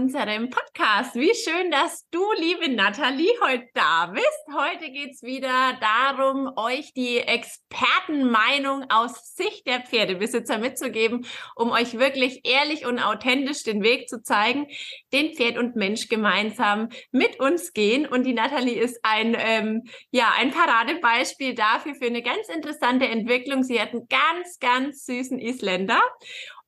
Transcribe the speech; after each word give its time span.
unserem 0.00 0.48
Podcast. 0.48 1.14
Wie 1.14 1.34
schön, 1.34 1.70
dass 1.70 2.08
du, 2.10 2.24
liebe 2.38 2.74
Nathalie, 2.74 3.32
heute 3.42 3.66
da 3.74 4.06
bist. 4.06 4.46
Heute 4.56 4.90
geht's 4.90 5.22
wieder 5.22 5.78
darum, 5.78 6.50
euch 6.56 6.94
die 6.94 7.18
Expertenmeinung 7.18 8.86
aus 8.88 9.34
Sicht 9.34 9.66
der 9.66 9.82
Pferdebesitzer 9.82 10.56
mitzugeben, 10.56 11.26
um 11.54 11.70
euch 11.70 11.98
wirklich 11.98 12.40
ehrlich 12.44 12.86
und 12.86 12.98
authentisch 12.98 13.62
den 13.62 13.82
Weg 13.82 14.08
zu 14.08 14.22
zeigen, 14.22 14.68
den 15.12 15.34
Pferd 15.34 15.58
und 15.58 15.76
Mensch 15.76 16.08
gemeinsam 16.08 16.88
mit 17.12 17.38
uns 17.38 17.74
gehen. 17.74 18.06
Und 18.06 18.24
die 18.24 18.32
Nathalie 18.32 18.80
ist 18.80 19.00
ein, 19.02 19.36
ähm, 19.38 19.82
ja, 20.10 20.32
ein 20.38 20.50
Paradebeispiel 20.50 21.54
dafür 21.54 21.94
für 21.94 22.06
eine 22.06 22.22
ganz 22.22 22.48
interessante 22.48 23.06
Entwicklung. 23.06 23.64
Sie 23.64 23.78
hat 23.78 23.90
einen 23.90 24.08
ganz, 24.08 24.58
ganz 24.60 25.04
süßen 25.04 25.38
Isländer 25.38 26.00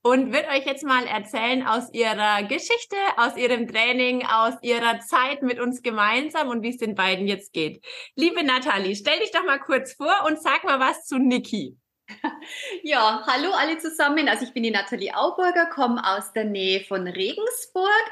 und 0.02 0.32
wird 0.32 0.48
euch 0.48 0.66
jetzt 0.66 0.84
mal 0.84 1.06
erzählen 1.06 1.66
aus 1.66 1.92
ihrer 1.92 2.42
Geschichte, 2.42 2.96
aus 3.16 3.36
ihrem 3.36 3.68
Training, 3.68 4.26
aus 4.26 4.54
ihrer 4.62 5.00
Zeit 5.00 5.42
mit 5.42 5.60
uns 5.60 5.82
gemeinsam 5.82 6.48
und 6.48 6.62
wie 6.62 6.70
es 6.70 6.78
den 6.78 6.94
beiden 6.94 7.26
jetzt 7.26 7.52
geht. 7.52 7.84
Liebe 8.16 8.44
Nathalie, 8.44 8.96
stell 8.96 9.18
dich 9.20 9.30
doch 9.30 9.44
mal 9.44 9.60
kurz 9.60 9.94
vor 9.94 10.14
und 10.26 10.42
sag 10.42 10.64
mal 10.64 10.80
was 10.80 11.06
zu 11.06 11.18
Niki. 11.18 11.78
Ja, 12.82 13.22
hallo 13.26 13.52
alle 13.52 13.78
zusammen. 13.78 14.28
Also 14.28 14.44
ich 14.44 14.52
bin 14.52 14.64
die 14.64 14.70
Nathalie 14.70 15.16
Auburger, 15.16 15.66
komme 15.66 16.02
aus 16.04 16.32
der 16.32 16.44
Nähe 16.44 16.80
von 16.80 17.06
Regensburg 17.06 18.10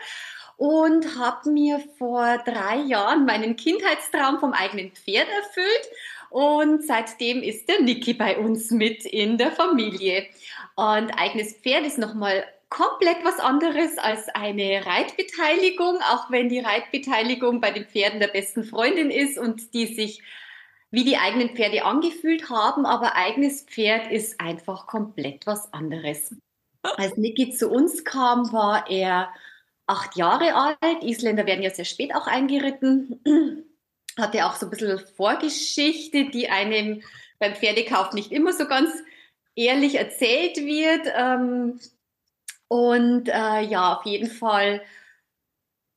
und 0.57 1.19
habe 1.19 1.51
mir 1.51 1.81
vor 1.99 2.39
drei 2.45 2.77
Jahren 2.77 3.25
meinen 3.25 3.57
Kindheitstraum 3.57 4.39
vom 4.39 4.53
eigenen 4.53 4.93
Pferd 4.93 5.29
erfüllt. 5.29 5.91
Und 6.31 6.85
seitdem 6.85 7.43
ist 7.43 7.69
der 7.69 7.81
Niki 7.83 8.15
bei 8.15 8.39
uns 8.39 8.71
mit 8.71 9.05
in 9.05 9.37
der 9.37 9.51
Familie. 9.51 10.27
Und 10.77 11.11
eigenes 11.19 11.55
Pferd 11.55 11.85
ist 11.85 11.99
nochmal 11.99 12.45
komplett 12.69 13.25
was 13.25 13.41
anderes 13.41 13.99
als 13.99 14.29
eine 14.29 14.87
Reitbeteiligung, 14.87 15.99
auch 16.03 16.31
wenn 16.31 16.49
die 16.49 16.61
Reitbeteiligung 16.61 17.61
bei 17.61 17.73
den 17.73 17.85
Pferden 17.85 18.21
der 18.21 18.29
besten 18.29 18.65
Freundin 18.65 19.11
ist 19.11 19.39
und 19.39 19.75
die 19.75 19.87
sich 19.87 20.23
wie 20.93 21.05
die 21.05 21.19
eigenen 21.19 21.51
Pferde 21.51 21.85
angefühlt 21.85 22.51
haben, 22.51 22.85
aber 22.85 23.15
eigenes 23.15 23.63
Pferd 23.63 24.11
ist 24.11 24.41
einfach 24.41 24.87
komplett 24.87 25.47
was 25.47 25.73
anderes. 25.73 26.35
Als 26.83 27.17
Niki 27.17 27.51
zu 27.51 27.69
uns 27.69 28.05
kam, 28.05 28.53
war 28.53 28.89
er 28.91 29.31
acht 29.87 30.17
Jahre 30.17 30.55
alt. 30.55 31.03
Isländer 31.03 31.47
werden 31.47 31.63
ja 31.63 31.71
sehr 31.71 31.85
spät 31.85 32.15
auch 32.15 32.27
eingeritten. 32.27 33.21
Hatte 34.21 34.47
auch 34.47 34.57
so 34.57 34.67
ein 34.67 34.71
bisschen 34.71 34.99
Vorgeschichte, 35.17 36.31
die 36.31 36.49
einem 36.49 37.03
beim 37.39 37.55
Pferdekauf 37.55 38.13
nicht 38.13 38.33
immer 38.33 38.53
so 38.53 38.67
ganz 38.67 38.91
ehrlich 39.57 39.97
erzählt 39.97 40.57
wird. 40.59 41.13
Ähm, 41.17 41.81
und 42.69 43.29
äh, 43.29 43.63
ja, 43.63 43.95
auf 43.97 44.07
jeden 44.07 44.31
Fall 44.31 44.83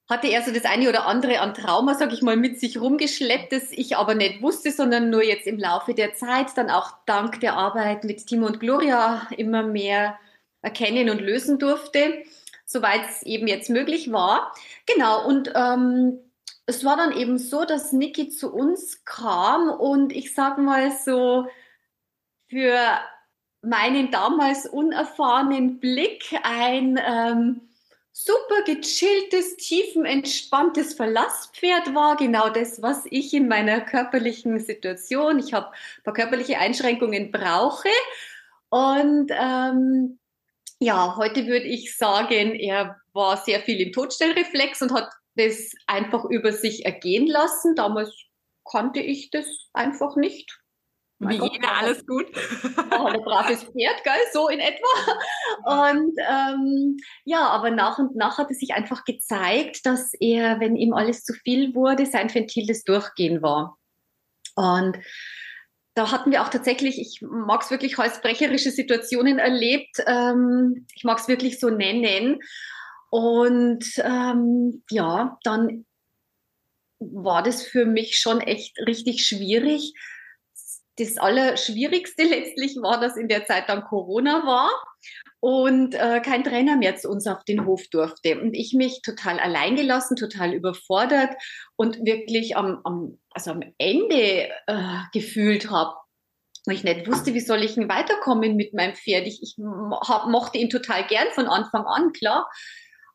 hatte 0.09 0.27
er 0.27 0.41
so 0.43 0.51
das 0.51 0.65
eine 0.65 0.89
oder 0.89 1.05
andere 1.05 1.39
an 1.39 1.53
Trauma, 1.53 1.95
sag 1.95 2.11
ich 2.13 2.21
mal, 2.21 2.35
mit 2.35 2.59
sich 2.59 2.79
rumgeschleppt, 2.79 3.51
das 3.51 3.71
ich 3.71 3.95
aber 3.97 4.15
nicht 4.15 4.41
wusste, 4.41 4.71
sondern 4.71 5.09
nur 5.09 5.23
jetzt 5.23 5.47
im 5.47 5.57
Laufe 5.57 5.93
der 5.93 6.13
Zeit, 6.13 6.47
dann 6.55 6.69
auch 6.69 6.93
dank 7.05 7.39
der 7.39 7.55
Arbeit 7.55 8.03
mit 8.03 8.25
Timo 8.27 8.47
und 8.47 8.59
Gloria 8.59 9.27
immer 9.37 9.63
mehr 9.63 10.19
erkennen 10.61 11.09
und 11.09 11.21
lösen 11.21 11.57
durfte, 11.57 12.23
soweit 12.65 13.01
es 13.09 13.23
eben 13.23 13.47
jetzt 13.47 13.69
möglich 13.69 14.11
war. 14.11 14.53
Genau, 14.85 15.25
und 15.25 15.51
ähm, 15.55 16.19
es 16.65 16.85
war 16.85 16.97
dann 16.97 17.11
eben 17.11 17.37
so, 17.37 17.65
dass 17.65 17.91
Niki 17.91 18.29
zu 18.29 18.53
uns 18.53 19.03
kam 19.05 19.69
und 19.69 20.13
ich 20.13 20.33
sag 20.33 20.57
mal 20.57 20.91
so, 20.91 21.47
für 22.47 22.79
meinen 23.61 24.11
damals 24.11 24.67
unerfahrenen 24.67 25.79
Blick 25.79 26.23
ein 26.43 26.99
ähm, 27.03 27.61
super 28.11 28.61
gechilltes, 28.65 29.57
tiefenentspanntes 29.57 30.93
Verlasspferd 30.93 31.95
war. 31.95 32.15
Genau 32.15 32.49
das, 32.49 32.81
was 32.81 33.05
ich 33.09 33.33
in 33.33 33.47
meiner 33.47 33.81
körperlichen 33.81 34.59
Situation, 34.59 35.39
ich 35.39 35.53
habe 35.53 35.67
ein 35.67 36.03
paar 36.03 36.13
körperliche 36.13 36.59
Einschränkungen 36.59 37.31
brauche. 37.31 37.89
Und 38.69 39.31
ähm, 39.31 40.19
ja, 40.79 41.15
heute 41.17 41.47
würde 41.47 41.65
ich 41.65 41.97
sagen, 41.97 42.55
er 42.55 43.01
war 43.13 43.37
sehr 43.37 43.61
viel 43.61 43.79
im 43.81 43.93
Todstellreflex 43.93 44.81
und 44.81 44.93
hat 44.93 45.09
das 45.35 45.71
einfach 45.87 46.25
über 46.25 46.51
sich 46.51 46.85
ergehen 46.85 47.27
lassen. 47.27 47.75
Damals 47.75 48.13
kannte 48.69 48.99
ich 48.99 49.29
das 49.31 49.45
einfach 49.73 50.15
nicht. 50.15 50.59
Wie 51.19 51.37
Gott, 51.37 51.53
jeder, 51.53 51.71
alles 51.77 52.05
gut. 52.05 52.25
Oh, 52.91 53.05
ein 53.05 53.21
braves 53.21 53.63
Pferd, 53.63 54.03
gell? 54.03 54.13
so 54.33 54.49
in 54.49 54.59
etwa. 54.59 55.93
Und 55.93 56.13
ähm, 56.17 56.97
ja, 57.23 57.47
aber 57.47 57.71
nach 57.71 57.97
und 57.97 58.15
nach 58.15 58.37
hat 58.37 58.51
es 58.51 58.59
sich 58.59 58.73
einfach 58.73 59.05
gezeigt, 59.05 59.85
dass 59.85 60.13
er, 60.19 60.59
wenn 60.59 60.75
ihm 60.75 60.93
alles 60.93 61.23
zu 61.23 61.33
viel 61.33 61.75
wurde, 61.75 62.05
sein 62.05 62.33
Ventil 62.33 62.65
des 62.65 62.83
Durchgehen 62.83 63.41
war. 63.41 63.77
Und 64.55 64.97
da 65.95 66.11
hatten 66.11 66.31
wir 66.31 66.41
auch 66.41 66.49
tatsächlich, 66.49 66.99
ich 66.99 67.21
mag 67.21 67.61
es 67.61 67.71
wirklich 67.71 67.97
halsbrecherische 67.97 68.71
Situationen 68.71 69.39
erlebt. 69.39 69.97
Ähm, 70.07 70.87
ich 70.95 71.03
mag 71.03 71.19
es 71.19 71.27
wirklich 71.27 71.59
so 71.59 71.69
nennen. 71.69 72.39
Und 73.13 73.85
ähm, 73.97 74.83
ja, 74.89 75.37
dann 75.43 75.85
war 76.97 77.43
das 77.43 77.61
für 77.61 77.85
mich 77.85 78.17
schon 78.17 78.41
echt 78.41 78.75
richtig 78.87 79.23
schwierig, 79.23 79.93
das 80.97 81.19
Allerschwierigste 81.19 82.23
letztlich 82.27 82.75
war, 82.77 82.99
dass 82.99 83.15
in 83.15 83.27
der 83.27 83.45
Zeit 83.45 83.69
dann 83.69 83.83
Corona 83.83 84.47
war 84.47 84.71
und 85.39 85.93
äh, 85.93 86.21
kein 86.21 86.43
Trainer 86.43 86.75
mehr 86.75 86.95
zu 86.95 87.07
uns 87.07 87.27
auf 87.27 87.43
den 87.43 87.67
Hof 87.67 87.87
durfte. 87.91 88.41
Und 88.41 88.55
ich 88.55 88.73
mich 88.73 89.03
total 89.03 89.39
alleingelassen, 89.39 90.17
total 90.17 90.51
überfordert 90.51 91.35
und 91.75 92.03
wirklich 92.03 92.57
am, 92.57 92.81
am, 92.83 93.19
also 93.29 93.51
am 93.51 93.61
Ende 93.77 94.49
äh, 94.65 94.99
gefühlt 95.13 95.69
habe, 95.69 95.93
weil 96.65 96.77
ich 96.77 96.83
nicht 96.83 97.05
wusste, 97.05 97.35
wie 97.35 97.41
soll 97.41 97.61
ich 97.61 97.75
denn 97.75 97.89
weiterkommen 97.89 98.55
mit 98.55 98.73
meinem 98.73 98.95
Pferd. 98.95 99.27
Ich, 99.27 99.43
ich 99.43 99.55
hab, 100.01 100.29
mochte 100.29 100.57
ihn 100.57 100.71
total 100.71 101.05
gern 101.05 101.27
von 101.35 101.45
Anfang 101.45 101.85
an, 101.85 102.11
klar. 102.11 102.49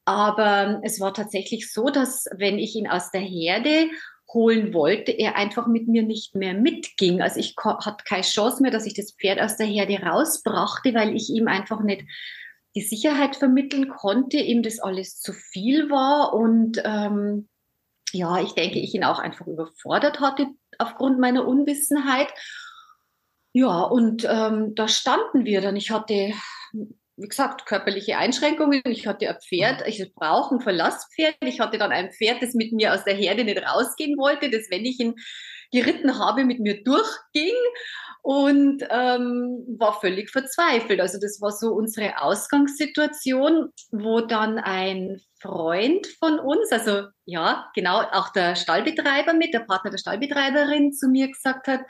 Aber 0.09 0.81
es 0.85 1.01
war 1.01 1.13
tatsächlich 1.13 1.71
so, 1.71 1.91
dass 1.91 2.25
wenn 2.35 2.59
ich 2.59 2.75
ihn 2.75 2.89
aus 2.89 3.11
der 3.11 3.21
Herde 3.21 3.91
holen 4.33 4.73
wollte, 4.73 5.13
er 5.13 5.37
einfach 5.37 5.67
mit 5.67 5.87
mir 5.87 6.03
nicht 6.03 6.35
mehr 6.35 6.55
mitging. 6.55 7.21
Also 7.21 7.39
ich 7.39 7.55
hatte 7.63 8.05
keine 8.07 8.23
Chance 8.23 8.63
mehr, 8.63 8.71
dass 8.71 8.87
ich 8.87 8.95
das 8.95 9.13
Pferd 9.13 9.39
aus 9.39 9.59
der 9.59 9.67
Herde 9.67 9.99
rausbrachte, 10.01 10.95
weil 10.95 11.15
ich 11.15 11.29
ihm 11.29 11.47
einfach 11.47 11.83
nicht 11.83 12.05
die 12.75 12.81
Sicherheit 12.81 13.37
vermitteln 13.37 13.91
konnte, 13.91 14.39
ihm 14.39 14.63
das 14.63 14.79
alles 14.79 15.21
zu 15.21 15.35
viel 15.35 15.91
war 15.91 16.33
und 16.33 16.81
ähm, 16.87 17.47
ja, 18.13 18.41
ich 18.41 18.53
denke, 18.53 18.79
ich 18.79 18.95
ihn 18.95 19.05
auch 19.05 19.19
einfach 19.19 19.47
überfordert 19.47 20.21
hatte 20.21 20.47
aufgrund 20.79 21.19
meiner 21.19 21.47
Unwissenheit. 21.47 22.29
Ja, 23.53 23.83
und 23.83 24.27
ähm, 24.27 24.75
da 24.75 24.89
standen 24.89 25.45
wir 25.45 25.61
dann. 25.61 25.77
Ich 25.77 25.91
hatte 25.91 26.33
wie 27.19 27.29
gesagt, 27.29 27.67
körperliche 27.67 28.17
Einschränkungen. 28.17 28.83
Ich 28.87 29.07
hatte 29.07 29.29
ein 29.29 29.41
Pferd, 29.41 29.87
ich 29.87 30.15
brauche 30.15 30.55
ein 30.55 30.61
Verlasspferd. 30.61 31.37
Ich 31.41 31.61
hatte 31.61 31.79
dann 31.79 31.93
ein 31.93 32.13
Pferd, 32.13 32.43
das 32.43 32.55
mit 32.55 32.73
mir 32.73 32.95
aus 32.95 33.05
der 33.05 33.15
Herde 33.15 33.45
nicht 33.45 33.63
rausgehen 33.63 34.17
wollte, 34.17 34.51
das, 34.51 34.71
wenn 34.71 34.85
ich 34.85 35.01
ihn 35.01 35.15
geritten 35.73 36.19
habe, 36.19 36.45
mit 36.45 36.61
mir 36.61 36.83
durchging 36.83 37.55
und 38.23 38.83
ähm, 38.91 39.65
war 39.79 40.01
völlig 40.01 40.31
verzweifelt. 40.31 41.01
Also 41.01 41.19
das 41.21 41.41
war 41.41 41.51
so 41.51 41.73
unsere 41.73 42.21
Ausgangssituation, 42.23 43.71
wo 43.91 44.21
dann 44.21 44.59
ein 44.59 45.21
Freund 45.41 46.07
von 46.19 46.39
uns, 46.39 46.71
also 46.73 47.09
ja, 47.25 47.71
genau, 47.75 48.01
auch 48.01 48.31
der 48.33 48.57
Stallbetreiber 48.57 49.35
mit, 49.35 49.55
der 49.55 49.61
Partner 49.61 49.91
der 49.91 49.99
Stallbetreiberin 49.99 50.93
zu 50.93 51.09
mir 51.09 51.29
gesagt 51.29 51.69
hat, 51.69 51.81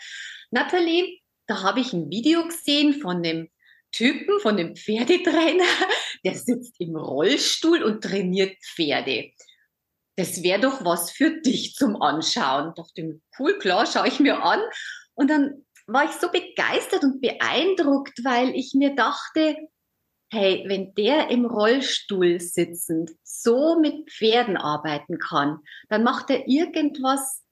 Nathalie, 0.51 1.19
da 1.47 1.63
habe 1.63 1.81
ich 1.81 1.93
ein 1.93 2.11
Video 2.11 2.45
gesehen 2.45 2.95
von 2.95 3.23
dem 3.23 3.49
Typen, 3.93 4.41
von 4.41 4.57
dem 4.57 4.77
Pferdetrainer, 4.77 5.65
der 6.25 6.35
sitzt 6.35 6.75
im 6.79 6.97
Rollstuhl 6.97 7.83
und 7.83 8.03
trainiert 8.03 8.57
Pferde. 8.63 9.31
Das 10.17 10.43
wäre 10.43 10.61
doch 10.61 10.85
was 10.85 11.13
für 11.13 11.41
dich 11.41 11.75
zum 11.75 12.01
Anschauen. 12.03 12.71
Ich 12.71 12.83
dachte, 12.83 13.21
cool, 13.39 13.59
klar, 13.59 13.87
schaue 13.87 14.09
ich 14.09 14.19
mir 14.19 14.43
an. 14.43 14.61
Und 15.15 15.31
dann 15.31 15.65
war 15.87 16.05
ich 16.05 16.11
so 16.11 16.29
begeistert 16.31 17.03
und 17.03 17.21
beeindruckt, 17.21 18.25
weil 18.25 18.55
ich 18.55 18.75
mir 18.75 18.95
dachte, 18.95 19.57
hey, 20.31 20.65
wenn 20.67 20.95
der 20.95 21.31
im 21.31 21.47
Rollstuhl 21.47 22.41
sitzend 22.41 23.13
so 23.23 23.79
mit 23.81 24.11
Pferden 24.11 24.57
arbeiten 24.57 25.19
kann, 25.19 25.61
dann 25.89 26.03
macht 26.03 26.31
er 26.31 26.47
irgendwas 26.47 27.43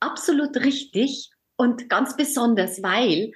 absolut 0.00 0.56
richtig 0.58 1.30
und 1.56 1.88
ganz 1.88 2.16
besonders, 2.16 2.82
weil 2.82 3.32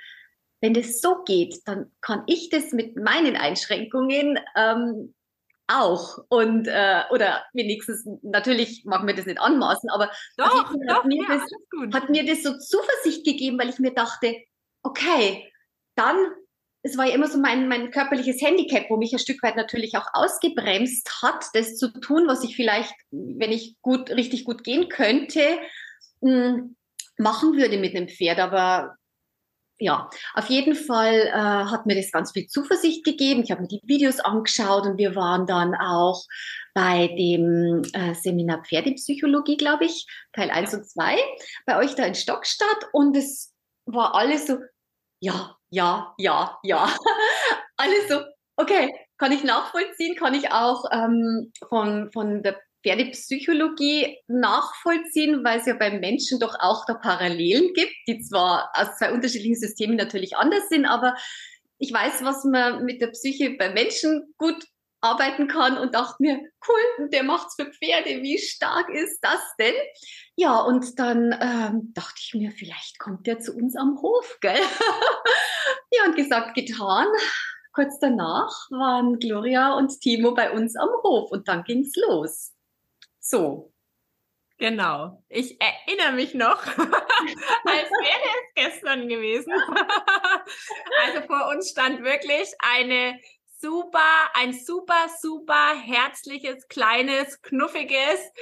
wenn 0.60 0.74
das 0.74 1.00
so 1.00 1.22
geht, 1.24 1.60
dann 1.66 1.92
kann 2.00 2.24
ich 2.26 2.48
das 2.50 2.72
mit 2.72 2.96
meinen 2.96 3.36
Einschränkungen 3.36 4.38
ähm, 4.56 5.14
auch 5.68 6.18
und 6.28 6.68
äh, 6.68 7.02
oder 7.10 7.44
wenigstens 7.52 8.06
natürlich 8.22 8.84
mag 8.84 9.02
mir 9.02 9.14
das 9.14 9.26
nicht 9.26 9.40
anmaßen, 9.40 9.90
aber 9.90 10.10
doch, 10.36 10.72
doch, 10.72 10.74
hat, 10.88 11.04
mir 11.06 11.22
ja, 11.22 11.28
das, 11.28 11.94
hat 11.94 12.08
mir 12.08 12.24
das 12.24 12.42
so 12.42 12.56
Zuversicht 12.56 13.24
gegeben, 13.24 13.58
weil 13.58 13.68
ich 13.68 13.80
mir 13.80 13.92
dachte, 13.92 14.36
okay, 14.82 15.52
dann 15.96 16.16
es 16.86 16.96
war 16.96 17.06
ja 17.06 17.14
immer 17.14 17.26
so 17.26 17.38
mein, 17.38 17.66
mein 17.66 17.90
körperliches 17.90 18.40
Handicap, 18.40 18.88
wo 18.88 18.96
mich 18.96 19.12
ein 19.12 19.18
Stück 19.18 19.42
weit 19.42 19.56
natürlich 19.56 19.96
auch 19.96 20.06
ausgebremst 20.12 21.20
hat, 21.20 21.46
das 21.52 21.76
zu 21.76 21.88
tun, 21.88 22.28
was 22.28 22.44
ich 22.44 22.54
vielleicht, 22.54 22.94
wenn 23.10 23.50
ich 23.50 23.76
gut, 23.82 24.10
richtig 24.10 24.44
gut 24.44 24.62
gehen 24.62 24.88
könnte, 24.88 25.40
hm, 26.22 26.76
machen 27.18 27.56
würde 27.56 27.78
mit 27.78 27.96
einem 27.96 28.08
Pferd. 28.08 28.38
Aber 28.38 28.94
ja, 29.78 30.08
auf 30.34 30.48
jeden 30.48 30.74
Fall 30.74 31.14
äh, 31.14 31.32
hat 31.32 31.86
mir 31.86 31.96
das 31.96 32.10
ganz 32.10 32.32
viel 32.32 32.46
Zuversicht 32.46 33.04
gegeben. 33.04 33.42
Ich 33.42 33.50
habe 33.50 33.62
mir 33.62 33.68
die 33.68 33.80
Videos 33.84 34.20
angeschaut 34.20 34.86
und 34.86 34.98
wir 34.98 35.14
waren 35.14 35.46
dann 35.46 35.74
auch 35.74 36.24
bei 36.74 37.08
dem 37.08 37.82
äh, 37.92 38.14
Seminar 38.14 38.62
Pferdepsychologie, 38.64 39.56
glaube 39.56 39.84
ich, 39.84 40.06
Teil 40.32 40.50
1 40.50 40.74
und 40.74 40.88
2, 40.88 41.18
bei 41.66 41.78
euch 41.78 41.94
da 41.94 42.04
in 42.04 42.14
Stockstadt 42.14 42.88
und 42.92 43.16
es 43.16 43.54
war 43.86 44.14
alles 44.14 44.46
so, 44.46 44.58
ja, 45.20 45.56
ja, 45.70 46.14
ja, 46.18 46.58
ja. 46.62 46.94
alles 47.76 48.08
so, 48.08 48.20
okay, 48.56 48.94
kann 49.18 49.32
ich 49.32 49.44
nachvollziehen, 49.44 50.16
kann 50.16 50.34
ich 50.34 50.52
auch 50.52 50.84
ähm, 50.92 51.52
von, 51.68 52.10
von 52.12 52.42
der 52.42 52.60
Pferdepsychologie 52.86 54.18
nachvollziehen, 54.28 55.42
weil 55.42 55.58
es 55.58 55.66
ja 55.66 55.74
beim 55.74 55.98
Menschen 55.98 56.38
doch 56.38 56.54
auch 56.60 56.84
da 56.86 56.94
Parallelen 56.94 57.72
gibt, 57.74 57.94
die 58.06 58.20
zwar 58.20 58.70
aus 58.74 58.96
zwei 58.98 59.12
unterschiedlichen 59.12 59.56
Systemen 59.56 59.96
natürlich 59.96 60.36
anders 60.36 60.68
sind, 60.68 60.86
aber 60.86 61.16
ich 61.78 61.92
weiß, 61.92 62.22
was 62.22 62.44
man 62.44 62.84
mit 62.84 63.02
der 63.02 63.08
Psyche 63.08 63.56
beim 63.58 63.74
Menschen 63.74 64.34
gut 64.38 64.64
arbeiten 65.00 65.46
kann 65.48 65.78
und 65.78 65.94
dachte 65.94 66.16
mir, 66.20 66.40
cool, 66.68 67.08
der 67.08 67.22
macht's 67.22 67.56
für 67.56 67.66
Pferde, 67.66 68.22
wie 68.22 68.38
stark 68.38 68.88
ist 68.88 69.20
das 69.20 69.40
denn? 69.58 69.74
Ja, 70.36 70.60
und 70.60 70.98
dann 70.98 71.32
ähm, 71.40 71.92
dachte 71.92 72.18
ich 72.18 72.34
mir, 72.34 72.50
vielleicht 72.50 72.98
kommt 72.98 73.26
der 73.26 73.40
zu 73.40 73.52
uns 73.52 73.76
am 73.76 74.00
Hof, 74.00 74.38
gell? 74.40 74.54
ja, 75.92 76.04
und 76.06 76.16
gesagt, 76.16 76.54
getan. 76.54 77.08
Kurz 77.72 77.98
danach 77.98 78.70
waren 78.70 79.18
Gloria 79.18 79.74
und 79.74 80.00
Timo 80.00 80.32
bei 80.34 80.50
uns 80.50 80.76
am 80.76 80.88
Hof 81.02 81.30
und 81.30 81.46
dann 81.46 81.62
ging's 81.64 81.92
los. 81.96 82.55
So. 83.28 83.72
Genau. 84.58 85.22
Ich 85.28 85.60
erinnere 85.60 86.12
mich 86.12 86.32
noch, 86.32 86.64
als 86.66 87.90
wäre 87.90 88.28
es 88.38 88.54
gestern 88.54 89.08
gewesen. 89.08 89.52
also 91.04 91.26
vor 91.26 91.48
uns 91.50 91.70
stand 91.70 92.04
wirklich 92.04 92.48
eine 92.60 93.18
super, 93.58 94.30
ein 94.34 94.52
super, 94.52 95.08
super 95.20 95.74
herzliches, 95.84 96.68
kleines, 96.68 97.42
knuffiges, 97.42 98.32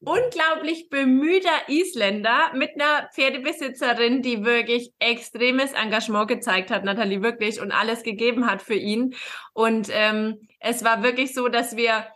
unglaublich 0.00 0.90
bemühter 0.90 1.68
Isländer 1.68 2.52
mit 2.54 2.74
einer 2.74 3.08
Pferdebesitzerin, 3.14 4.20
die 4.20 4.44
wirklich 4.44 4.92
extremes 4.98 5.72
Engagement 5.72 6.28
gezeigt 6.28 6.70
hat, 6.70 6.84
Nathalie, 6.84 7.22
wirklich, 7.22 7.60
und 7.60 7.72
alles 7.72 8.02
gegeben 8.02 8.48
hat 8.48 8.60
für 8.60 8.74
ihn. 8.74 9.14
Und 9.54 9.88
ähm, 9.90 10.46
es 10.58 10.84
war 10.84 11.02
wirklich 11.02 11.34
so, 11.34 11.48
dass 11.48 11.76
wir 11.76 12.06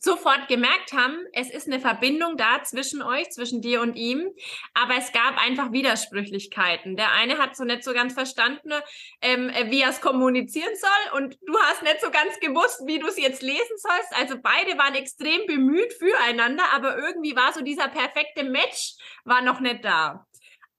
sofort 0.00 0.48
gemerkt 0.48 0.92
haben, 0.92 1.16
es 1.32 1.50
ist 1.50 1.66
eine 1.66 1.80
Verbindung 1.80 2.36
da 2.36 2.62
zwischen 2.62 3.02
euch, 3.02 3.30
zwischen 3.30 3.60
dir 3.60 3.80
und 3.80 3.96
ihm, 3.96 4.30
aber 4.74 4.94
es 4.96 5.12
gab 5.12 5.36
einfach 5.38 5.72
Widersprüchlichkeiten. 5.72 6.96
Der 6.96 7.12
eine 7.12 7.38
hat 7.38 7.56
so 7.56 7.64
nicht 7.64 7.84
so 7.84 7.92
ganz 7.92 8.14
verstanden, 8.14 8.72
ähm, 9.20 9.50
wie 9.70 9.82
er 9.82 9.90
es 9.90 10.00
kommunizieren 10.00 10.74
soll 10.76 11.18
und 11.18 11.38
du 11.46 11.58
hast 11.62 11.82
nicht 11.82 12.00
so 12.00 12.10
ganz 12.10 12.38
gewusst, 12.40 12.82
wie 12.86 12.98
du 12.98 13.08
es 13.08 13.18
jetzt 13.18 13.42
lesen 13.42 13.76
sollst. 13.76 14.16
Also 14.16 14.36
beide 14.42 14.78
waren 14.78 14.94
extrem 14.94 15.46
bemüht 15.46 15.92
füreinander, 15.94 16.64
aber 16.74 16.96
irgendwie 16.96 17.36
war 17.36 17.52
so 17.52 17.62
dieser 17.62 17.88
perfekte 17.88 18.44
Match 18.44 18.94
war 19.24 19.42
noch 19.42 19.60
nicht 19.60 19.84
da. 19.84 20.27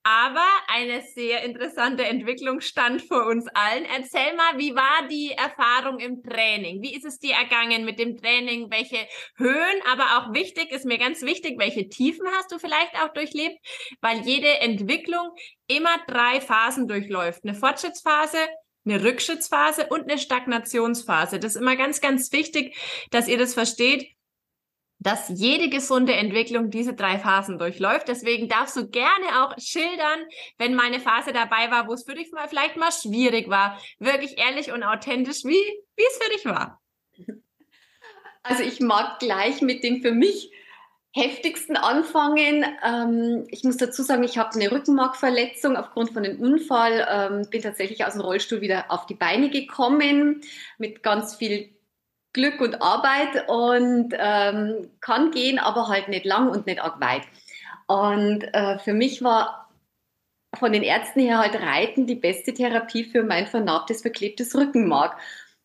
Aber 0.03 0.45
eine 0.67 1.01
sehr 1.01 1.43
interessante 1.43 2.05
Entwicklung 2.05 2.61
stand 2.61 3.01
vor 3.01 3.25
uns 3.25 3.47
allen. 3.53 3.83
Erzähl 3.83 4.33
mal, 4.35 4.57
wie 4.57 4.73
war 4.73 5.07
die 5.09 5.31
Erfahrung 5.31 5.99
im 5.99 6.23
Training? 6.23 6.81
Wie 6.81 6.95
ist 6.95 7.05
es 7.05 7.19
dir 7.19 7.33
ergangen 7.33 7.83
mit 7.83 7.99
dem 7.99 8.15
Training? 8.15 8.71
Welche 8.71 8.97
Höhen, 9.35 9.81
aber 9.91 10.17
auch 10.17 10.33
wichtig, 10.33 10.71
ist 10.71 10.85
mir 10.85 10.97
ganz 10.97 11.21
wichtig, 11.21 11.59
welche 11.59 11.89
Tiefen 11.89 12.25
hast 12.37 12.51
du 12.51 12.59
vielleicht 12.59 12.95
auch 13.03 13.13
durchlebt? 13.13 13.57
Weil 13.99 14.21
jede 14.21 14.59
Entwicklung 14.61 15.31
immer 15.67 15.97
drei 16.07 16.39
Phasen 16.39 16.87
durchläuft. 16.87 17.43
Eine 17.43 17.53
Fortschrittsphase, 17.53 18.37
eine 18.85 19.03
Rückschrittsphase 19.03 19.87
und 19.87 20.09
eine 20.09 20.17
Stagnationsphase. 20.17 21.39
Das 21.39 21.55
ist 21.55 21.61
immer 21.61 21.75
ganz, 21.75 21.99
ganz 21.99 22.31
wichtig, 22.31 22.77
dass 23.11 23.27
ihr 23.27 23.37
das 23.37 23.53
versteht 23.53 24.07
dass 24.99 25.29
jede 25.29 25.69
gesunde 25.69 26.13
Entwicklung 26.13 26.69
diese 26.69 26.93
drei 26.93 27.17
Phasen 27.17 27.57
durchläuft. 27.57 28.09
Deswegen 28.09 28.49
darfst 28.49 28.75
du 28.75 28.87
gerne 28.89 29.43
auch 29.43 29.55
schildern, 29.57 30.19
wenn 30.57 30.75
mal 30.75 30.87
eine 30.87 30.99
Phase 30.99 31.31
dabei 31.31 31.71
war, 31.71 31.87
wo 31.87 31.93
es 31.93 32.03
für 32.03 32.15
dich 32.15 32.31
mal 32.31 32.49
vielleicht 32.49 32.75
mal 32.75 32.91
schwierig 32.91 33.49
war. 33.49 33.79
Wirklich 33.99 34.37
ehrlich 34.37 34.71
und 34.71 34.83
authentisch, 34.83 35.45
wie, 35.45 35.63
wie 35.95 36.03
es 36.03 36.17
für 36.21 36.31
dich 36.31 36.45
war. 36.45 36.81
Also 38.41 38.63
ich 38.63 38.79
mag 38.79 39.19
gleich 39.19 39.61
mit 39.61 39.83
dem 39.83 40.01
für 40.01 40.13
mich 40.13 40.49
heftigsten 41.11 41.75
anfangen. 41.75 42.65
Ähm, 42.83 43.45
ich 43.49 43.65
muss 43.65 43.75
dazu 43.75 44.01
sagen, 44.01 44.23
ich 44.23 44.37
habe 44.37 44.55
eine 44.55 44.71
Rückenmarkverletzung 44.71 45.75
aufgrund 45.75 46.11
von 46.11 46.23
einem 46.23 46.39
Unfall, 46.39 47.05
ähm, 47.09 47.49
bin 47.49 47.61
tatsächlich 47.61 48.05
aus 48.05 48.13
dem 48.13 48.21
Rollstuhl 48.21 48.61
wieder 48.61 48.85
auf 48.89 49.05
die 49.05 49.15
Beine 49.15 49.49
gekommen 49.49 50.41
mit 50.77 51.03
ganz 51.03 51.35
viel 51.35 51.69
Glück 52.33 52.61
und 52.61 52.81
Arbeit 52.81 53.47
und 53.47 54.13
ähm, 54.17 54.89
kann 55.01 55.31
gehen, 55.31 55.59
aber 55.59 55.87
halt 55.87 56.09
nicht 56.09 56.25
lang 56.25 56.49
und 56.49 56.67
nicht 56.67 56.81
arg 56.81 57.01
weit. 57.01 57.23
Und 57.87 58.43
äh, 58.53 58.77
für 58.79 58.93
mich 58.93 59.23
war 59.23 59.69
von 60.57 60.71
den 60.71 60.83
Ärzten 60.83 61.21
her 61.21 61.39
halt 61.39 61.55
Reiten 61.55 62.07
die 62.07 62.15
beste 62.15 62.53
Therapie 62.53 63.03
für 63.03 63.23
mein 63.23 63.47
vernarbtes, 63.47 64.01
verklebtes 64.01 64.55
Rückenmark. 64.55 65.19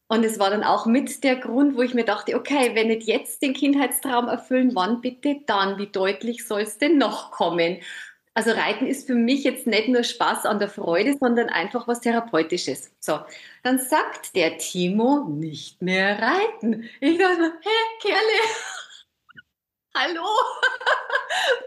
Und 0.09 0.25
es 0.25 0.39
war 0.39 0.51
dann 0.51 0.65
auch 0.65 0.87
mit 0.87 1.25
der 1.25 1.37
Grund, 1.37 1.77
wo 1.77 1.83
ich 1.83 1.95
mir 1.95 2.05
dachte, 2.05 2.37
okay, 2.37 2.73
wenn 2.75 2.89
nicht 2.89 3.07
jetzt 3.07 3.43
den 3.43 3.55
Kindheitstraum 3.55 4.29
erfüllen, 4.29 4.75
wann 4.75 5.01
bitte 5.01 5.41
dann? 5.47 5.79
Wie 5.79 5.87
deutlich 5.87 6.47
soll 6.47 6.63
es 6.63 6.79
denn 6.79 6.99
noch 6.99 7.31
kommen? 7.31 7.79
Also 8.37 8.51
Reiten 8.51 8.87
ist 8.89 9.07
für 9.07 9.15
mich 9.15 9.45
jetzt 9.45 9.69
nicht 9.69 9.87
nur 9.87 10.03
Spaß 10.03 10.45
an 10.45 10.59
der 10.59 10.69
Freude, 10.69 11.17
sondern 11.19 11.49
einfach 11.49 11.87
was 11.87 12.01
Therapeutisches. 12.01 12.91
So, 12.99 13.21
dann 13.63 13.79
sagt 13.79 14.35
der 14.35 14.59
Timo 14.59 15.25
nicht 15.29 15.81
mehr 15.81 16.21
reiten. 16.21 16.91
Ich 17.01 17.17
dachte 17.17 17.39
mir, 17.39 17.53
hä, 17.63 17.71
Kerle, 18.03 18.41
hallo? 19.95 20.27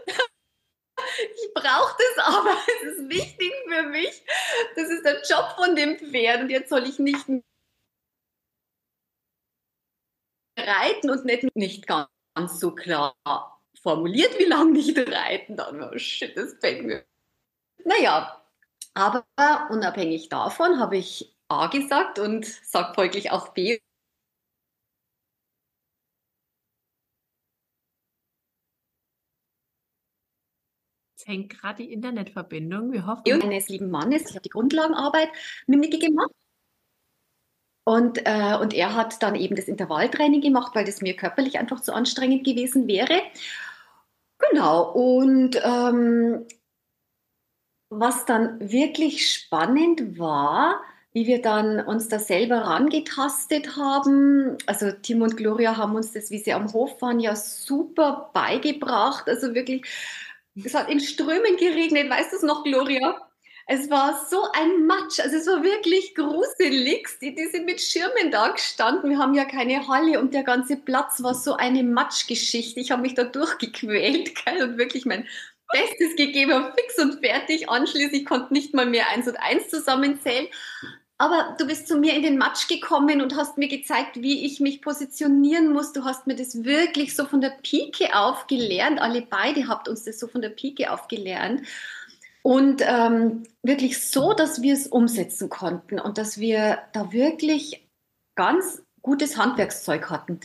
ich 1.36 1.54
brauche 1.54 1.96
das 1.96 2.26
aber, 2.26 2.54
es 2.82 2.98
ist 2.98 3.08
wichtig 3.08 3.52
für 3.66 3.84
mich. 3.84 4.22
Das 4.76 4.90
ist 4.90 5.06
der 5.06 5.22
Job 5.22 5.54
von 5.56 5.74
dem 5.74 5.98
Pferd 5.98 6.42
und 6.42 6.50
jetzt 6.50 6.68
soll 6.68 6.86
ich 6.86 6.98
nicht 6.98 7.24
reiten 10.58 11.08
und 11.08 11.24
nicht, 11.24 11.56
nicht 11.56 11.86
ganz 11.86 12.60
so 12.60 12.74
klar 12.74 13.14
formuliert, 13.78 14.38
wie 14.38 14.44
lange 14.44 14.72
nicht 14.72 14.96
reiten, 14.98 15.56
dann 15.56 15.80
war 15.80 15.98
shit, 15.98 16.36
das 16.36 16.54
fängt 16.60 16.86
mir. 16.86 17.04
Naja, 17.84 18.42
aber 18.94 19.24
unabhängig 19.70 20.28
davon 20.28 20.80
habe 20.80 20.96
ich 20.96 21.34
A 21.48 21.68
gesagt 21.68 22.18
und 22.18 22.44
sage 22.46 22.94
folglich 22.94 23.30
auch 23.30 23.48
B. 23.48 23.78
Jetzt 31.16 31.28
hängt 31.28 31.50
gerade 31.50 31.82
die 31.82 31.92
Internetverbindung. 31.92 32.92
Wir 32.92 33.06
hoffen. 33.06 33.32
Und 33.32 33.44
eines 33.44 33.68
lieben 33.68 33.90
Mannes, 33.90 34.22
ich 34.28 34.30
habe 34.30 34.42
die 34.42 34.50
Grundlagenarbeit 34.50 35.30
mit 35.66 35.80
Niki 35.80 35.98
gemacht. 35.98 36.30
Und, 37.84 38.18
äh, 38.26 38.54
und 38.60 38.74
er 38.74 38.94
hat 38.94 39.22
dann 39.22 39.34
eben 39.34 39.56
das 39.56 39.66
Intervalltraining 39.66 40.42
gemacht, 40.42 40.74
weil 40.74 40.84
das 40.84 41.00
mir 41.00 41.16
körperlich 41.16 41.58
einfach 41.58 41.80
zu 41.80 41.94
anstrengend 41.94 42.44
gewesen 42.44 42.86
wäre. 42.86 43.22
Genau, 44.38 44.92
und 44.92 45.60
ähm, 45.64 46.46
was 47.90 48.24
dann 48.26 48.60
wirklich 48.70 49.32
spannend 49.32 50.18
war, 50.18 50.80
wie 51.12 51.26
wir 51.26 51.40
dann 51.42 51.80
uns 51.80 52.08
da 52.08 52.18
selber 52.18 52.58
rangetastet 52.58 53.76
haben. 53.76 54.56
Also 54.66 54.92
Tim 54.92 55.22
und 55.22 55.36
Gloria 55.36 55.76
haben 55.76 55.94
uns 55.96 56.12
das, 56.12 56.30
wie 56.30 56.38
sie 56.38 56.52
am 56.52 56.72
Hof 56.72 57.00
waren, 57.02 57.18
ja 57.20 57.34
super 57.34 58.30
beigebracht. 58.34 59.28
Also 59.28 59.54
wirklich, 59.54 59.84
es 60.64 60.74
hat 60.74 60.88
in 60.90 61.00
Strömen 61.00 61.56
geregnet, 61.56 62.10
weißt 62.10 62.32
du 62.32 62.36
es 62.36 62.42
noch, 62.42 62.62
Gloria? 62.64 63.27
Es 63.70 63.90
war 63.90 64.26
so 64.30 64.50
ein 64.54 64.86
Matsch, 64.86 65.20
also 65.20 65.36
es 65.36 65.46
war 65.46 65.62
wirklich 65.62 66.14
gruselig. 66.14 67.06
Die, 67.20 67.34
die 67.34 67.48
sind 67.48 67.66
mit 67.66 67.82
Schirmen 67.82 68.30
da 68.30 68.48
gestanden. 68.48 69.10
Wir 69.10 69.18
haben 69.18 69.34
ja 69.34 69.44
keine 69.44 69.86
Halle 69.86 70.18
und 70.20 70.32
der 70.32 70.42
ganze 70.42 70.78
Platz 70.78 71.22
war 71.22 71.34
so 71.34 71.54
eine 71.54 71.82
Matschgeschichte. 71.82 72.80
Ich 72.80 72.90
habe 72.90 73.02
mich 73.02 73.12
da 73.12 73.24
durchgequält 73.24 74.34
gell, 74.44 74.62
und 74.62 74.78
wirklich 74.78 75.04
mein 75.04 75.28
Bestes 75.70 76.16
gegeben, 76.16 76.64
fix 76.78 76.98
und 76.98 77.20
fertig. 77.20 77.68
Anschließend 77.68 78.24
konnte 78.24 78.54
nicht 78.54 78.72
mal 78.72 78.86
mehr 78.86 79.06
eins 79.10 79.28
und 79.28 79.36
eins 79.36 79.68
zusammenzählen. 79.68 80.46
Aber 81.18 81.54
du 81.58 81.66
bist 81.66 81.88
zu 81.88 81.98
mir 81.98 82.14
in 82.14 82.22
den 82.22 82.38
Matsch 82.38 82.68
gekommen 82.68 83.20
und 83.20 83.36
hast 83.36 83.58
mir 83.58 83.68
gezeigt, 83.68 84.22
wie 84.22 84.46
ich 84.46 84.60
mich 84.60 84.80
positionieren 84.80 85.74
muss. 85.74 85.92
Du 85.92 86.04
hast 86.04 86.26
mir 86.26 86.36
das 86.36 86.64
wirklich 86.64 87.14
so 87.14 87.26
von 87.26 87.42
der 87.42 87.52
Pike 87.62 88.16
auf 88.16 88.46
gelernt. 88.46 88.98
Alle 88.98 89.20
beide 89.20 89.68
habt 89.68 89.88
uns 89.88 90.04
das 90.04 90.18
so 90.18 90.26
von 90.26 90.40
der 90.40 90.50
Pike 90.50 90.90
auf 90.90 91.06
gelernt. 91.08 91.66
Und 92.42 92.82
ähm, 92.86 93.42
wirklich 93.62 94.06
so, 94.06 94.32
dass 94.32 94.62
wir 94.62 94.74
es 94.74 94.86
umsetzen 94.86 95.48
konnten 95.48 95.98
und 95.98 96.18
dass 96.18 96.38
wir 96.38 96.78
da 96.92 97.12
wirklich 97.12 97.86
ganz 98.36 98.82
gutes 99.02 99.36
Handwerkszeug 99.36 100.10
hatten. 100.10 100.40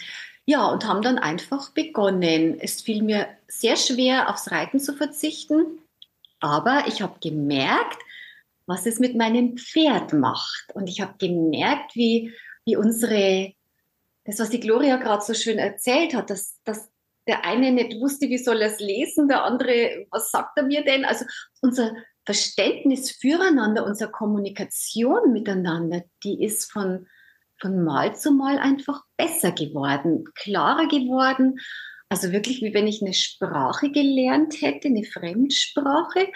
Ja, 0.46 0.66
und 0.68 0.86
haben 0.86 1.02
dann 1.02 1.18
einfach 1.18 1.72
begonnen. 1.72 2.60
Es 2.60 2.82
fiel 2.82 3.02
mir 3.02 3.28
sehr 3.48 3.78
schwer, 3.78 4.30
aufs 4.30 4.52
Reiten 4.52 4.80
zu 4.80 4.94
verzichten, 4.94 5.80
aber 6.40 6.84
ich 6.88 7.02
habe 7.02 7.20
gemerkt, 7.22 7.98
was 8.66 8.86
es 8.86 9.00
mit 9.00 9.16
meinem 9.16 9.58
Pferd 9.58 10.14
macht. 10.14 10.74
Und 10.74 10.88
ich 10.88 11.02
habe 11.02 11.16
gemerkt, 11.18 11.96
wie, 11.96 12.34
wie 12.66 12.76
unsere, 12.76 13.54
das, 14.26 14.40
was 14.40 14.50
die 14.50 14.60
Gloria 14.60 14.98
gerade 14.98 15.24
so 15.24 15.34
schön 15.34 15.58
erzählt 15.58 16.14
hat, 16.14 16.30
dass, 16.30 16.58
dass 16.64 16.90
der 17.27 17.46
eine 17.46 17.72
nicht 17.72 18.00
wusste, 18.00 18.30
wie 18.30 18.38
soll 18.38 18.62
er 18.62 18.72
es 18.72 18.80
lesen, 18.80 19.27
der 19.27 19.44
andere, 19.44 20.06
was 20.12 20.32
sagt 20.32 20.58
er 20.58 20.63
mir 20.63 20.84
denn? 20.84 21.06
Also 21.06 21.25
unser 21.62 21.94
Verständnis 22.25 23.12
füreinander, 23.12 23.86
unsere 23.86 24.12
Kommunikation 24.12 25.32
miteinander, 25.32 26.03
die 26.24 26.44
ist 26.44 26.72
von, 26.72 27.08
von 27.60 27.84
Mal 27.84 28.15
zu 28.15 28.32
Mal 28.32 28.60
einfach 28.60 29.03
besser 29.18 29.51
geworden, 29.51 30.25
klarer 30.36 30.88
geworden. 30.88 31.60
Also 32.10 32.32
wirklich, 32.32 32.62
wie 32.62 32.74
wenn 32.74 32.88
ich 32.88 33.01
eine 33.01 33.13
Sprache 33.13 33.89
gelernt 33.89 34.62
hätte, 34.62 34.88
eine 34.88 35.03
Fremdsprache. 35.03 36.32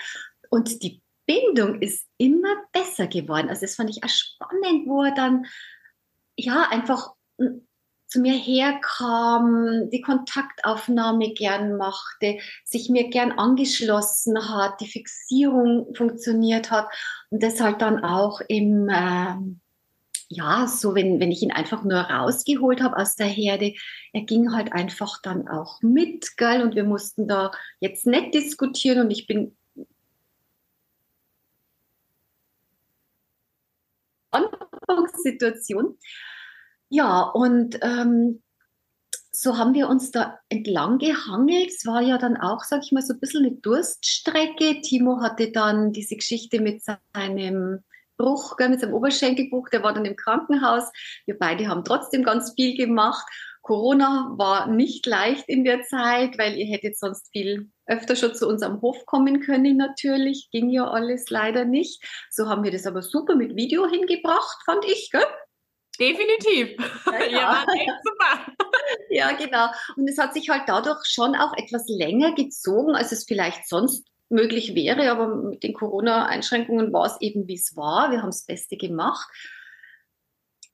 Und 0.49 0.83
die 0.83 1.01
Bindung 1.25 1.81
ist 1.81 2.05
immer 2.17 2.55
besser 2.71 3.07
geworden. 3.07 3.49
Also 3.49 3.61
das 3.61 3.75
fand 3.75 3.89
ich 3.89 4.03
auch 4.03 4.09
spannend, 4.09 4.87
wo 4.87 5.03
er 5.03 5.13
dann 5.13 5.45
ja 6.37 6.67
einfach 6.69 7.13
zu 8.07 8.21
mir 8.21 8.33
herkam, 8.33 9.89
die 9.89 10.01
Kontaktaufnahme 10.01 11.33
gern 11.33 11.75
machte, 11.77 12.37
sich 12.63 12.89
mir 12.89 13.09
gern 13.09 13.33
angeschlossen 13.33 14.49
hat, 14.49 14.79
die 14.79 14.87
Fixierung 14.87 15.93
funktioniert 15.93 16.71
hat 16.71 16.87
und 17.29 17.43
das 17.43 17.59
halt 17.59 17.81
dann 17.81 18.03
auch 18.03 18.39
im, 18.47 18.87
äh, 18.87 19.35
ja, 20.29 20.67
so 20.67 20.95
wenn, 20.95 21.19
wenn 21.19 21.31
ich 21.31 21.41
ihn 21.41 21.51
einfach 21.51 21.83
nur 21.83 21.99
rausgeholt 21.99 22.81
habe 22.81 22.97
aus 22.97 23.15
der 23.15 23.27
Herde, 23.27 23.73
er 24.13 24.21
ging 24.21 24.53
halt 24.53 24.73
einfach 24.73 25.21
dann 25.21 25.47
auch 25.47 25.81
mit, 25.81 26.37
gell, 26.37 26.63
und 26.63 26.75
wir 26.75 26.83
mussten 26.85 27.27
da 27.27 27.51
jetzt 27.79 28.05
nicht 28.07 28.33
diskutieren 28.33 29.01
und 29.01 29.11
ich 29.11 29.27
bin 29.27 29.55
Anfangssituation 34.31 35.97
ja, 36.89 37.21
und 37.21 37.79
ähm, 37.81 38.41
so 39.31 39.57
haben 39.57 39.73
wir 39.75 39.87
uns 39.87 40.11
da 40.11 40.39
entlang 40.49 40.97
gehangelt. 40.97 41.69
Es 41.69 41.85
war 41.85 42.01
ja 42.01 42.17
dann 42.17 42.37
auch, 42.37 42.63
sag 42.63 42.81
ich 42.83 42.91
mal, 42.91 43.03
so 43.03 43.13
ein 43.13 43.19
bisschen 43.19 43.45
eine 43.45 43.55
Durststrecke. 43.55 44.81
Timo 44.81 45.21
hatte 45.21 45.51
dann 45.51 45.91
diese 45.91 46.15
Geschichte 46.15 46.59
mit 46.59 46.81
seinem 46.83 47.83
Bruch, 48.17 48.55
mit 48.57 48.79
seinem 48.79 48.95
Oberschenkelbruch, 48.95 49.69
der 49.69 49.83
war 49.83 49.93
dann 49.93 50.05
im 50.05 50.15
Krankenhaus. 50.15 50.91
Wir 51.25 51.37
beide 51.37 51.67
haben 51.67 51.83
trotzdem 51.83 52.23
ganz 52.23 52.53
viel 52.55 52.75
gemacht. 52.75 53.25
Corona 53.61 54.33
war 54.37 54.67
nicht 54.67 55.05
leicht 55.05 55.47
in 55.47 55.63
der 55.63 55.83
Zeit, 55.83 56.37
weil 56.37 56.57
ihr 56.57 56.65
hättet 56.65 56.97
sonst 56.97 57.29
viel 57.31 57.69
öfter 57.85 58.15
schon 58.15 58.33
zu 58.33 58.47
uns 58.47 58.63
am 58.63 58.81
Hof 58.81 59.05
kommen 59.05 59.41
können 59.41 59.77
natürlich. 59.77 60.49
Ging 60.51 60.69
ja 60.69 60.89
alles 60.89 61.29
leider 61.29 61.65
nicht. 61.65 62.03
So 62.31 62.47
haben 62.47 62.63
wir 62.63 62.71
das 62.71 62.87
aber 62.87 63.01
super 63.01 63.35
mit 63.35 63.55
Video 63.55 63.87
hingebracht, 63.87 64.57
fand 64.65 64.85
ich. 64.85 65.09
Gell? 65.11 65.21
Definitiv. 65.99 66.77
Ja, 67.05 67.27
ja. 67.29 67.65
super. 68.03 68.53
ja, 69.09 69.31
genau. 69.33 69.67
Und 69.95 70.09
es 70.09 70.17
hat 70.17 70.33
sich 70.33 70.49
halt 70.49 70.63
dadurch 70.67 71.05
schon 71.05 71.35
auch 71.35 71.53
etwas 71.57 71.87
länger 71.87 72.33
gezogen, 72.33 72.95
als 72.95 73.11
es 73.11 73.25
vielleicht 73.25 73.67
sonst 73.67 74.05
möglich 74.29 74.75
wäre. 74.75 75.09
Aber 75.11 75.27
mit 75.27 75.63
den 75.63 75.73
Corona-Einschränkungen 75.73 76.93
war 76.93 77.05
es 77.05 77.19
eben, 77.21 77.47
wie 77.47 77.55
es 77.55 77.75
war. 77.75 78.11
Wir 78.11 78.21
haben 78.21 78.29
das 78.29 78.45
Beste 78.45 78.77
gemacht. 78.77 79.27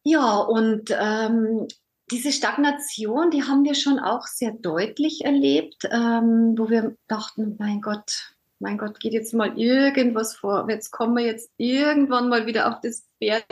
Ja, 0.03 0.37
und 0.37 0.89
ähm, 0.91 1.67
diese 2.11 2.33
Stagnation, 2.33 3.31
die 3.31 3.43
haben 3.43 3.63
wir 3.63 3.75
schon 3.75 3.99
auch 3.99 4.27
sehr 4.27 4.51
deutlich 4.51 5.23
erlebt, 5.23 5.85
ähm, 5.89 6.55
wo 6.57 6.69
wir 6.69 6.97
dachten, 7.07 7.55
mein 7.57 7.79
Gott, 7.79 8.33
mein 8.59 8.77
Gott, 8.77 8.99
geht 8.99 9.13
jetzt 9.13 9.33
mal 9.33 9.57
irgendwas 9.57 10.35
vor. 10.35 10.69
Jetzt 10.69 10.91
kommen 10.91 11.15
wir 11.15 11.25
jetzt 11.25 11.49
irgendwann 11.57 12.27
mal 12.27 12.45
wieder 12.45 12.67
auf 12.69 12.81
das 12.81 13.07
Pferd 13.17 13.45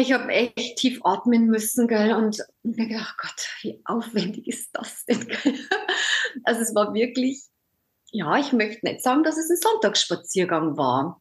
ich 0.00 0.12
habe 0.12 0.28
echt 0.28 0.78
tief 0.78 1.00
atmen 1.04 1.46
müssen, 1.46 1.88
gell, 1.88 2.14
und 2.14 2.38
mir 2.62 2.86
gedacht, 2.88 3.16
Gott, 3.18 3.48
wie 3.62 3.80
aufwendig 3.84 4.46
ist 4.46 4.70
das 4.72 5.04
denn, 5.04 5.26
gell? 5.26 5.58
Also 6.44 6.62
es 6.62 6.74
war 6.74 6.94
wirklich, 6.94 7.42
ja, 8.10 8.38
ich 8.38 8.52
möchte 8.52 8.86
nicht 8.86 9.02
sagen, 9.02 9.22
dass 9.22 9.36
es 9.36 9.50
ein 9.50 9.56
Sonntagsspaziergang 9.56 10.78
war. 10.78 11.20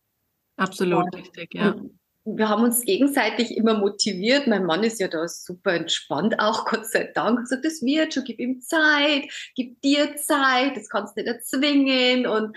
Absolut 0.56 1.04
und, 1.04 1.16
richtig, 1.16 1.54
ja. 1.54 1.76
Wir 2.24 2.50
haben 2.50 2.64
uns 2.64 2.82
gegenseitig 2.82 3.58
immer 3.58 3.74
motiviert. 3.74 4.46
Mein 4.46 4.66
Mann 4.66 4.84
ist 4.84 5.00
ja 5.00 5.08
da 5.08 5.28
super 5.28 5.74
entspannt, 5.74 6.40
auch 6.40 6.66
Gott 6.70 6.86
sei 6.86 7.12
Dank. 7.16 7.40
Er 7.40 7.46
sagt, 7.48 7.66
das 7.66 7.82
wird 7.82 8.14
schon, 8.14 8.24
gib 8.24 8.40
ihm 8.40 8.62
Zeit, 8.62 9.24
gib 9.56 9.82
dir 9.82 10.16
Zeit, 10.18 10.78
das 10.78 10.88
kannst 10.88 11.18
du 11.18 11.22
nicht 11.22 11.34
erzwingen. 11.34 12.28
Und 12.28 12.56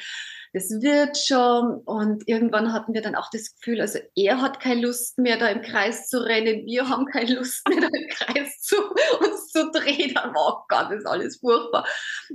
das 0.53 0.69
wird 0.83 1.17
schon. 1.17 1.81
Und 1.87 2.29
irgendwann 2.29 2.75
hatten 2.75 2.93
wir 2.93 3.01
dann 3.01 3.15
auch 3.15 3.31
das 3.33 3.55
Gefühl, 3.55 3.81
also 3.81 4.01
er 4.15 4.43
hat 4.43 4.61
keine 4.61 4.83
Lust 4.83 5.19
mehr, 5.19 5.39
da 5.39 5.49
im 5.49 5.63
Kreis 5.63 6.09
zu 6.11 6.19
rennen. 6.19 6.67
Wir 6.67 6.91
haben 6.91 7.07
keine 7.07 7.37
Lust 7.37 7.67
mehr, 7.67 7.81
da 7.81 7.87
im 7.87 8.09
Kreis 8.09 8.61
zu 8.61 8.77
uns 9.21 9.49
zu 9.49 9.71
drehen. 9.71 10.13
Dann 10.15 10.35
war, 10.35 10.59
oh 10.59 10.65
Gott, 10.69 10.91
das 10.91 10.99
ist 10.99 11.07
alles 11.07 11.39
furchtbar. 11.39 11.87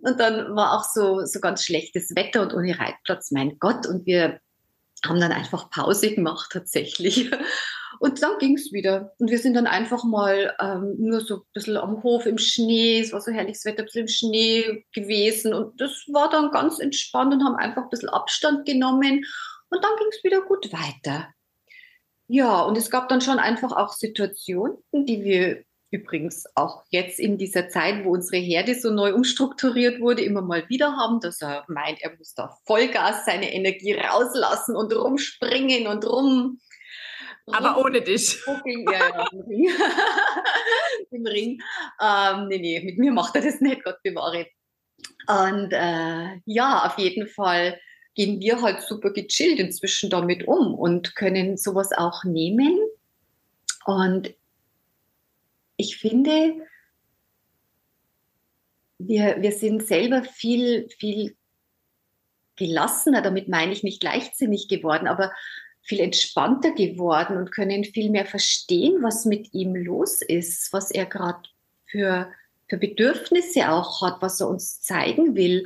Und 0.02 0.20
dann 0.20 0.56
war 0.56 0.74
auch 0.74 0.84
so, 0.84 1.24
so 1.26 1.40
ganz 1.40 1.64
schlechtes 1.64 2.16
Wetter 2.16 2.42
und 2.42 2.56
ohne 2.56 2.80
Reitplatz, 2.80 3.30
mein 3.30 3.60
Gott. 3.60 3.86
Und 3.86 4.08
wir 4.08 4.40
haben 5.06 5.20
dann 5.20 5.32
einfach 5.32 5.70
Pause 5.70 6.14
gemacht 6.14 6.52
tatsächlich. 6.52 7.32
Und 8.00 8.22
dann 8.22 8.38
ging 8.40 8.56
es 8.56 8.72
wieder. 8.72 9.14
Und 9.18 9.30
wir 9.30 9.40
sind 9.40 9.56
dann 9.56 9.68
einfach 9.68 10.04
mal 10.06 10.56
ähm, 10.62 10.96
nur 11.00 11.22
so 11.22 11.38
ein 11.38 11.42
bisschen 11.54 11.76
am 11.76 12.02
Hof 12.02 12.26
im 12.26 12.38
Schnee, 12.38 13.02
es 13.02 13.12
war 13.12 13.20
so 13.20 13.32
herrliches 13.32 13.66
Wetter, 13.66 13.82
ein 13.82 13.86
bisschen 13.86 14.02
im 14.02 14.08
Schnee 14.08 14.86
gewesen. 14.94 15.54
Und 15.54 15.82
das 15.82 16.06
war 16.08 16.30
dann 16.30 16.52
ganz 16.52 16.80
entspannt 16.80 17.34
und 17.34 17.44
haben 17.44 17.56
einfach 17.56 17.84
ein 17.84 17.90
bisschen 17.90 18.10
Abstand 18.10 18.66
genommen. 18.66 19.26
Und 19.70 19.84
dann 19.84 19.92
ging 19.98 20.08
es 20.12 20.24
wieder 20.24 20.42
gut 20.42 20.72
weiter. 20.72 21.28
Ja, 22.28 22.62
und 22.62 22.78
es 22.78 22.90
gab 22.90 23.10
dann 23.10 23.22
schon 23.22 23.40
einfach 23.40 23.72
auch 23.72 23.92
Situationen, 23.92 24.78
die 24.94 25.24
wir 25.24 25.64
übrigens 25.92 26.46
auch 26.56 26.84
jetzt 26.90 27.20
in 27.20 27.38
dieser 27.38 27.70
Zeit, 27.70 28.06
wo 28.06 28.12
unsere 28.12 28.42
Herde 28.42 28.76
so 28.76 28.92
neu 28.92 29.14
umstrukturiert 29.14 30.00
wurde, 30.00 30.24
immer 30.24 30.42
mal 30.42 30.68
wieder 30.70 30.96
haben, 30.96 31.20
dass 31.20 31.42
er 31.42 31.66
meint, 31.68 32.02
er 32.02 32.16
muss 32.18 32.34
da 32.34 32.58
Vollgas 32.66 33.26
seine 33.26 33.54
Energie 33.54 33.94
rauslassen 33.94 34.76
und 34.76 34.94
rumspringen 34.96 35.88
und 35.88 36.06
rum 36.06 36.60
aber 37.52 37.78
ohne 37.84 38.02
dich. 38.02 38.40
Ja, 38.46 38.92
ja, 38.92 39.26
im 39.32 39.42
Ring. 39.42 39.70
Im 41.12 41.26
Ring. 41.26 41.62
Ähm, 42.02 42.48
nee, 42.48 42.60
nee, 42.60 42.82
mit 42.82 42.98
mir 42.98 43.12
macht 43.12 43.36
er 43.36 43.42
das 43.42 43.62
nicht, 43.62 43.84
Gott 43.84 44.02
bewahre. 44.04 44.48
Und 45.28 45.72
äh, 45.72 46.40
ja, 46.46 46.86
auf 46.86 46.98
jeden 46.98 47.28
Fall 47.28 47.80
gehen 48.16 48.40
wir 48.40 48.62
halt 48.62 48.82
super 48.82 49.12
gechillt 49.12 49.60
inzwischen 49.60 50.10
damit 50.10 50.48
um 50.48 50.74
und 50.74 51.16
können 51.16 51.58
sowas 51.58 51.92
auch 51.96 52.24
nehmen. 52.24 52.78
Und 53.86 54.34
ich 55.80 55.98
finde, 55.98 56.56
wir, 58.98 59.38
wir 59.42 59.54
sind 59.54 59.88
selber 59.88 60.24
viel, 60.24 60.90
viel 60.90 61.38
gelassener, 62.58 63.22
damit 63.22 63.48
meine 63.48 63.72
ich 63.72 63.82
nicht 63.82 64.04
leichtsinnig 64.04 64.68
geworden, 64.68 65.08
aber 65.08 65.32
viel 65.82 66.02
entspannter 66.02 66.72
geworden 66.72 67.38
und 67.38 67.54
können 67.54 67.86
viel 67.86 68.10
mehr 68.10 68.26
verstehen, 68.26 69.02
was 69.02 69.24
mit 69.24 69.54
ihm 69.54 69.74
los 69.74 70.22
ist, 70.22 70.74
was 70.74 70.92
er 70.92 71.06
gerade 71.06 71.48
für, 71.86 72.30
für 72.68 72.78
Bedürfnisse 72.78 73.72
auch 73.72 74.02
hat, 74.02 74.22
was 74.22 74.42
er 74.42 74.50
uns 74.50 74.82
zeigen 74.82 75.36
will. 75.36 75.66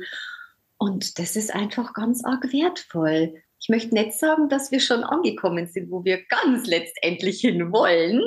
Und 0.78 1.18
das 1.18 1.34
ist 1.34 1.52
einfach 1.52 1.92
ganz 1.92 2.24
arg 2.24 2.52
wertvoll. 2.52 3.42
Ich 3.64 3.70
möchte 3.70 3.94
nicht 3.94 4.12
sagen, 4.12 4.50
dass 4.50 4.70
wir 4.72 4.80
schon 4.80 5.04
angekommen 5.04 5.66
sind, 5.66 5.90
wo 5.90 6.04
wir 6.04 6.22
ganz 6.26 6.66
letztendlich 6.66 7.40
hin 7.40 7.72
wollen, 7.72 8.20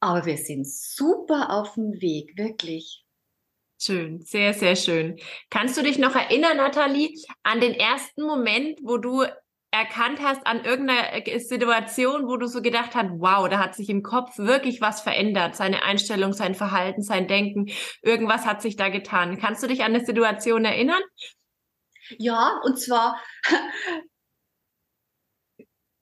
aber 0.00 0.26
wir 0.26 0.36
sind 0.36 0.68
super 0.68 1.50
auf 1.50 1.74
dem 1.74 2.00
Weg, 2.00 2.36
wirklich. 2.36 3.04
Schön, 3.80 4.22
sehr, 4.22 4.52
sehr 4.54 4.74
schön. 4.74 5.20
Kannst 5.50 5.76
du 5.76 5.82
dich 5.82 6.00
noch 6.00 6.16
erinnern, 6.16 6.56
Nathalie, 6.56 7.14
an 7.44 7.60
den 7.60 7.74
ersten 7.74 8.22
Moment, 8.22 8.80
wo 8.82 8.96
du 8.96 9.24
erkannt 9.70 10.20
hast 10.20 10.44
an 10.48 10.64
irgendeiner 10.64 11.28
äh, 11.28 11.38
Situation, 11.38 12.26
wo 12.26 12.36
du 12.36 12.48
so 12.48 12.60
gedacht 12.60 12.96
hast, 12.96 13.10
wow, 13.18 13.48
da 13.48 13.60
hat 13.60 13.76
sich 13.76 13.88
im 13.88 14.02
Kopf 14.02 14.36
wirklich 14.36 14.80
was 14.80 15.00
verändert, 15.00 15.54
seine 15.54 15.84
Einstellung, 15.84 16.32
sein 16.32 16.56
Verhalten, 16.56 17.02
sein 17.02 17.28
Denken, 17.28 17.70
irgendwas 18.02 18.46
hat 18.46 18.60
sich 18.60 18.74
da 18.74 18.88
getan. 18.88 19.38
Kannst 19.38 19.62
du 19.62 19.68
dich 19.68 19.84
an 19.84 19.94
eine 19.94 20.04
Situation 20.04 20.64
erinnern? 20.64 21.02
Ja, 22.18 22.60
und 22.64 22.80
zwar, 22.80 23.16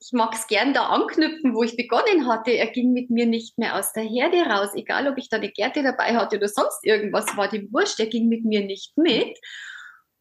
ich 0.01 0.13
mag 0.13 0.35
es 0.35 0.47
gern 0.47 0.73
da 0.73 0.87
anknüpfen, 0.87 1.55
wo 1.55 1.63
ich 1.63 1.77
begonnen 1.77 2.27
hatte. 2.27 2.53
Er 2.53 2.69
ging 2.69 2.93
mit 2.93 3.11
mir 3.11 3.27
nicht 3.27 3.59
mehr 3.59 3.79
aus 3.79 3.93
der 3.93 4.03
Herde 4.03 4.39
raus, 4.39 4.71
egal 4.75 5.07
ob 5.07 5.19
ich 5.19 5.29
da 5.29 5.37
eine 5.37 5.51
Gerte 5.51 5.83
dabei 5.83 6.17
hatte 6.17 6.37
oder 6.37 6.49
sonst 6.49 6.85
irgendwas, 6.85 7.37
war 7.37 7.49
die 7.49 7.71
Wurscht, 7.71 8.01
er 8.01 8.07
ging 8.07 8.29
mit 8.29 8.45
mir 8.45 8.65
nicht 8.65 8.97
mit. 8.97 9.39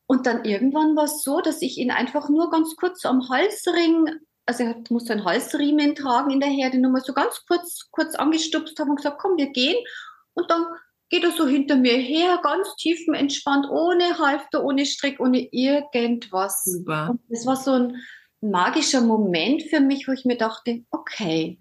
Und 0.06 0.26
dann 0.26 0.44
irgendwann 0.44 0.98
war 0.98 1.06
es 1.06 1.24
so, 1.24 1.40
dass 1.40 1.62
ich 1.62 1.78
ihn 1.78 1.92
einfach 1.92 2.30
nur 2.30 2.50
ganz 2.50 2.76
kurz 2.76 3.06
am 3.06 3.30
Halsring, 3.30 4.10
also 4.46 4.64
er 4.64 4.76
musste 4.90 5.14
einen 5.14 5.24
Halsriemen 5.24 5.96
tragen 5.96 6.32
in 6.32 6.42
der 6.42 6.50
Herde, 6.50 6.80
nur 6.80 6.92
mal 6.92 7.02
so 7.02 7.14
ganz 7.14 7.46
kurz, 7.48 7.88
kurz 7.92 8.16
angestupst 8.16 8.78
habe 8.80 8.90
und 8.90 8.98
gesagt, 8.98 9.20
komm, 9.22 9.38
wir 9.38 9.52
gehen. 9.52 9.78
Und 10.34 10.52
dann 10.52 10.66
geht 11.10 11.24
er 11.24 11.32
so 11.32 11.48
hinter 11.48 11.78
mir 11.78 11.96
her, 11.96 12.40
ganz 12.44 12.76
tiefenentspannt, 12.76 13.68
ohne 13.70 14.18
Halfter, 14.20 14.64
ohne 14.64 14.86
Strick, 14.86 15.20
ohne 15.22 15.48
irgendwas. 15.52 16.64
Super. 16.66 17.12
Und 17.12 17.22
das 17.30 17.46
war 17.46 17.56
so 17.56 17.72
ein 17.72 17.98
magischer 18.42 19.02
Moment 19.02 19.64
für 19.64 19.80
mich, 19.80 20.08
wo 20.08 20.12
ich 20.12 20.26
mir 20.26 20.38
dachte, 20.38 20.84
okay, 20.92 21.60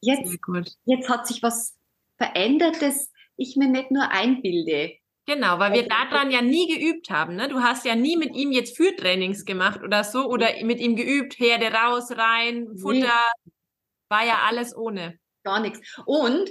jetzt, 0.00 0.36
jetzt 0.84 1.08
hat 1.08 1.26
sich 1.26 1.42
was 1.42 1.76
verändert, 2.16 2.80
das 2.80 3.10
ich 3.36 3.56
mir 3.56 3.68
nicht 3.68 3.90
nur 3.90 4.10
einbilde. 4.10 4.94
Genau, 5.26 5.58
weil 5.58 5.72
wir 5.72 5.82
also, 5.82 5.88
daran 5.88 6.30
ja 6.30 6.40
nie 6.40 6.68
geübt 6.68 7.10
haben. 7.10 7.34
Ne? 7.34 7.48
Du 7.48 7.60
hast 7.60 7.84
ja 7.84 7.96
nie 7.96 8.16
mit 8.16 8.36
ihm 8.36 8.52
jetzt 8.52 8.76
Führtrainings 8.76 9.44
gemacht 9.44 9.82
oder 9.82 10.04
so 10.04 10.26
oder 10.26 10.48
mit 10.62 10.78
ihm 10.78 10.94
geübt, 10.94 11.38
Herde 11.38 11.72
raus, 11.72 12.12
rein, 12.12 12.68
Futter. 12.80 13.12
Nee. 13.44 13.52
War 14.08 14.24
ja 14.24 14.42
alles 14.46 14.76
ohne. 14.76 15.18
Gar 15.42 15.60
nichts. 15.60 15.80
Und 16.06 16.48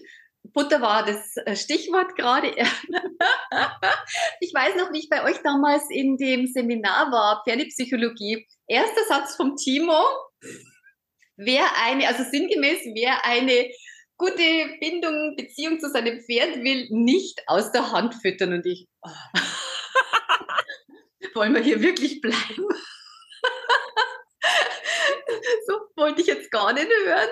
Futter 0.53 0.81
war 0.81 1.05
das 1.05 1.37
äh, 1.45 1.55
Stichwort 1.55 2.15
gerade. 2.15 2.49
ich 4.39 4.53
weiß 4.53 4.75
noch, 4.75 4.91
wie 4.91 4.99
ich 4.99 5.09
bei 5.09 5.23
euch 5.23 5.37
damals 5.43 5.83
in 5.89 6.17
dem 6.17 6.47
Seminar 6.47 7.11
war, 7.11 7.43
Pferdepsychologie. 7.43 8.47
Erster 8.67 9.03
Satz 9.07 9.35
vom 9.35 9.55
Timo. 9.55 10.01
Wer 11.37 11.65
eine, 11.83 12.07
also 12.07 12.23
sinngemäß, 12.23 12.79
wer 12.93 13.25
eine 13.25 13.69
gute 14.17 14.77
Bindung, 14.79 15.35
Beziehung 15.35 15.79
zu 15.79 15.89
seinem 15.89 16.21
Pferd 16.21 16.63
will, 16.63 16.87
nicht 16.89 17.41
aus 17.47 17.71
der 17.71 17.91
Hand 17.91 18.15
füttern. 18.15 18.53
Und 18.53 18.65
ich, 18.65 18.87
oh. 19.01 19.09
wollen 21.35 21.53
wir 21.53 21.61
hier 21.61 21.81
wirklich 21.81 22.21
bleiben? 22.21 22.37
so 25.67 25.79
wollte 25.95 26.21
ich 26.21 26.27
jetzt 26.27 26.51
gar 26.51 26.73
nicht 26.73 26.87
hören. 26.87 27.29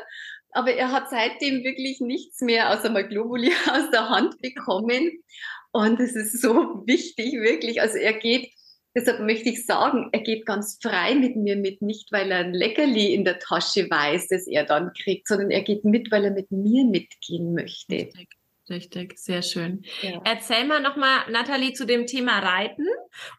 Aber 0.54 0.74
er 0.74 0.92
hat 0.92 1.10
seitdem 1.10 1.64
wirklich 1.64 2.00
nichts 2.00 2.42
mehr 2.42 2.72
außer 2.72 2.90
mal 2.90 3.08
Globuli 3.08 3.52
aus 3.72 3.90
der 3.92 4.10
Hand 4.10 4.42
bekommen. 4.42 5.24
Und 5.72 6.00
es 6.00 6.16
ist 6.16 6.42
so 6.42 6.84
wichtig, 6.86 7.34
wirklich. 7.34 7.82
Also 7.82 7.98
er 7.98 8.14
geht 8.14 8.52
Deshalb 8.96 9.22
möchte 9.22 9.50
ich 9.50 9.66
sagen, 9.66 10.10
er 10.12 10.20
geht 10.20 10.46
ganz 10.46 10.78
frei 10.80 11.16
mit 11.16 11.36
mir 11.36 11.56
mit, 11.56 11.82
nicht 11.82 12.12
weil 12.12 12.32
er 12.32 12.40
ein 12.40 12.54
Leckerli 12.54 13.14
in 13.14 13.26
der 13.26 13.40
Tasche 13.40 13.90
weiß, 13.90 14.28
das 14.28 14.46
er 14.46 14.66
dann 14.66 14.94
kriegt, 14.94 15.28
sondern 15.28 15.50
er 15.50 15.64
geht 15.64 15.84
mit, 15.84 16.12
weil 16.12 16.26
er 16.26 16.32
mit 16.32 16.52
mir 16.52 16.86
mitgehen 16.86 17.54
möchte. 17.54 17.96
Richtig, 17.96 18.30
richtig, 18.70 19.18
sehr 19.18 19.42
schön. 19.42 19.84
Ja. 20.02 20.22
Erzähl 20.26 20.66
mal 20.66 20.82
nochmal, 20.82 21.30
Nathalie, 21.30 21.74
zu 21.74 21.86
dem 21.86 22.06
Thema 22.06 22.40
Reiten 22.40 22.86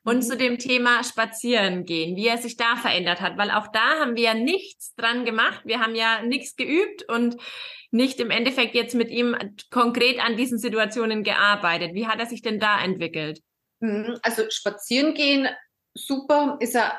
und 0.04 0.16
mhm. 0.16 0.22
zu 0.22 0.36
dem 0.36 0.58
Thema 0.58 1.02
Spazieren 1.04 1.84
gehen, 1.84 2.16
wie 2.16 2.26
er 2.26 2.38
sich 2.38 2.56
da 2.56 2.76
verändert 2.76 3.20
hat, 3.20 3.36
weil 3.38 3.50
auch 3.50 3.68
da 3.68 4.00
haben 4.00 4.16
wir 4.16 4.22
ja 4.22 4.34
nichts 4.34 4.94
dran 4.94 5.24
gemacht. 5.24 5.62
Wir 5.64 5.80
haben 5.80 5.94
ja 5.94 6.22
nichts 6.22 6.56
geübt 6.56 7.08
und 7.08 7.36
nicht 7.90 8.18
im 8.18 8.30
Endeffekt 8.30 8.74
jetzt 8.74 8.94
mit 8.94 9.08
ihm 9.08 9.36
konkret 9.70 10.18
an 10.18 10.36
diesen 10.36 10.58
Situationen 10.58 11.22
gearbeitet. 11.22 11.94
Wie 11.94 12.08
hat 12.08 12.18
er 12.18 12.26
sich 12.26 12.42
denn 12.42 12.58
da 12.58 12.82
entwickelt? 12.82 13.40
Mhm, 13.80 14.18
also 14.22 14.42
spazieren 14.50 15.14
gehen, 15.14 15.48
super, 15.94 16.56
ist 16.60 16.74
er, 16.74 16.98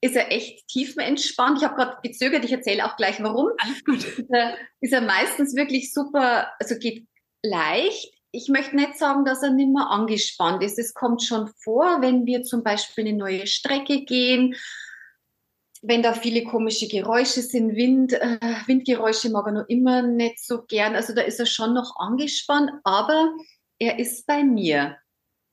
ist 0.00 0.16
er 0.16 0.32
echt 0.32 0.66
tiefenentspannt. 0.68 1.58
Ich 1.58 1.64
habe 1.64 1.76
gerade 1.76 1.98
gezögert, 2.02 2.44
ich 2.44 2.52
erzähle 2.52 2.86
auch 2.86 2.96
gleich 2.96 3.22
warum. 3.22 3.50
Alles 3.58 3.84
gut. 3.84 4.02
Ist 4.02 4.30
er, 4.30 4.56
ist 4.80 4.92
er 4.92 5.02
meistens 5.02 5.54
wirklich 5.54 5.92
super, 5.92 6.50
also 6.58 6.78
geht 6.78 7.06
leicht. 7.42 8.12
Ich 8.32 8.48
möchte 8.48 8.76
nicht 8.76 8.96
sagen, 8.96 9.24
dass 9.24 9.42
er 9.42 9.50
nicht 9.50 9.72
mehr 9.72 9.88
angespannt 9.90 10.62
ist. 10.62 10.78
Es 10.78 10.94
kommt 10.94 11.22
schon 11.22 11.48
vor, 11.58 12.00
wenn 12.00 12.26
wir 12.26 12.42
zum 12.42 12.62
Beispiel 12.62 13.06
eine 13.06 13.16
neue 13.16 13.46
Strecke 13.46 14.04
gehen, 14.04 14.54
wenn 15.82 16.02
da 16.02 16.12
viele 16.12 16.44
komische 16.44 16.88
Geräusche 16.88 17.40
sind, 17.40 17.74
Wind, 17.74 18.12
äh, 18.12 18.38
Windgeräusche 18.66 19.30
mag 19.30 19.46
er 19.46 19.52
noch 19.52 19.68
immer 19.68 20.02
nicht 20.02 20.44
so 20.44 20.62
gern. 20.62 20.94
Also 20.94 21.14
da 21.14 21.22
ist 21.22 21.40
er 21.40 21.46
schon 21.46 21.74
noch 21.74 21.96
angespannt, 21.96 22.70
aber 22.84 23.32
er 23.78 23.98
ist 23.98 24.26
bei 24.26 24.44
mir. 24.44 24.96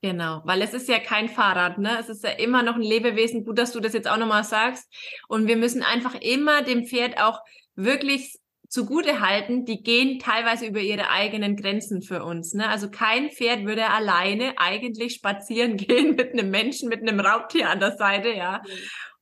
Genau, 0.01 0.41
weil 0.43 0.61
es 0.61 0.73
ist 0.73 0.89
ja 0.89 0.99
kein 0.99 1.27
Fahrrad, 1.27 1.79
ne? 1.79 1.97
Es 1.99 2.07
ist 2.07 2.23
ja 2.23 2.31
immer 2.31 2.61
noch 2.61 2.75
ein 2.75 2.81
Lebewesen. 2.81 3.45
Gut, 3.45 3.57
dass 3.57 3.71
du 3.71 3.79
das 3.79 3.93
jetzt 3.93 4.07
auch 4.07 4.17
nochmal 4.17 4.43
sagst. 4.43 4.85
Und 5.27 5.47
wir 5.47 5.57
müssen 5.57 5.81
einfach 5.81 6.13
immer 6.15 6.61
dem 6.61 6.85
Pferd 6.85 7.19
auch 7.19 7.39
wirklich 7.75 8.37
zugute 8.69 9.21
halten, 9.21 9.65
die 9.65 9.81
gehen 9.81 10.19
teilweise 10.19 10.65
über 10.65 10.79
ihre 10.79 11.09
eigenen 11.09 11.55
Grenzen 11.55 12.01
für 12.01 12.23
uns. 12.23 12.53
Ne? 12.53 12.67
Also 12.67 12.89
kein 12.89 13.29
Pferd 13.29 13.65
würde 13.65 13.89
alleine 13.89 14.53
eigentlich 14.57 15.13
spazieren 15.15 15.77
gehen 15.77 16.15
mit 16.15 16.33
einem 16.33 16.49
Menschen, 16.49 16.89
mit 16.89 17.01
einem 17.01 17.19
Raubtier 17.19 17.69
an 17.69 17.79
der 17.79 17.95
Seite, 17.95 18.29
ja. 18.29 18.61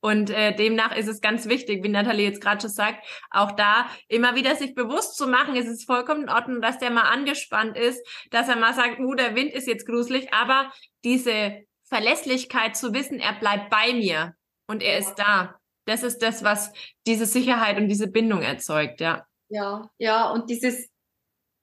Und 0.00 0.30
äh, 0.30 0.54
demnach 0.54 0.94
ist 0.94 1.08
es 1.08 1.20
ganz 1.20 1.48
wichtig, 1.48 1.82
wie 1.82 1.88
Nathalie 1.88 2.26
jetzt 2.26 2.40
gerade 2.40 2.60
schon 2.60 2.70
sagt, 2.70 3.04
auch 3.30 3.52
da 3.52 3.86
immer 4.08 4.36
wieder 4.36 4.54
sich 4.54 4.74
bewusst 4.74 5.16
zu 5.16 5.26
machen, 5.26 5.56
es 5.56 5.66
ist 5.66 5.86
vollkommen 5.86 6.24
in 6.24 6.28
Ordnung, 6.28 6.60
dass 6.60 6.78
der 6.78 6.90
mal 6.90 7.08
angespannt 7.08 7.76
ist, 7.76 8.06
dass 8.30 8.48
er 8.48 8.56
mal 8.56 8.74
sagt, 8.74 9.00
uh, 9.00 9.14
der 9.14 9.34
Wind 9.34 9.52
ist 9.52 9.66
jetzt 9.66 9.86
gruselig, 9.86 10.32
aber 10.32 10.70
diese 11.02 11.64
Verlässlichkeit 11.88 12.76
zu 12.76 12.92
wissen, 12.94 13.18
er 13.18 13.32
bleibt 13.32 13.70
bei 13.70 13.94
mir 13.94 14.34
und 14.68 14.82
er 14.82 14.98
ist 14.98 15.14
da. 15.16 15.56
Das 15.86 16.02
ist 16.02 16.18
das, 16.18 16.44
was 16.44 16.72
diese 17.06 17.26
Sicherheit 17.26 17.76
und 17.76 17.88
diese 17.88 18.08
Bindung 18.08 18.42
erzeugt, 18.42 19.00
ja. 19.00 19.26
Ja, 19.48 19.90
ja, 19.98 20.30
und 20.30 20.50
dieses, 20.50 20.88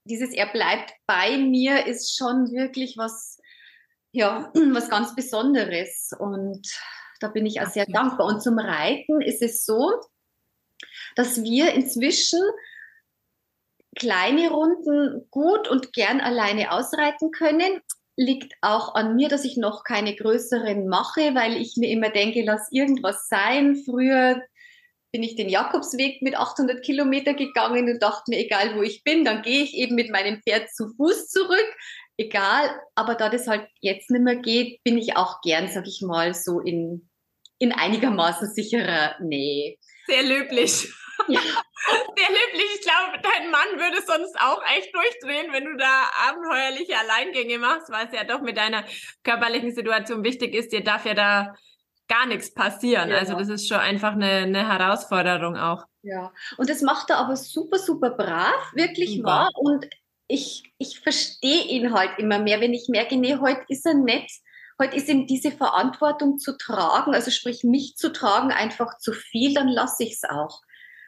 dieses 0.05 0.33
er 0.33 0.47
bleibt 0.47 0.93
bei 1.05 1.37
mir 1.37 1.85
ist 1.85 2.15
schon 2.15 2.51
wirklich 2.51 2.97
was, 2.97 3.37
ja, 4.11 4.51
was 4.73 4.89
ganz 4.89 5.15
Besonderes. 5.15 6.11
Und 6.17 6.67
da 7.19 7.27
bin 7.27 7.45
ich 7.45 7.61
auch 7.61 7.69
sehr 7.69 7.85
dankbar. 7.85 8.27
Und 8.27 8.41
zum 8.41 8.57
Reiten 8.57 9.21
ist 9.21 9.41
es 9.41 9.65
so, 9.65 9.91
dass 11.15 11.43
wir 11.43 11.73
inzwischen 11.73 12.41
kleine 13.95 14.49
Runden 14.49 15.27
gut 15.29 15.67
und 15.67 15.93
gern 15.93 16.19
alleine 16.19 16.71
ausreiten 16.71 17.31
können. 17.31 17.81
Liegt 18.15 18.53
auch 18.61 18.95
an 18.95 19.15
mir, 19.15 19.27
dass 19.27 19.43
ich 19.43 19.57
noch 19.57 19.83
keine 19.83 20.15
größeren 20.15 20.87
mache, 20.87 21.33
weil 21.35 21.57
ich 21.57 21.75
mir 21.77 21.89
immer 21.89 22.09
denke, 22.09 22.43
lass 22.43 22.71
irgendwas 22.71 23.27
sein. 23.27 23.75
Früher 23.85 24.41
bin 25.13 25.23
ich 25.23 25.35
den 25.35 25.47
Jakobsweg 25.47 26.23
mit 26.23 26.35
800 26.35 26.83
Kilometer 26.83 27.35
gegangen 27.35 27.87
und 27.87 28.01
dachte 28.01 28.23
mir, 28.29 28.39
egal 28.39 28.75
wo 28.75 28.81
ich 28.81 29.03
bin, 29.03 29.23
dann 29.23 29.43
gehe 29.43 29.63
ich 29.63 29.75
eben 29.75 29.93
mit 29.95 30.09
meinem 30.09 30.41
Pferd 30.41 30.73
zu 30.73 30.89
Fuß 30.97 31.29
zurück. 31.29 31.75
Egal, 32.17 32.69
aber 32.95 33.13
da 33.13 33.29
das 33.29 33.47
halt 33.47 33.67
jetzt 33.79 34.09
nicht 34.09 34.23
mehr 34.23 34.37
geht, 34.37 34.83
bin 34.83 34.97
ich 34.97 35.15
auch 35.15 35.41
gern, 35.41 35.67
sag 35.67 35.87
ich 35.87 36.01
mal, 36.01 36.33
so 36.33 36.59
in, 36.59 37.09
in 37.59 37.71
einigermaßen 37.71 38.51
sicherer 38.53 39.15
Nähe. 39.21 39.77
Sehr 40.07 40.23
löblich. 40.23 40.89
Ja. 41.27 41.39
Sehr 42.15 42.29
löblich. 42.29 42.65
Ich 42.75 42.81
glaube, 42.81 43.21
dein 43.21 43.51
Mann 43.51 43.67
würde 43.77 44.01
sonst 44.05 44.35
auch 44.39 44.63
echt 44.75 44.95
durchdrehen, 44.95 45.51
wenn 45.51 45.65
du 45.65 45.75
da 45.77 46.09
abenteuerliche 46.27 46.97
Alleingänge 46.97 47.59
machst, 47.59 47.91
weil 47.91 48.07
es 48.07 48.13
ja 48.13 48.23
doch 48.23 48.41
mit 48.41 48.57
deiner 48.57 48.83
körperlichen 49.23 49.75
Situation 49.75 50.23
wichtig 50.23 50.55
ist. 50.55 50.71
Dir 50.71 50.83
darf 50.83 51.05
ja 51.05 51.13
da 51.13 51.55
gar 52.07 52.25
nichts 52.25 52.53
passieren. 52.53 53.09
Ja. 53.09 53.17
Also 53.17 53.35
das 53.35 53.49
ist 53.49 53.67
schon 53.67 53.77
einfach 53.77 54.13
eine, 54.13 54.29
eine 54.29 54.67
Herausforderung 54.67 55.57
auch. 55.57 55.85
Ja, 56.01 56.33
und 56.57 56.69
das 56.69 56.81
macht 56.81 57.09
er 57.09 57.17
aber 57.17 57.35
super, 57.35 57.79
super 57.79 58.11
brav, 58.11 58.73
wirklich 58.73 59.17
super. 59.17 59.27
wahr. 59.27 59.49
Und 59.55 59.87
ich, 60.27 60.63
ich 60.77 60.99
verstehe 60.99 61.63
ihn 61.65 61.93
halt 61.93 62.17
immer 62.17 62.39
mehr, 62.39 62.59
wenn 62.59 62.73
ich 62.73 62.87
merke, 62.89 63.15
nee, 63.15 63.37
heute 63.37 63.63
ist 63.67 63.85
er 63.85 63.93
nett. 63.93 64.29
Heute 64.81 64.97
ist 64.97 65.07
ihm 65.07 65.27
diese 65.27 65.51
Verantwortung 65.51 66.39
zu 66.39 66.57
tragen, 66.57 67.13
also 67.13 67.29
sprich 67.29 67.63
mich 67.63 67.95
zu 67.95 68.11
tragen, 68.11 68.51
einfach 68.51 68.97
zu 68.97 69.13
viel, 69.13 69.53
dann 69.53 69.67
lasse 69.67 70.03
ich 70.03 70.13
es 70.13 70.23
auch. 70.23 70.61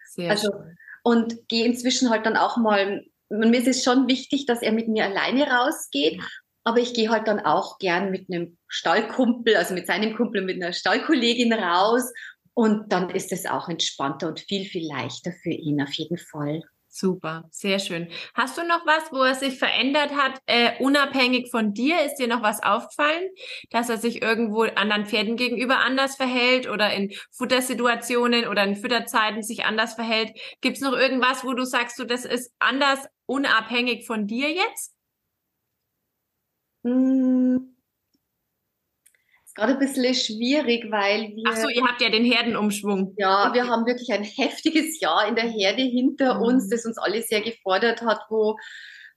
Sehr 0.05 0.29
also, 0.29 0.51
schön. 0.51 0.77
Und 1.03 1.47
gehe 1.49 1.65
inzwischen 1.65 2.09
halt 2.09 2.25
dann 2.25 2.37
auch 2.37 2.57
mal, 2.57 3.03
mir 3.29 3.59
ist 3.59 3.67
es 3.67 3.83
schon 3.83 4.07
wichtig, 4.07 4.45
dass 4.45 4.61
er 4.61 4.71
mit 4.71 4.87
mir 4.87 5.05
alleine 5.05 5.47
rausgeht. 5.47 6.21
Aber 6.65 6.79
ich 6.79 6.93
gehe 6.93 7.09
halt 7.09 7.27
dann 7.27 7.39
auch 7.39 7.77
gern 7.77 8.11
mit 8.11 8.29
einem 8.29 8.57
Stallkumpel, 8.67 9.55
also 9.55 9.73
mit 9.73 9.87
seinem 9.87 10.15
Kumpel, 10.15 10.41
mit 10.41 10.61
einer 10.61 10.73
Stallkollegin 10.73 11.53
raus. 11.53 12.11
Und 12.53 12.91
dann 12.91 13.09
ist 13.09 13.31
es 13.31 13.45
auch 13.45 13.69
entspannter 13.69 14.27
und 14.27 14.39
viel, 14.39 14.65
viel 14.65 14.87
leichter 14.87 15.31
für 15.43 15.51
ihn 15.51 15.81
auf 15.81 15.93
jeden 15.93 16.17
Fall. 16.17 16.63
Super, 16.97 17.43
sehr 17.51 17.79
schön. 17.79 18.07
Hast 18.35 18.57
du 18.57 18.63
noch 18.63 18.85
was, 18.85 19.11
wo 19.11 19.21
er 19.21 19.35
sich 19.35 19.59
verändert 19.59 20.15
hat, 20.15 20.39
äh, 20.45 20.71
unabhängig 20.79 21.51
von 21.51 21.73
dir? 21.73 22.01
Ist 22.05 22.15
dir 22.15 22.29
noch 22.29 22.41
was 22.41 22.63
aufgefallen, 22.63 23.29
dass 23.69 23.89
er 23.89 23.97
sich 23.97 24.21
irgendwo 24.21 24.61
anderen 24.61 25.05
Pferden 25.05 25.35
gegenüber 25.35 25.79
anders 25.79 26.15
verhält 26.15 26.69
oder 26.69 26.93
in 26.93 27.11
Futtersituationen 27.31 28.47
oder 28.47 28.63
in 28.63 28.77
Fütterzeiten 28.77 29.43
sich 29.43 29.65
anders 29.65 29.95
verhält? 29.95 30.31
Gibt 30.61 30.77
es 30.77 30.81
noch 30.81 30.93
irgendwas, 30.93 31.43
wo 31.43 31.53
du 31.53 31.65
sagst, 31.65 31.99
du, 31.99 32.05
das 32.05 32.23
ist 32.23 32.53
anders 32.59 32.99
unabhängig 33.25 34.07
von 34.07 34.25
dir 34.25 34.49
jetzt? 34.49 34.94
Hm. 36.85 37.75
Ist 39.43 39.55
gerade 39.55 39.73
ein 39.73 39.79
bisschen 39.79 40.13
schwierig, 40.13 40.85
weil 40.91 41.33
wir. 41.35 41.43
Ach 41.47 41.57
so, 41.57 41.67
ihr 41.67 41.83
habt 41.83 42.01
ja 42.01 42.09
den 42.09 42.23
Herdenumschwung. 42.23 43.15
Ja, 43.17 43.53
wir 43.53 43.67
haben 43.67 43.85
wirklich 43.87 44.11
ein 44.13 44.23
heftiges 44.23 44.99
Jahr 44.99 45.27
in 45.27 45.35
der 45.35 45.49
Herde 45.49 45.81
hinter 45.81 46.35
mhm. 46.35 46.41
uns, 46.41 46.69
das 46.69 46.85
uns 46.85 46.97
alle 46.97 47.23
sehr 47.23 47.41
gefordert 47.41 48.01
hat, 48.03 48.21
wo 48.29 48.57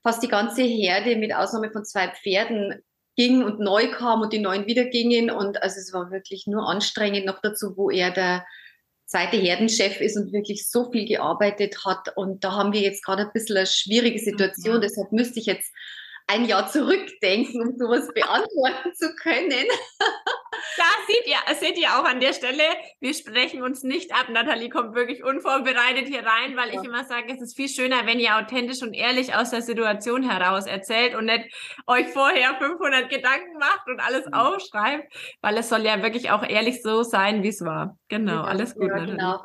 fast 0.01 0.23
die 0.23 0.27
ganze 0.27 0.63
Herde 0.63 1.15
mit 1.15 1.33
Ausnahme 1.33 1.71
von 1.71 1.85
zwei 1.85 2.07
Pferden 2.07 2.81
ging 3.15 3.43
und 3.43 3.59
neu 3.59 3.91
kam 3.91 4.21
und 4.21 4.33
die 4.33 4.39
neuen 4.39 4.65
wieder 4.65 4.85
gingen. 4.85 5.29
Und 5.29 5.61
also 5.61 5.77
es 5.77 5.93
war 5.93 6.09
wirklich 6.09 6.45
nur 6.47 6.67
anstrengend 6.67 7.25
noch 7.25 7.39
dazu, 7.41 7.75
wo 7.75 7.91
er 7.91 8.09
der 8.09 8.45
zweite 9.05 9.37
Herdenchef 9.37 10.01
ist 10.01 10.17
und 10.17 10.31
wirklich 10.31 10.69
so 10.69 10.89
viel 10.91 11.05
gearbeitet 11.05 11.85
hat. 11.85 12.15
Und 12.15 12.43
da 12.43 12.53
haben 12.53 12.73
wir 12.73 12.81
jetzt 12.81 13.03
gerade 13.03 13.23
ein 13.23 13.33
bisschen 13.33 13.57
eine 13.57 13.67
schwierige 13.67 14.19
Situation. 14.19 14.77
Mhm. 14.77 14.81
Deshalb 14.81 15.11
müsste 15.11 15.39
ich 15.39 15.47
jetzt 15.47 15.71
ein 16.29 16.45
Jahr 16.45 16.67
zurückdenken, 16.67 17.61
um 17.61 17.77
sowas 17.77 18.07
beantworten 18.13 18.93
zu 18.93 19.13
können. 19.15 19.65
Da 20.77 20.83
seht 21.07 21.27
ihr, 21.27 21.55
seht 21.55 21.77
ihr 21.77 21.87
auch 21.89 22.05
an 22.05 22.19
der 22.19 22.33
Stelle, 22.33 22.63
wir 22.99 23.13
sprechen 23.13 23.63
uns 23.63 23.83
nicht 23.83 24.13
ab. 24.13 24.27
Nathalie 24.29 24.69
kommt 24.69 24.93
wirklich 24.93 25.23
unvorbereitet 25.23 26.07
hier 26.07 26.19
rein, 26.19 26.55
weil 26.55 26.73
ja. 26.73 26.79
ich 26.79 26.87
immer 26.87 27.03
sage, 27.05 27.33
es 27.33 27.41
ist 27.41 27.55
viel 27.55 27.67
schöner, 27.67 28.05
wenn 28.05 28.19
ihr 28.19 28.37
authentisch 28.37 28.81
und 28.81 28.93
ehrlich 28.93 29.35
aus 29.35 29.49
der 29.49 29.61
Situation 29.61 30.29
heraus 30.29 30.67
erzählt 30.67 31.15
und 31.15 31.25
nicht 31.25 31.45
euch 31.87 32.07
vorher 32.09 32.55
500 32.59 33.09
Gedanken 33.09 33.57
macht 33.57 33.87
und 33.87 33.99
alles 33.99 34.25
mhm. 34.25 34.33
aufschreibt, 34.33 35.13
weil 35.41 35.57
es 35.57 35.69
soll 35.69 35.81
ja 35.81 36.01
wirklich 36.03 36.29
auch 36.31 36.43
ehrlich 36.43 36.81
so 36.83 37.03
sein, 37.03 37.41
wie 37.43 37.49
es 37.49 37.61
war. 37.61 37.97
Genau, 38.07 38.33
ja, 38.33 38.43
alles 38.43 38.75
gut. 38.75 38.89
Ja, 38.89 39.05
genau 39.05 39.39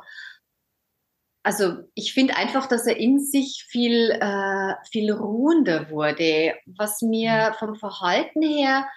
also 1.45 1.83
ich 1.93 2.11
finde 2.11 2.37
einfach, 2.37 2.65
dass 2.65 2.87
er 2.87 2.97
in 2.97 3.19
sich 3.19 3.67
viel, 3.69 4.09
äh, 4.09 4.73
viel 4.91 5.11
ruhender 5.11 5.91
wurde, 5.91 6.55
was 6.65 7.03
mir 7.03 7.51
mhm. 7.51 7.53
vom 7.59 7.75
Verhalten 7.75 8.41
her 8.41 8.87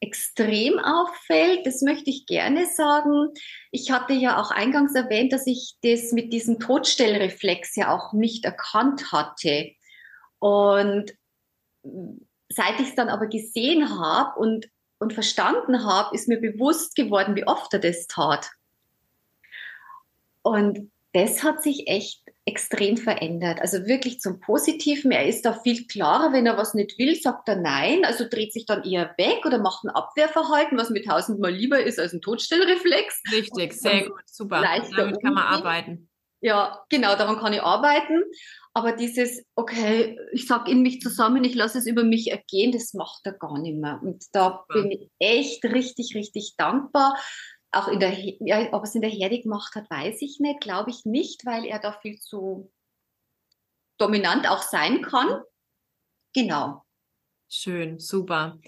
extrem 0.00 0.78
auffällt, 0.78 1.64
das 1.64 1.80
möchte 1.80 2.10
ich 2.10 2.26
gerne 2.26 2.66
sagen. 2.66 3.30
Ich 3.70 3.90
hatte 3.90 4.12
ja 4.12 4.38
auch 4.38 4.50
eingangs 4.50 4.94
erwähnt, 4.94 5.32
dass 5.32 5.46
ich 5.46 5.76
das 5.82 6.12
mit 6.12 6.34
diesem 6.34 6.60
Todstellreflex 6.60 7.76
ja 7.76 7.90
auch 7.90 8.12
nicht 8.12 8.44
erkannt 8.44 9.10
hatte. 9.10 9.70
Und 10.38 11.14
seit 12.50 12.78
ich 12.78 12.88
es 12.88 12.94
dann 12.94 13.08
aber 13.08 13.26
gesehen 13.26 13.98
habe 13.98 14.38
und, 14.38 14.68
und 14.98 15.14
verstanden 15.14 15.86
habe, 15.86 16.14
ist 16.14 16.28
mir 16.28 16.42
bewusst 16.42 16.94
geworden, 16.94 17.36
wie 17.36 17.46
oft 17.46 17.72
er 17.72 17.80
das 17.80 18.06
tat. 18.06 18.50
Und 20.42 20.90
das 21.16 21.42
hat 21.42 21.62
sich 21.62 21.88
echt 21.88 22.20
extrem 22.44 22.98
verändert. 22.98 23.58
Also 23.62 23.86
wirklich 23.86 24.20
zum 24.20 24.38
Positiven. 24.38 25.10
Er 25.10 25.26
ist 25.26 25.46
da 25.46 25.54
viel 25.54 25.86
klarer, 25.86 26.34
wenn 26.34 26.44
er 26.44 26.58
was 26.58 26.74
nicht 26.74 26.98
will, 26.98 27.14
sagt 27.16 27.48
er 27.48 27.56
nein, 27.56 28.04
also 28.04 28.26
dreht 28.28 28.52
sich 28.52 28.66
dann 28.66 28.84
eher 28.84 29.14
weg 29.16 29.46
oder 29.46 29.58
macht 29.58 29.84
ein 29.84 29.90
Abwehrverhalten, 29.90 30.76
was 30.76 30.90
mir 30.90 31.02
tausendmal 31.02 31.52
lieber 31.52 31.82
ist 31.82 31.98
als 31.98 32.12
ein 32.12 32.20
Todstellreflex. 32.20 33.22
Richtig, 33.32 33.72
sehr 33.72 34.10
gut, 34.10 34.20
super. 34.26 34.62
Damit 34.94 35.22
kann 35.22 35.32
man 35.32 35.44
arbeiten. 35.44 36.10
Ja, 36.42 36.84
genau, 36.90 37.16
daran 37.16 37.38
kann 37.38 37.54
ich 37.54 37.62
arbeiten. 37.62 38.22
Aber 38.74 38.92
dieses, 38.92 39.42
okay, 39.54 40.18
ich 40.32 40.46
sag 40.46 40.68
in 40.68 40.82
mich 40.82 41.00
zusammen, 41.00 41.44
ich 41.44 41.54
lasse 41.54 41.78
es 41.78 41.86
über 41.86 42.04
mich 42.04 42.30
ergehen, 42.30 42.72
das 42.72 42.92
macht 42.92 43.22
er 43.24 43.32
gar 43.32 43.58
nicht 43.58 43.78
mehr. 43.78 44.00
Und 44.02 44.22
da 44.32 44.66
super. 44.68 44.82
bin 44.82 44.90
ich 44.90 45.08
echt 45.18 45.64
richtig, 45.64 46.14
richtig 46.14 46.56
dankbar 46.58 47.16
auch 47.76 47.88
in 47.88 48.00
der, 48.00 48.12
ja, 48.40 48.72
ob 48.72 48.84
es 48.84 48.94
in 48.94 49.02
der 49.02 49.10
Herde 49.10 49.40
gemacht 49.40 49.74
hat, 49.74 49.90
weiß 49.90 50.22
ich 50.22 50.40
nicht, 50.40 50.60
glaube 50.60 50.90
ich 50.90 51.04
nicht, 51.04 51.44
weil 51.44 51.64
er 51.64 51.78
da 51.78 51.92
viel 51.92 52.18
zu 52.18 52.72
dominant 53.98 54.48
auch 54.48 54.62
sein 54.62 55.02
kann. 55.02 55.42
Genau. 56.34 56.82
Schön, 57.48 58.00
super. 58.00 58.58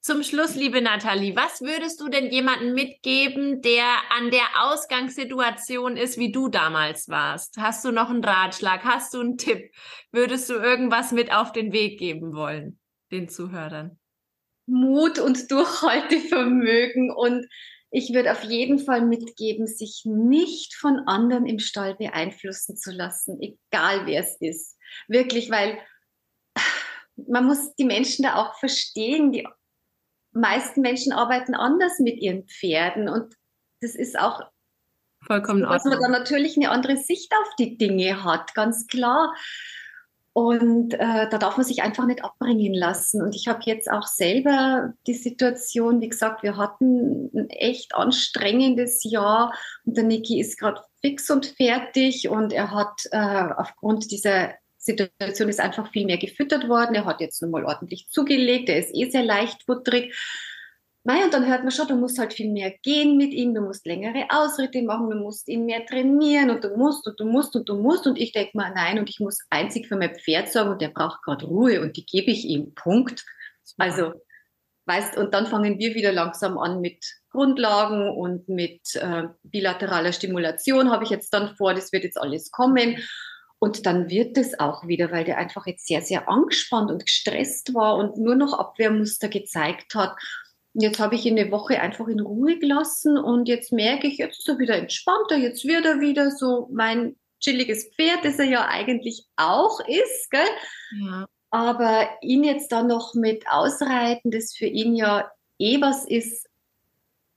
Zum 0.00 0.22
Schluss, 0.22 0.54
liebe 0.54 0.82
Nathalie, 0.82 1.34
was 1.34 1.62
würdest 1.62 2.00
du 2.00 2.08
denn 2.08 2.30
jemandem 2.30 2.74
mitgeben, 2.74 3.62
der 3.62 3.86
an 4.16 4.30
der 4.30 4.44
Ausgangssituation 4.60 5.96
ist, 5.96 6.18
wie 6.18 6.30
du 6.30 6.48
damals 6.48 7.08
warst? 7.08 7.56
Hast 7.56 7.84
du 7.84 7.92
noch 7.92 8.10
einen 8.10 8.22
Ratschlag? 8.22 8.84
Hast 8.84 9.14
du 9.14 9.20
einen 9.20 9.38
Tipp? 9.38 9.72
Würdest 10.12 10.50
du 10.50 10.54
irgendwas 10.54 11.12
mit 11.12 11.32
auf 11.32 11.52
den 11.52 11.72
Weg 11.72 11.98
geben 11.98 12.34
wollen, 12.34 12.78
den 13.10 13.28
Zuhörern? 13.28 13.98
Mut 14.66 15.18
und 15.18 15.50
Durchhaltevermögen 15.50 17.10
und 17.10 17.46
ich 17.90 18.12
würde 18.12 18.32
auf 18.32 18.42
jeden 18.44 18.78
Fall 18.78 19.02
mitgeben, 19.02 19.66
sich 19.66 20.02
nicht 20.04 20.74
von 20.74 21.00
anderen 21.06 21.46
im 21.46 21.58
Stall 21.58 21.94
beeinflussen 21.94 22.76
zu 22.76 22.90
lassen, 22.90 23.38
egal 23.40 24.06
wer 24.06 24.20
es 24.20 24.36
ist. 24.40 24.76
Wirklich, 25.08 25.50
weil 25.50 25.78
man 27.16 27.46
muss 27.46 27.74
die 27.76 27.84
Menschen 27.84 28.24
da 28.24 28.36
auch 28.36 28.58
verstehen. 28.58 29.32
Die 29.32 29.46
meisten 30.32 30.80
Menschen 30.80 31.12
arbeiten 31.12 31.54
anders 31.54 31.98
mit 31.98 32.20
ihren 32.20 32.46
Pferden 32.46 33.08
und 33.08 33.34
das 33.80 33.94
ist 33.94 34.18
auch 34.18 34.42
vollkommen, 35.26 35.62
so, 35.62 35.68
dass 35.68 35.84
man 35.84 36.00
dann 36.00 36.12
natürlich 36.12 36.56
eine 36.56 36.70
andere 36.70 36.96
Sicht 36.96 37.32
auf 37.32 37.54
die 37.58 37.76
Dinge 37.76 38.24
hat, 38.24 38.54
ganz 38.54 38.86
klar. 38.86 39.34
Und 40.36 40.92
äh, 40.92 41.30
da 41.30 41.38
darf 41.38 41.56
man 41.56 41.64
sich 41.64 41.82
einfach 41.82 42.04
nicht 42.04 42.22
abbringen 42.22 42.74
lassen. 42.74 43.22
Und 43.22 43.34
ich 43.34 43.48
habe 43.48 43.60
jetzt 43.64 43.90
auch 43.90 44.06
selber 44.06 44.92
die 45.06 45.14
Situation, 45.14 46.02
wie 46.02 46.10
gesagt, 46.10 46.42
wir 46.42 46.58
hatten 46.58 47.30
ein 47.34 47.48
echt 47.48 47.94
anstrengendes 47.94 49.02
Jahr 49.02 49.54
und 49.86 49.96
der 49.96 50.04
Niki 50.04 50.38
ist 50.38 50.58
gerade 50.58 50.82
fix 51.00 51.30
und 51.30 51.46
fertig 51.46 52.28
und 52.28 52.52
er 52.52 52.70
hat 52.70 53.00
äh, 53.12 53.48
aufgrund 53.56 54.10
dieser 54.10 54.50
Situation 54.76 55.48
ist 55.48 55.58
einfach 55.58 55.90
viel 55.90 56.04
mehr 56.04 56.18
gefüttert 56.18 56.68
worden. 56.68 56.96
Er 56.96 57.06
hat 57.06 57.22
jetzt 57.22 57.40
nochmal 57.40 57.64
ordentlich 57.64 58.10
zugelegt. 58.10 58.68
Er 58.68 58.80
ist 58.80 58.94
eh 58.94 59.08
sehr 59.08 59.24
leichtfutterig. 59.24 60.14
Naja, 61.06 61.26
und 61.26 61.34
dann 61.34 61.46
hört 61.46 61.62
man 61.62 61.70
schon, 61.70 61.86
du 61.86 61.94
musst 61.94 62.18
halt 62.18 62.32
viel 62.32 62.50
mehr 62.50 62.74
gehen 62.82 63.16
mit 63.16 63.32
ihm, 63.32 63.54
du 63.54 63.60
musst 63.60 63.86
längere 63.86 64.26
Ausritte 64.28 64.82
machen, 64.82 65.08
du 65.08 65.16
musst 65.16 65.46
ihn 65.46 65.64
mehr 65.64 65.86
trainieren 65.86 66.50
und 66.50 66.64
du 66.64 66.76
musst 66.76 67.06
und 67.06 67.20
du 67.20 67.24
musst 67.24 67.54
und 67.54 67.68
du 67.68 67.76
musst. 67.76 68.08
Und 68.08 68.18
ich 68.18 68.32
denke 68.32 68.56
mal, 68.56 68.72
nein, 68.74 68.98
und 68.98 69.08
ich 69.08 69.20
muss 69.20 69.38
einzig 69.48 69.86
für 69.86 69.94
mein 69.94 70.16
Pferd 70.16 70.50
sorgen 70.50 70.72
und 70.72 70.82
der 70.82 70.88
braucht 70.88 71.22
gerade 71.22 71.46
Ruhe 71.46 71.80
und 71.80 71.96
die 71.96 72.04
gebe 72.04 72.32
ich 72.32 72.44
ihm. 72.44 72.74
Punkt. 72.74 73.24
Also, 73.76 74.14
weißt, 74.86 75.16
und 75.16 75.32
dann 75.32 75.46
fangen 75.46 75.78
wir 75.78 75.94
wieder 75.94 76.10
langsam 76.10 76.58
an 76.58 76.80
mit 76.80 77.04
Grundlagen 77.30 78.10
und 78.10 78.48
mit 78.48 78.96
äh, 78.96 79.28
bilateraler 79.44 80.12
Stimulation 80.12 80.90
habe 80.90 81.04
ich 81.04 81.10
jetzt 81.10 81.32
dann 81.32 81.54
vor, 81.54 81.72
das 81.72 81.92
wird 81.92 82.02
jetzt 82.02 82.18
alles 82.18 82.50
kommen. 82.50 82.96
Und 83.60 83.86
dann 83.86 84.10
wird 84.10 84.36
es 84.36 84.58
auch 84.58 84.88
wieder, 84.88 85.12
weil 85.12 85.24
der 85.24 85.38
einfach 85.38 85.66
jetzt 85.66 85.86
sehr, 85.86 86.02
sehr 86.02 86.28
angespannt 86.28 86.90
und 86.90 87.06
gestresst 87.06 87.74
war 87.74 87.96
und 87.96 88.18
nur 88.18 88.34
noch 88.34 88.58
Abwehrmuster 88.58 89.28
gezeigt 89.28 89.94
hat. 89.94 90.16
Jetzt 90.78 91.00
habe 91.00 91.14
ich 91.14 91.24
ihn 91.24 91.38
eine 91.38 91.50
Woche 91.50 91.80
einfach 91.80 92.06
in 92.06 92.20
Ruhe 92.20 92.58
gelassen 92.58 93.16
und 93.16 93.48
jetzt 93.48 93.72
merke 93.72 94.06
ich, 94.06 94.18
jetzt 94.18 94.40
ist 94.40 94.48
er 94.48 94.58
wieder 94.58 94.76
entspannter, 94.76 95.36
jetzt 95.36 95.64
wird 95.64 95.86
er 95.86 96.00
wieder 96.00 96.30
so 96.30 96.68
mein 96.70 97.16
chilliges 97.40 97.90
Pferd, 97.94 98.24
das 98.24 98.38
er 98.38 98.44
ja 98.46 98.66
eigentlich 98.68 99.24
auch 99.36 99.80
ist, 99.80 100.30
gell? 100.30 100.40
Ja. 101.00 101.26
Aber 101.50 102.08
ihn 102.20 102.44
jetzt 102.44 102.72
dann 102.72 102.88
noch 102.88 103.14
mit 103.14 103.44
ausreiten, 103.48 104.30
das 104.30 104.54
für 104.54 104.66
ihn 104.66 104.94
ja 104.94 105.30
eh 105.58 105.80
was 105.80 106.06
ist. 106.06 106.46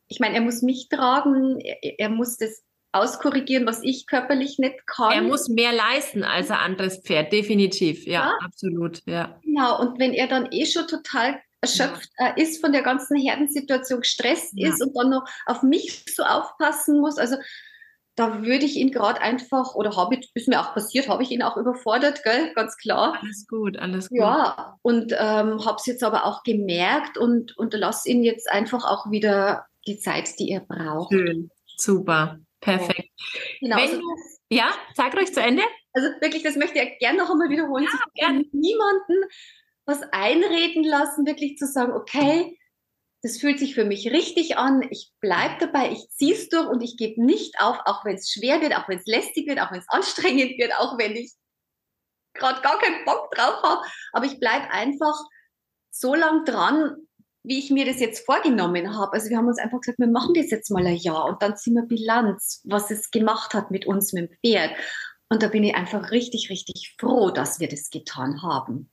Ich 0.07 0.19
meine, 0.19 0.35
er 0.35 0.41
muss 0.41 0.61
mich 0.61 0.89
tragen, 0.89 1.59
er, 1.59 1.99
er 1.99 2.09
muss 2.09 2.37
das 2.37 2.63
auskorrigieren, 2.91 3.67
was 3.67 3.83
ich 3.83 4.07
körperlich 4.07 4.57
nicht 4.57 4.85
kann. 4.87 5.11
Er 5.11 5.21
muss 5.21 5.47
mehr 5.47 5.71
leisten 5.71 6.23
als 6.23 6.49
ein 6.49 6.57
anderes 6.57 6.97
Pferd, 6.97 7.31
definitiv, 7.31 8.05
ja, 8.05 8.31
ja, 8.31 8.37
absolut, 8.43 9.01
ja. 9.05 9.39
Genau, 9.43 9.79
und 9.79 9.99
wenn 9.99 10.13
er 10.13 10.27
dann 10.27 10.51
eh 10.51 10.65
schon 10.65 10.87
total 10.87 11.39
erschöpft 11.61 12.09
ja. 12.17 12.27
äh, 12.27 12.41
ist, 12.41 12.61
von 12.61 12.71
der 12.71 12.83
ganzen 12.83 13.17
Herdensituation 13.17 14.01
gestresst 14.01 14.53
ja. 14.55 14.69
ist 14.69 14.81
und 14.81 14.95
dann 14.95 15.09
noch 15.09 15.25
auf 15.45 15.63
mich 15.63 16.05
so 16.13 16.23
aufpassen 16.23 16.99
muss. 16.99 17.17
Also 17.17 17.37
da 18.15 18.43
würde 18.43 18.65
ich 18.65 18.75
ihn 18.75 18.91
gerade 18.91 19.21
einfach, 19.21 19.75
oder 19.75 19.95
habe 19.95 20.15
ich, 20.15 20.29
ist 20.33 20.49
mir 20.49 20.59
auch 20.59 20.73
passiert, 20.73 21.07
habe 21.07 21.23
ich 21.23 21.31
ihn 21.31 21.41
auch 21.41 21.55
überfordert, 21.55 22.21
gell? 22.23 22.51
ganz 22.53 22.75
klar. 22.75 23.17
Alles 23.21 23.47
gut, 23.47 23.77
alles 23.77 24.09
gut. 24.09 24.19
Ja, 24.19 24.77
und 24.81 25.13
ähm, 25.13 25.65
habe 25.65 25.77
es 25.77 25.85
jetzt 25.85 26.03
aber 26.03 26.25
auch 26.25 26.43
gemerkt 26.43 27.17
und, 27.17 27.57
und 27.57 27.73
lasse 27.73 28.09
ihn 28.09 28.23
jetzt 28.23 28.49
einfach 28.51 28.83
auch 28.83 29.09
wieder 29.09 29.65
die 29.87 29.99
Zeit, 29.99 30.37
die 30.37 30.51
er 30.51 30.59
braucht. 30.59 31.13
Schön, 31.13 31.49
super, 31.77 32.39
perfekt. 32.59 33.09
Genau. 33.61 33.77
Wenn 33.77 33.89
also, 33.89 34.01
ja, 34.49 34.69
sag 34.95 35.15
ruhig 35.15 35.33
zu 35.33 35.41
Ende. 35.41 35.63
Also 35.93 36.09
wirklich, 36.19 36.43
das 36.43 36.57
möchte 36.57 36.77
ich 36.77 36.99
gerne 36.99 37.19
noch 37.19 37.29
einmal 37.29 37.49
wiederholen. 37.49 37.87
Ja, 38.15 38.27
kann 38.27 38.45
niemanden 38.51 39.15
was 39.89 40.01
einreden 40.11 40.83
lassen, 40.83 41.25
wirklich 41.25 41.57
zu 41.57 41.67
sagen, 41.67 41.93
okay, 41.93 42.57
das 43.21 43.37
fühlt 43.37 43.59
sich 43.59 43.75
für 43.75 43.83
mich 43.83 44.11
richtig 44.11 44.57
an, 44.57 44.87
ich 44.89 45.11
bleibe 45.19 45.55
dabei, 45.59 45.91
ich 45.91 46.07
ziehe 46.11 46.33
es 46.33 46.47
durch 46.47 46.67
und 46.67 46.81
ich 46.81 46.95
gebe 46.95 47.23
nicht 47.23 47.59
auf, 47.59 47.77
auch 47.85 48.05
wenn 48.05 48.15
es 48.15 48.31
schwer 48.31 48.61
wird, 48.61 48.75
auch 48.77 48.87
wenn 48.87 48.99
es 48.99 49.05
lästig 49.05 49.47
wird, 49.47 49.59
auch 49.59 49.71
wenn 49.71 49.79
es 49.79 49.89
anstrengend 49.89 50.57
wird, 50.57 50.73
auch 50.77 50.97
wenn 50.97 51.15
ich 51.15 51.33
gerade 52.33 52.61
gar 52.61 52.79
keinen 52.79 53.03
Bock 53.03 53.31
drauf 53.31 53.61
habe, 53.61 53.81
aber 54.13 54.25
ich 54.25 54.39
bleibe 54.39 54.71
einfach 54.71 55.15
so 55.91 56.15
lang 56.15 56.45
dran, 56.45 56.95
wie 57.43 57.59
ich 57.59 57.71
mir 57.71 57.85
das 57.85 57.99
jetzt 57.99 58.25
vorgenommen 58.25 58.97
habe. 58.97 59.13
Also 59.13 59.29
wir 59.29 59.37
haben 59.37 59.47
uns 59.47 59.59
einfach 59.59 59.79
gesagt, 59.79 59.99
wir 59.99 60.07
machen 60.07 60.33
das 60.33 60.51
jetzt 60.51 60.69
mal 60.71 60.85
ein 60.85 60.95
Jahr 60.95 61.25
und 61.25 61.41
dann 61.41 61.57
ziehen 61.57 61.75
wir 61.75 61.83
Bilanz, 61.83 62.61
was 62.65 62.91
es 62.91 63.11
gemacht 63.11 63.53
hat 63.53 63.71
mit 63.71 63.85
uns, 63.85 64.13
mit 64.13 64.29
dem 64.29 64.37
Pferd. 64.39 64.71
Und 65.29 65.43
da 65.43 65.47
bin 65.47 65.63
ich 65.63 65.75
einfach 65.75 66.11
richtig, 66.11 66.49
richtig 66.49 66.95
froh, 66.99 67.31
dass 67.31 67.59
wir 67.59 67.67
das 67.67 67.89
getan 67.89 68.41
haben. 68.41 68.91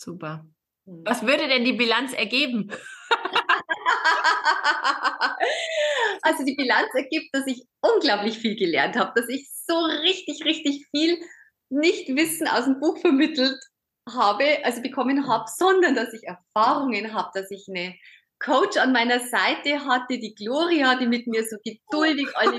Super. 0.00 0.46
Mhm. 0.86 1.02
Was 1.04 1.22
würde 1.22 1.46
denn 1.46 1.64
die 1.64 1.74
Bilanz 1.74 2.14
ergeben? 2.14 2.72
also 6.22 6.44
die 6.44 6.54
Bilanz 6.54 6.88
ergibt, 6.94 7.34
dass 7.34 7.46
ich 7.46 7.66
unglaublich 7.82 8.38
viel 8.38 8.56
gelernt 8.56 8.96
habe, 8.96 9.12
dass 9.14 9.28
ich 9.28 9.50
so 9.66 9.78
richtig, 9.78 10.44
richtig 10.44 10.86
viel 10.90 11.20
Nichtwissen 11.68 12.48
aus 12.48 12.64
dem 12.64 12.80
Buch 12.80 12.98
vermittelt 12.98 13.60
habe, 14.08 14.64
also 14.64 14.80
bekommen 14.80 15.28
habe, 15.28 15.44
sondern 15.54 15.94
dass 15.94 16.14
ich 16.14 16.22
Erfahrungen 16.24 17.12
habe, 17.12 17.30
dass 17.34 17.50
ich 17.50 17.66
eine 17.68 17.94
Coach 18.40 18.78
an 18.78 18.92
meiner 18.92 19.20
Seite 19.20 19.84
hatte, 19.84 20.18
die 20.18 20.34
Gloria, 20.34 20.96
die 20.96 21.06
mit 21.06 21.26
mir 21.26 21.44
so 21.44 21.56
geduldig 21.62 22.26
alle, 22.34 22.58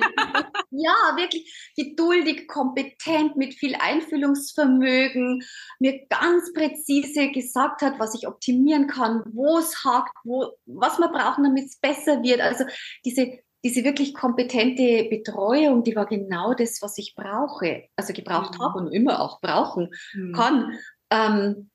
ja, 0.69 1.17
wirklich 1.17 1.73
geduldig, 1.75 2.47
kompetent, 2.47 3.35
mit 3.35 3.55
viel 3.55 3.75
Einfühlungsvermögen, 3.75 5.43
mir 5.79 6.05
ganz 6.07 6.53
präzise 6.53 7.31
gesagt 7.31 7.81
hat, 7.81 7.99
was 7.99 8.15
ich 8.15 8.27
optimieren 8.27 8.87
kann, 8.87 9.23
wo 9.33 9.57
es 9.57 9.83
hakt, 9.83 10.15
wo, 10.23 10.51
was 10.65 10.99
wir 10.99 11.09
brauchen, 11.09 11.43
damit 11.43 11.65
es 11.65 11.79
besser 11.79 12.21
wird. 12.21 12.41
Also 12.41 12.65
diese, 13.03 13.39
diese 13.63 13.83
wirklich 13.83 14.13
kompetente 14.13 15.07
Betreuung, 15.09 15.83
die 15.83 15.95
war 15.95 16.05
genau 16.05 16.53
das, 16.53 16.81
was 16.81 16.97
ich 16.99 17.15
brauche, 17.15 17.85
also 17.95 18.13
gebraucht 18.13 18.59
mhm. 18.59 18.63
habe 18.63 18.79
und 18.79 18.91
immer 18.91 19.19
auch 19.19 19.41
brauchen 19.41 19.89
mhm. 20.13 20.33
kann. 20.33 20.79
Ähm, 21.09 21.70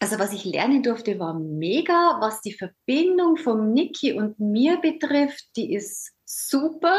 also 0.00 0.18
was 0.18 0.32
ich 0.32 0.44
lernen 0.44 0.82
durfte, 0.82 1.18
war 1.18 1.38
mega. 1.38 2.16
Was 2.20 2.40
die 2.40 2.54
Verbindung 2.54 3.36
von 3.36 3.72
Niki 3.72 4.14
und 4.14 4.40
mir 4.40 4.78
betrifft, 4.78 5.44
die 5.56 5.74
ist 5.74 6.12
super. 6.24 6.96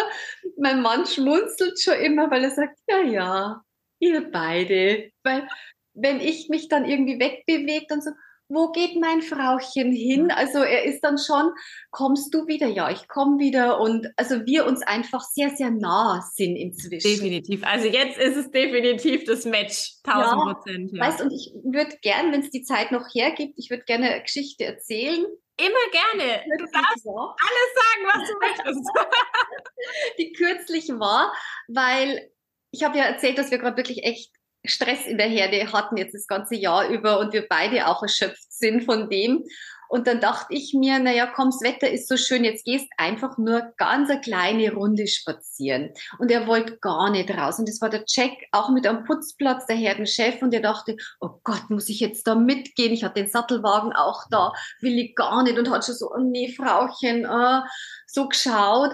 Mein 0.58 0.82
Mann 0.82 1.06
schmunzelt 1.06 1.82
schon 1.82 1.96
immer, 1.96 2.30
weil 2.30 2.44
er 2.44 2.52
sagt, 2.52 2.78
ja, 2.88 3.02
ja, 3.02 3.62
ihr 4.00 4.32
beide. 4.32 5.12
Weil 5.24 5.48
wenn 5.94 6.20
ich 6.20 6.48
mich 6.50 6.68
dann 6.68 6.86
irgendwie 6.86 7.20
wegbewegt 7.20 7.92
und 7.92 8.04
so, 8.04 8.12
wo 8.52 8.72
geht 8.72 9.00
mein 9.00 9.22
Frauchen 9.22 9.92
hin? 9.92 10.30
Also 10.32 10.60
er 10.60 10.84
ist 10.84 11.02
dann 11.02 11.18
schon, 11.18 11.52
kommst 11.90 12.34
du 12.34 12.48
wieder? 12.48 12.68
Ja, 12.68 12.92
ich 12.92 13.08
komme 13.08 13.40
wieder. 13.40 13.80
Und 13.80 14.08
also 14.18 14.46
wir 14.46 14.66
uns 14.66 14.82
einfach 14.82 15.22
sehr, 15.22 15.50
sehr 15.52 15.72
nah 15.72 16.22
sind 16.34 16.56
inzwischen. 16.56 17.08
Definitiv. 17.08 17.64
Also 17.66 17.88
jetzt 17.88 18.18
ist 18.18 18.36
es 18.36 18.52
definitiv 18.52 19.24
das 19.24 19.46
Match, 19.46 19.94
1000 20.04 20.42
Prozent. 20.42 20.92
Ja, 20.92 20.98
ja. 20.98 21.08
Weißt, 21.08 21.22
und 21.22 21.32
ich 21.32 21.54
würde 21.64 21.98
gerne, 22.02 22.32
wenn 22.32 22.42
es 22.42 22.50
die 22.50 22.64
Zeit 22.64 22.92
noch 22.92 23.06
hergibt, 23.14 23.54
ich 23.58 23.70
würde 23.70 23.84
gerne 23.84 24.12
eine 24.12 24.22
Geschichte 24.22 24.66
erzählen. 24.66 25.26
Immer 25.58 25.92
gerne. 25.92 26.44
Du 26.58 26.66
darfst 26.66 27.06
war. 27.06 27.36
alles 27.40 27.70
sagen, 27.76 28.06
was 28.14 28.30
du 28.30 28.36
möchtest. 28.40 28.90
die 30.20 30.34
kürzlich 30.34 30.90
war, 30.90 31.34
weil 31.68 32.32
ich 32.72 32.84
habe 32.84 32.98
ja 32.98 33.04
erzählt, 33.04 33.38
dass 33.38 33.52
wir 33.52 33.60
gerade 33.60 33.78
wirklich 33.78 34.04
echt 34.04 34.32
Stress 34.64 35.06
in 35.06 35.18
der 35.18 35.28
Herde 35.28 35.72
hatten 35.72 35.98
jetzt 35.98 36.14
das 36.14 36.28
ganze 36.28 36.56
Jahr 36.56 36.88
über 36.88 37.20
und 37.20 37.34
wir 37.34 37.48
beide 37.48 37.88
auch 37.88 38.02
erschöpft 38.04 38.52
sind 38.52 38.84
von 38.84 39.10
dem. 39.10 39.44
Und 39.92 40.08
dann 40.08 40.22
dachte 40.22 40.54
ich 40.54 40.74
mir, 40.74 41.00
naja, 41.00 41.30
komm, 41.36 41.50
das 41.50 41.60
Wetter 41.62 41.90
ist 41.90 42.08
so 42.08 42.16
schön, 42.16 42.46
jetzt 42.46 42.64
gehst 42.64 42.88
einfach 42.98 43.38
nur 43.38 43.74
ganz 43.76 44.10
eine 44.10 44.22
kleine 44.22 44.72
Runde 44.72 45.06
spazieren. 45.06 45.92
Und 46.18 46.32
er 46.32 46.48
wollte 46.48 46.78
gar 46.78 47.10
nicht 47.10 47.30
raus. 47.30 47.60
Und 47.60 47.68
das 47.68 47.82
war 47.82 47.90
der 47.90 48.06
Jack, 48.08 48.32
auch 48.54 48.70
mit 48.70 48.88
am 48.88 49.04
Putzplatz, 49.04 49.66
der 49.66 49.76
Herdenchef. 49.76 50.42
Und 50.42 50.54
er 50.54 50.62
dachte, 50.62 50.96
oh 51.20 51.42
Gott, 51.44 51.70
muss 51.70 51.90
ich 51.90 52.00
jetzt 52.00 52.26
da 52.26 52.36
mitgehen? 52.36 52.94
Ich 52.94 53.04
hatte 53.04 53.22
den 53.22 53.30
Sattelwagen 53.30 53.92
auch 53.92 54.24
da, 54.32 54.54
will 54.80 54.98
ich 54.98 55.14
gar 55.14 55.44
nicht. 55.44 55.60
Und 55.60 55.70
hat 55.70 55.86
schon 55.86 55.96
so, 55.96 56.10
oh 56.10 56.20
nee, 56.20 56.54
Frauchen, 56.54 57.26
äh, 57.26 57.62
so 58.08 58.30
geschaut. 58.30 58.92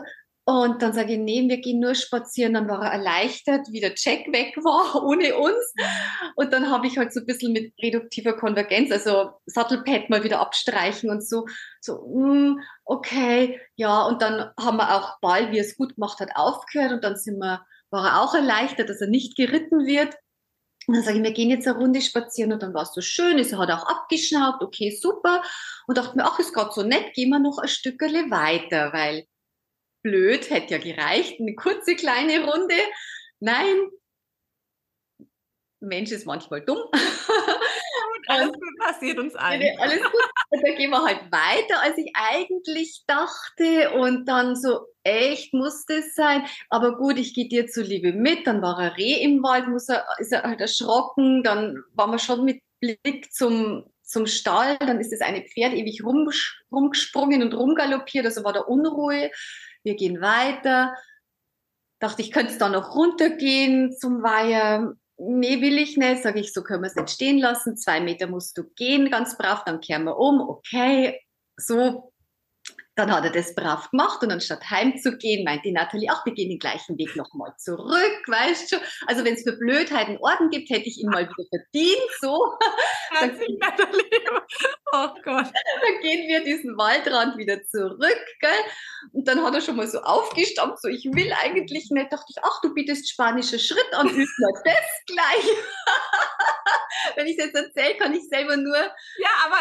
Und 0.50 0.82
dann 0.82 0.94
sage 0.94 1.12
ich, 1.12 1.20
nee, 1.20 1.44
wir 1.50 1.58
gehen 1.58 1.82
nur 1.82 1.94
spazieren. 1.94 2.54
Dann 2.54 2.70
war 2.70 2.82
er 2.82 2.94
erleichtert, 2.94 3.68
wie 3.70 3.82
der 3.82 3.96
Check 3.96 4.32
weg 4.32 4.56
war, 4.64 5.04
ohne 5.04 5.36
uns. 5.36 5.74
Und 6.38 6.54
dann 6.54 6.72
habe 6.72 6.88
ich 6.88 6.98
halt 6.98 7.12
so 7.12 7.20
ein 7.20 7.26
bisschen 7.26 7.52
mit 7.52 7.74
reduktiver 7.84 8.32
Konvergenz, 8.32 8.90
also 8.90 9.32
Sattelpad 9.46 10.10
mal 10.10 10.24
wieder 10.24 10.40
abstreichen 10.40 11.10
und 11.10 11.28
so, 11.28 11.48
so, 11.82 11.98
mm, 12.08 12.62
okay, 12.86 13.60
ja. 13.76 14.06
Und 14.06 14.22
dann 14.22 14.52
haben 14.58 14.78
wir 14.78 14.96
auch 14.96 15.20
bald, 15.20 15.52
wie 15.52 15.58
er 15.58 15.66
es 15.66 15.76
gut 15.76 15.96
gemacht 15.96 16.22
hat, 16.22 16.30
aufgehört. 16.36 16.94
Und 16.94 17.04
dann 17.04 17.18
sind 17.18 17.40
wir, 17.40 17.66
war 17.90 18.08
er 18.08 18.22
auch 18.22 18.34
erleichtert, 18.34 18.90
dass 18.90 19.02
er 19.02 19.10
nicht 19.10 19.36
geritten 19.36 19.86
wird. 19.86 20.16
Und 20.88 20.96
dann 20.96 21.04
sage 21.04 21.18
ich, 21.18 21.24
wir 21.24 21.34
gehen 21.34 21.50
jetzt 21.50 21.68
eine 21.68 21.78
Runde 21.78 22.00
spazieren 22.00 22.54
und 22.54 22.64
dann 22.64 22.74
war 22.74 22.84
es 22.84 22.94
so 22.94 23.02
schön, 23.02 23.38
er 23.38 23.58
hat 23.58 23.72
auch 23.72 23.86
abgeschnaubt, 23.86 24.64
okay, 24.64 24.98
super. 24.98 25.44
Und 25.88 25.98
dachte 25.98 26.16
mir, 26.16 26.24
ach, 26.24 26.40
ist 26.40 26.54
gerade 26.54 26.72
so 26.74 26.84
nett, 26.84 27.14
gehen 27.16 27.32
wir 27.32 27.40
noch 27.40 27.58
ein 27.58 27.68
Stückerle 27.68 28.32
weiter, 28.32 28.94
weil 28.94 29.28
blöd, 30.08 30.50
hätte 30.50 30.76
ja 30.76 30.80
gereicht, 30.80 31.40
eine 31.40 31.56
kurze 31.56 31.96
kleine 31.96 32.46
Runde. 32.46 32.76
Nein, 33.40 33.90
Mensch 35.80 36.12
ist 36.12 36.26
manchmal 36.26 36.62
dumm. 36.62 36.80
alles 38.28 38.52
gut, 38.52 38.78
passiert 38.80 39.20
uns 39.20 39.36
allen. 39.36 39.80
Alles 39.80 40.02
gut. 40.02 40.24
Und 40.50 40.66
dann 40.66 40.76
gehen 40.76 40.90
wir 40.90 41.04
halt 41.04 41.32
weiter, 41.32 41.82
als 41.82 41.98
ich 41.98 42.12
eigentlich 42.14 43.04
dachte. 43.08 43.92
Und 43.92 44.28
dann 44.28 44.56
so, 44.56 44.88
echt 45.04 45.54
muss 45.54 45.86
das 45.86 46.16
sein. 46.16 46.46
Aber 46.70 46.98
gut, 46.98 47.18
ich 47.18 47.34
gehe 47.34 47.48
dir 47.48 47.68
zuliebe 47.68 48.14
mit. 48.14 48.48
Dann 48.48 48.62
war 48.62 48.82
er 48.82 48.98
Reh 48.98 49.22
im 49.22 49.44
Wald, 49.44 49.68
muss 49.68 49.90
er, 49.90 50.06
ist 50.20 50.32
er 50.32 50.44
halt 50.44 50.62
erschrocken. 50.62 51.44
Dann 51.44 51.84
waren 51.94 52.12
wir 52.12 52.20
schon 52.20 52.44
mit 52.44 52.62
Blick 52.80 53.32
zum, 53.32 53.86
zum 54.04 54.26
Stall. 54.26 54.78
Dann 54.80 55.00
ist 55.00 55.12
das 55.12 55.22
eine 55.22 55.44
Pferd 55.44 55.74
ewig 55.74 56.04
rumgesprungen 56.04 57.44
und 57.44 57.54
rumgaloppiert. 57.54 58.26
Also 58.26 58.44
war 58.44 58.54
da 58.54 58.62
Unruhe 58.62 59.30
wir 59.84 59.96
gehen 59.96 60.22
weiter. 60.22 60.94
Dachte, 62.00 62.22
ich 62.22 62.32
könnte 62.32 62.58
da 62.58 62.70
noch 62.70 62.96
runtergehen 62.96 63.96
zum 63.98 64.22
Weiher. 64.22 64.94
Nee, 65.18 65.62
will 65.62 65.80
ich 65.80 65.98
nicht. 65.98 66.24
Sage 66.24 66.40
ich, 66.40 66.54
so 66.54 66.64
können 66.64 66.84
wir 66.84 66.88
es 66.88 66.96
nicht 66.96 67.10
stehen 67.10 67.40
lassen. 67.40 67.78
Zwei 67.78 68.00
Meter 68.00 68.28
musst 68.28 68.58
du 68.58 68.64
gehen, 68.76 69.10
ganz 69.10 69.38
brav, 69.38 69.64
dann 69.66 69.82
kehren 69.82 70.04
wir 70.04 70.18
um. 70.18 70.40
Okay, 70.42 71.20
so 71.58 72.12
dann 72.98 73.14
hat 73.14 73.24
er 73.24 73.30
das 73.30 73.54
brav 73.54 73.92
gemacht 73.92 74.24
und 74.24 74.32
anstatt 74.32 74.68
heimzugehen, 74.72 75.44
meint 75.44 75.64
die 75.64 75.72
Nathalie, 75.72 76.10
ach, 76.12 76.26
wir 76.26 76.34
gehen 76.34 76.50
den 76.50 76.58
gleichen 76.58 76.98
Weg 76.98 77.16
nochmal 77.16 77.54
zurück, 77.58 78.24
weißt 78.26 78.72
du? 78.72 78.78
Also 79.06 79.24
wenn 79.24 79.36
es 79.36 79.44
für 79.44 79.54
Blödheiten 79.54 80.18
Orden 80.18 80.50
gibt, 80.50 80.72
hätte 80.72 80.90
ich 80.90 80.98
ihn 80.98 81.10
mal 81.10 81.30
wieder 81.30 81.48
verdient, 81.50 82.10
so. 82.20 82.58
Dann, 83.20 83.40
oh 84.94 85.10
Gott. 85.24 85.46
Dann 85.46 86.02
gehen 86.02 86.28
wir 86.28 86.44
diesen 86.44 86.76
Waldrand 86.76 87.38
wieder 87.38 87.64
zurück, 87.66 88.26
gell? 88.40 88.50
Und 89.12 89.28
dann 89.28 89.44
hat 89.44 89.54
er 89.54 89.62
schon 89.62 89.76
mal 89.76 89.88
so 89.88 90.00
aufgestampft, 90.00 90.82
so, 90.82 90.88
ich 90.88 91.06
will 91.06 91.32
eigentlich 91.44 91.92
nicht. 91.92 92.12
Dachte 92.12 92.26
ich, 92.30 92.44
ach, 92.44 92.62
du 92.62 92.74
bietest 92.74 93.10
spanische 93.10 93.60
Schritt 93.60 93.94
an, 93.94 94.08
üb 94.08 94.28
mal 94.40 94.62
das 94.66 95.06
gleich. 95.06 95.46
wenn 97.16 97.28
ich 97.28 97.38
es 97.38 97.46
jetzt 97.46 97.56
erzähle, 97.56 97.96
kann 97.98 98.14
ich 98.14 98.28
selber 98.30 98.58
nur... 98.58 98.76
Ja, 98.76 99.30
aber 99.46 99.58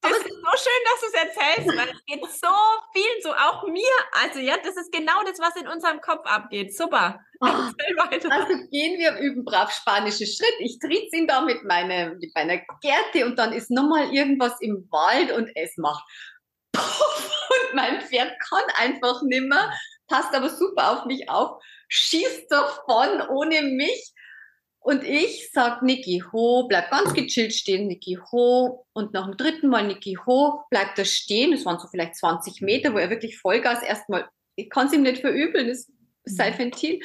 das 0.00 0.12
aber 0.12 0.16
ist 0.16 0.28
so 0.28 0.70
schön, 0.70 0.82
dass 0.84 1.00
du 1.00 1.06
es 1.06 1.14
erzählst, 1.14 1.78
weil 1.78 1.88
es 1.88 2.04
geht 2.04 2.24
so 2.40 2.48
vielen 2.92 3.22
so, 3.22 3.32
auch 3.34 3.66
mir. 3.66 3.82
Also 4.12 4.40
ja, 4.40 4.56
das 4.62 4.76
ist 4.76 4.92
genau 4.92 5.22
das, 5.24 5.38
was 5.38 5.56
in 5.56 5.68
unserem 5.68 6.00
Kopf 6.00 6.24
abgeht. 6.26 6.76
Super. 6.76 7.20
Oh, 7.38 7.46
also 7.46 8.54
gehen 8.70 8.98
wir 8.98 9.18
üben 9.18 9.44
brav 9.44 9.70
spanische 9.70 10.24
Schritt. 10.26 10.54
Ich 10.58 10.78
tritt 10.78 11.12
ihn 11.12 11.26
da 11.26 11.42
mit 11.42 11.64
meiner, 11.64 12.14
mit 12.14 12.34
meiner 12.34 12.56
Gerte 12.80 13.26
und 13.26 13.38
dann 13.38 13.52
ist 13.52 13.70
nochmal 13.70 14.10
irgendwas 14.10 14.58
im 14.62 14.88
Wald 14.90 15.32
und 15.32 15.50
es 15.54 15.76
macht 15.76 16.02
und 16.76 17.74
mein 17.74 18.00
Pferd 18.00 18.32
kann 18.40 18.64
einfach 18.78 19.22
nimmer, 19.22 19.70
passt 20.08 20.34
aber 20.34 20.48
super 20.48 20.92
auf 20.92 21.04
mich 21.04 21.28
auf, 21.28 21.62
schießt 21.88 22.50
davon 22.50 23.20
ohne 23.28 23.60
mich 23.62 24.14
und 24.86 25.02
ich 25.02 25.50
sag 25.52 25.82
Niki 25.82 26.22
ho, 26.30 26.68
bleib 26.68 26.92
ganz 26.92 27.12
gechillt 27.12 27.52
stehen, 27.52 27.88
Niki 27.88 28.20
ho. 28.30 28.86
Und 28.92 29.12
nach 29.14 29.26
dem 29.26 29.36
dritten 29.36 29.66
Mal 29.66 29.84
Niki 29.84 30.16
ho, 30.24 30.60
bleibt 30.70 30.96
er 30.96 31.04
stehen. 31.04 31.52
Es 31.52 31.64
waren 31.64 31.80
so 31.80 31.88
vielleicht 31.88 32.14
20 32.14 32.60
Meter, 32.60 32.94
wo 32.94 32.98
er 32.98 33.10
wirklich 33.10 33.36
Vollgas 33.36 33.82
erstmal, 33.82 34.28
ich 34.54 34.70
kann 34.70 34.86
es 34.86 34.92
ihm 34.92 35.02
nicht 35.02 35.22
verübeln, 35.22 35.66
das 35.66 35.90
sei 36.22 36.52
mhm. 36.52 36.58
Ventil. 36.58 37.00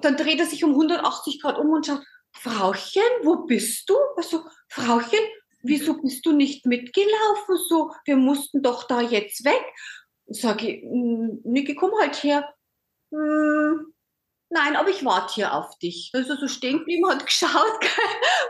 Dann 0.00 0.16
dreht 0.16 0.40
er 0.40 0.46
sich 0.46 0.64
um 0.64 0.70
180 0.70 1.40
Grad 1.40 1.56
um 1.56 1.70
und 1.70 1.86
sagt, 1.86 2.04
Frauchen, 2.32 3.02
wo 3.22 3.46
bist 3.46 3.88
du? 3.88 3.94
Also, 4.16 4.42
Frauchen, 4.68 5.20
wieso 5.62 6.02
bist 6.02 6.26
du 6.26 6.32
nicht 6.32 6.66
mitgelaufen? 6.66 7.56
So, 7.68 7.92
wir 8.06 8.16
mussten 8.16 8.60
doch 8.60 8.88
da 8.88 9.00
jetzt 9.00 9.44
weg. 9.44 9.62
Sag 10.26 10.64
ich, 10.64 10.82
Niki, 10.82 11.76
komm 11.76 11.92
halt 12.00 12.20
her. 12.24 12.52
Hm, 13.12 13.93
nein, 14.54 14.76
aber 14.76 14.88
ich 14.88 15.04
warte 15.04 15.34
hier 15.34 15.52
auf 15.52 15.78
dich. 15.78 16.10
Also 16.14 16.36
so 16.36 16.48
stehen 16.48 16.78
geblieben, 16.78 17.08
hat 17.10 17.26
geschaut. 17.26 17.50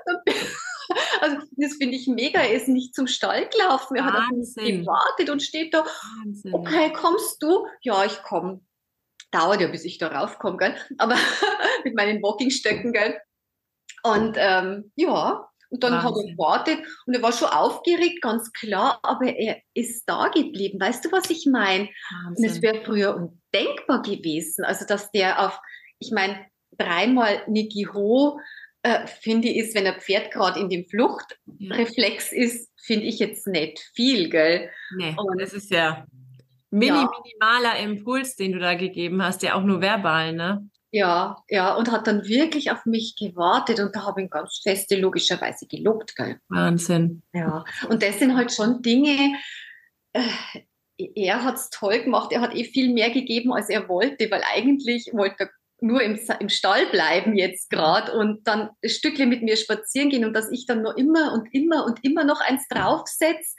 also 1.20 1.36
das 1.56 1.74
finde 1.74 1.96
ich 1.96 2.06
mega. 2.06 2.40
Er 2.40 2.52
ist 2.52 2.68
nicht 2.68 2.94
zum 2.94 3.06
Stall 3.06 3.48
gelaufen. 3.48 3.96
Er 3.96 4.04
Wahnsinn. 4.04 4.64
hat 4.64 4.80
gewartet 4.80 5.30
und 5.30 5.42
steht 5.42 5.74
da. 5.74 5.84
Wahnsinn. 5.84 6.54
Okay, 6.54 6.92
kommst 6.92 7.42
du? 7.42 7.66
Ja, 7.80 8.04
ich 8.04 8.22
komme. 8.22 8.60
Dauert 9.30 9.60
ja, 9.60 9.66
bis 9.66 9.84
ich 9.84 9.98
da 9.98 10.08
raufkomme, 10.08 10.58
gell? 10.58 10.76
Aber 10.98 11.16
mit 11.84 11.96
meinen 11.96 12.22
Walkingstöcken, 12.22 12.92
gell? 12.92 13.18
Und 14.02 14.36
ähm, 14.38 14.92
ja, 14.96 15.48
und 15.70 15.82
dann 15.82 16.04
hat 16.04 16.14
er 16.14 16.30
gewartet 16.30 16.78
und 17.06 17.14
er 17.14 17.22
war 17.22 17.32
schon 17.32 17.48
aufgeregt, 17.48 18.22
ganz 18.22 18.52
klar, 18.52 19.00
aber 19.02 19.26
er 19.26 19.60
ist 19.72 20.04
da 20.06 20.28
geblieben. 20.28 20.78
Weißt 20.78 21.04
du, 21.04 21.10
was 21.10 21.30
ich 21.30 21.46
meine? 21.50 21.88
Es 22.36 22.62
wäre 22.62 22.84
früher 22.84 23.16
undenkbar 23.16 24.02
gewesen, 24.02 24.64
also 24.64 24.86
dass 24.86 25.10
der 25.10 25.44
auf 25.44 25.58
ich 25.98 26.10
meine, 26.10 26.46
dreimal 26.76 27.42
Niki 27.48 27.86
Ho, 27.92 28.40
äh, 28.82 29.06
finde 29.06 29.48
ich, 29.48 29.56
ist, 29.56 29.74
wenn 29.74 29.86
ein 29.86 30.00
Pferd 30.00 30.30
gerade 30.30 30.60
in 30.60 30.68
dem 30.68 30.84
Fluchtreflex 30.86 32.32
ist, 32.32 32.70
finde 32.76 33.06
ich 33.06 33.18
jetzt 33.18 33.46
nicht 33.46 33.80
viel, 33.94 34.28
gell? 34.28 34.70
Nee, 34.96 35.14
und 35.16 35.40
das 35.40 35.54
ist 35.54 35.70
ja 35.70 36.06
mini, 36.70 36.88
ja. 36.88 37.10
minimaler 37.10 37.78
Impuls, 37.78 38.36
den 38.36 38.52
du 38.52 38.58
da 38.58 38.74
gegeben 38.74 39.22
hast, 39.22 39.42
ja 39.42 39.54
auch 39.54 39.62
nur 39.62 39.80
verbal, 39.80 40.32
ne? 40.34 40.68
Ja, 40.90 41.42
ja, 41.48 41.74
und 41.74 41.90
hat 41.90 42.06
dann 42.06 42.24
wirklich 42.28 42.70
auf 42.70 42.84
mich 42.84 43.16
gewartet 43.16 43.80
und 43.80 43.96
da 43.96 44.04
habe 44.04 44.20
ich 44.20 44.26
ihn 44.26 44.30
ganz 44.30 44.60
feste 44.62 44.96
logischerweise 44.96 45.66
gelobt, 45.66 46.14
gell? 46.14 46.38
Wahnsinn. 46.48 47.22
Ja, 47.32 47.64
und 47.88 48.02
das 48.02 48.18
sind 48.18 48.36
halt 48.36 48.52
schon 48.52 48.80
Dinge, 48.82 49.34
äh, 50.12 50.22
er 50.96 51.42
hat 51.42 51.56
es 51.56 51.70
toll 51.70 52.00
gemacht. 52.02 52.32
Er 52.32 52.40
hat 52.40 52.54
eh 52.54 52.64
viel 52.64 52.92
mehr 52.92 53.10
gegeben, 53.10 53.52
als 53.52 53.68
er 53.68 53.88
wollte, 53.88 54.30
weil 54.30 54.42
eigentlich 54.54 55.10
wollte 55.12 55.44
er 55.44 55.50
nur 55.84 56.02
im, 56.02 56.18
im 56.40 56.48
Stall 56.48 56.86
bleiben 56.86 57.36
jetzt 57.36 57.70
gerade 57.70 58.12
und 58.12 58.46
dann 58.48 58.70
ein 58.82 58.88
Stückchen 58.88 59.28
mit 59.28 59.42
mir 59.42 59.56
spazieren 59.56 60.08
gehen 60.08 60.24
und 60.24 60.32
dass 60.32 60.50
ich 60.50 60.66
dann 60.66 60.82
nur 60.82 60.96
immer 60.96 61.32
und 61.34 61.48
immer 61.52 61.84
und 61.84 62.02
immer 62.02 62.24
noch 62.24 62.40
eins 62.40 62.66
draufsetze. 62.68 63.54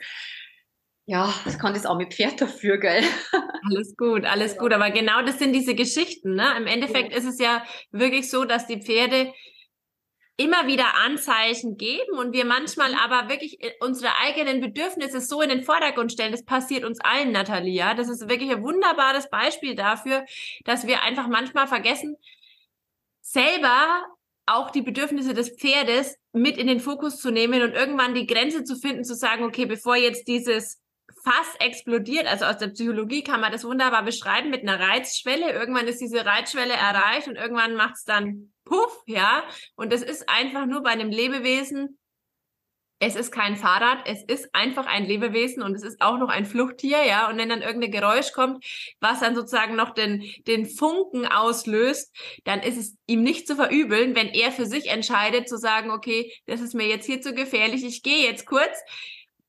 Ja, 1.08 1.32
das 1.44 1.58
kann 1.58 1.72
das 1.72 1.86
auch 1.86 1.96
mit 1.96 2.14
Pferd 2.14 2.40
dafür, 2.40 2.78
gell? 2.78 3.04
Alles 3.70 3.96
gut, 3.96 4.24
alles 4.24 4.54
ja. 4.54 4.60
gut. 4.60 4.72
Aber 4.72 4.90
genau 4.90 5.22
das 5.22 5.38
sind 5.38 5.52
diese 5.52 5.74
Geschichten. 5.74 6.34
Ne? 6.34 6.46
Im 6.56 6.66
Endeffekt 6.66 7.12
ja. 7.12 7.18
ist 7.18 7.24
es 7.24 7.38
ja 7.38 7.64
wirklich 7.90 8.28
so, 8.30 8.44
dass 8.44 8.66
die 8.66 8.80
Pferde 8.80 9.32
immer 10.36 10.66
wieder 10.66 10.94
Anzeichen 10.96 11.76
geben 11.76 12.18
und 12.18 12.32
wir 12.32 12.44
manchmal 12.44 12.90
mhm. 12.92 12.98
aber 12.98 13.28
wirklich 13.28 13.62
äh, 13.62 13.72
unsere 13.80 14.12
eigenen 14.22 14.60
Bedürfnisse 14.60 15.20
so 15.20 15.40
in 15.40 15.48
den 15.48 15.62
Vordergrund 15.62 16.12
stellen. 16.12 16.32
Das 16.32 16.44
passiert 16.44 16.84
uns 16.84 17.00
allen, 17.00 17.32
Nathalie. 17.32 17.74
Ja? 17.74 17.94
Das 17.94 18.08
ist 18.08 18.28
wirklich 18.28 18.50
ein 18.50 18.62
wunderbares 18.62 19.30
Beispiel 19.30 19.74
dafür, 19.74 20.24
dass 20.64 20.86
wir 20.86 21.02
einfach 21.02 21.28
manchmal 21.28 21.66
vergessen, 21.66 22.16
selber 23.22 24.04
auch 24.44 24.70
die 24.70 24.82
Bedürfnisse 24.82 25.34
des 25.34 25.56
Pferdes 25.58 26.16
mit 26.32 26.56
in 26.56 26.66
den 26.66 26.80
Fokus 26.80 27.18
zu 27.18 27.30
nehmen 27.30 27.62
und 27.62 27.72
irgendwann 27.72 28.14
die 28.14 28.26
Grenze 28.26 28.62
zu 28.62 28.76
finden, 28.76 29.04
zu 29.04 29.14
sagen, 29.14 29.44
okay, 29.44 29.66
bevor 29.66 29.96
jetzt 29.96 30.28
dieses 30.28 30.80
Fass 31.26 31.56
explodiert, 31.58 32.28
also 32.28 32.44
aus 32.44 32.58
der 32.58 32.68
Psychologie 32.68 33.24
kann 33.24 33.40
man 33.40 33.50
das 33.50 33.64
wunderbar 33.64 34.04
beschreiben 34.04 34.48
mit 34.48 34.62
einer 34.62 34.78
Reizschwelle. 34.78 35.50
Irgendwann 35.50 35.88
ist 35.88 36.00
diese 36.00 36.24
Reizschwelle 36.24 36.72
erreicht 36.72 37.26
und 37.26 37.34
irgendwann 37.34 37.74
macht 37.74 37.96
es 37.96 38.04
dann 38.04 38.52
Puff, 38.64 39.02
ja. 39.06 39.42
Und 39.74 39.92
es 39.92 40.02
ist 40.02 40.28
einfach 40.28 40.66
nur 40.66 40.84
bei 40.84 40.90
einem 40.90 41.10
Lebewesen, 41.10 41.98
es 43.00 43.16
ist 43.16 43.32
kein 43.32 43.56
Fahrrad, 43.56 44.06
es 44.06 44.22
ist 44.22 44.54
einfach 44.54 44.86
ein 44.86 45.04
Lebewesen 45.04 45.64
und 45.64 45.74
es 45.74 45.82
ist 45.82 46.00
auch 46.00 46.16
noch 46.16 46.28
ein 46.28 46.46
Fluchttier, 46.46 47.04
ja. 47.04 47.28
Und 47.28 47.38
wenn 47.38 47.48
dann 47.48 47.60
irgendein 47.60 47.90
Geräusch 47.90 48.30
kommt, 48.30 48.64
was 49.00 49.18
dann 49.18 49.34
sozusagen 49.34 49.74
noch 49.74 49.94
den, 49.94 50.22
den 50.46 50.64
Funken 50.64 51.26
auslöst, 51.26 52.16
dann 52.44 52.60
ist 52.60 52.78
es 52.78 52.96
ihm 53.06 53.24
nicht 53.24 53.48
zu 53.48 53.56
verübeln, 53.56 54.14
wenn 54.14 54.28
er 54.28 54.52
für 54.52 54.66
sich 54.66 54.90
entscheidet 54.90 55.48
zu 55.48 55.58
sagen, 55.58 55.90
okay, 55.90 56.32
das 56.46 56.60
ist 56.60 56.74
mir 56.74 56.86
jetzt 56.86 57.06
hier 57.06 57.20
zu 57.20 57.34
gefährlich, 57.34 57.84
ich 57.84 58.04
gehe 58.04 58.24
jetzt 58.24 58.46
kurz 58.46 58.78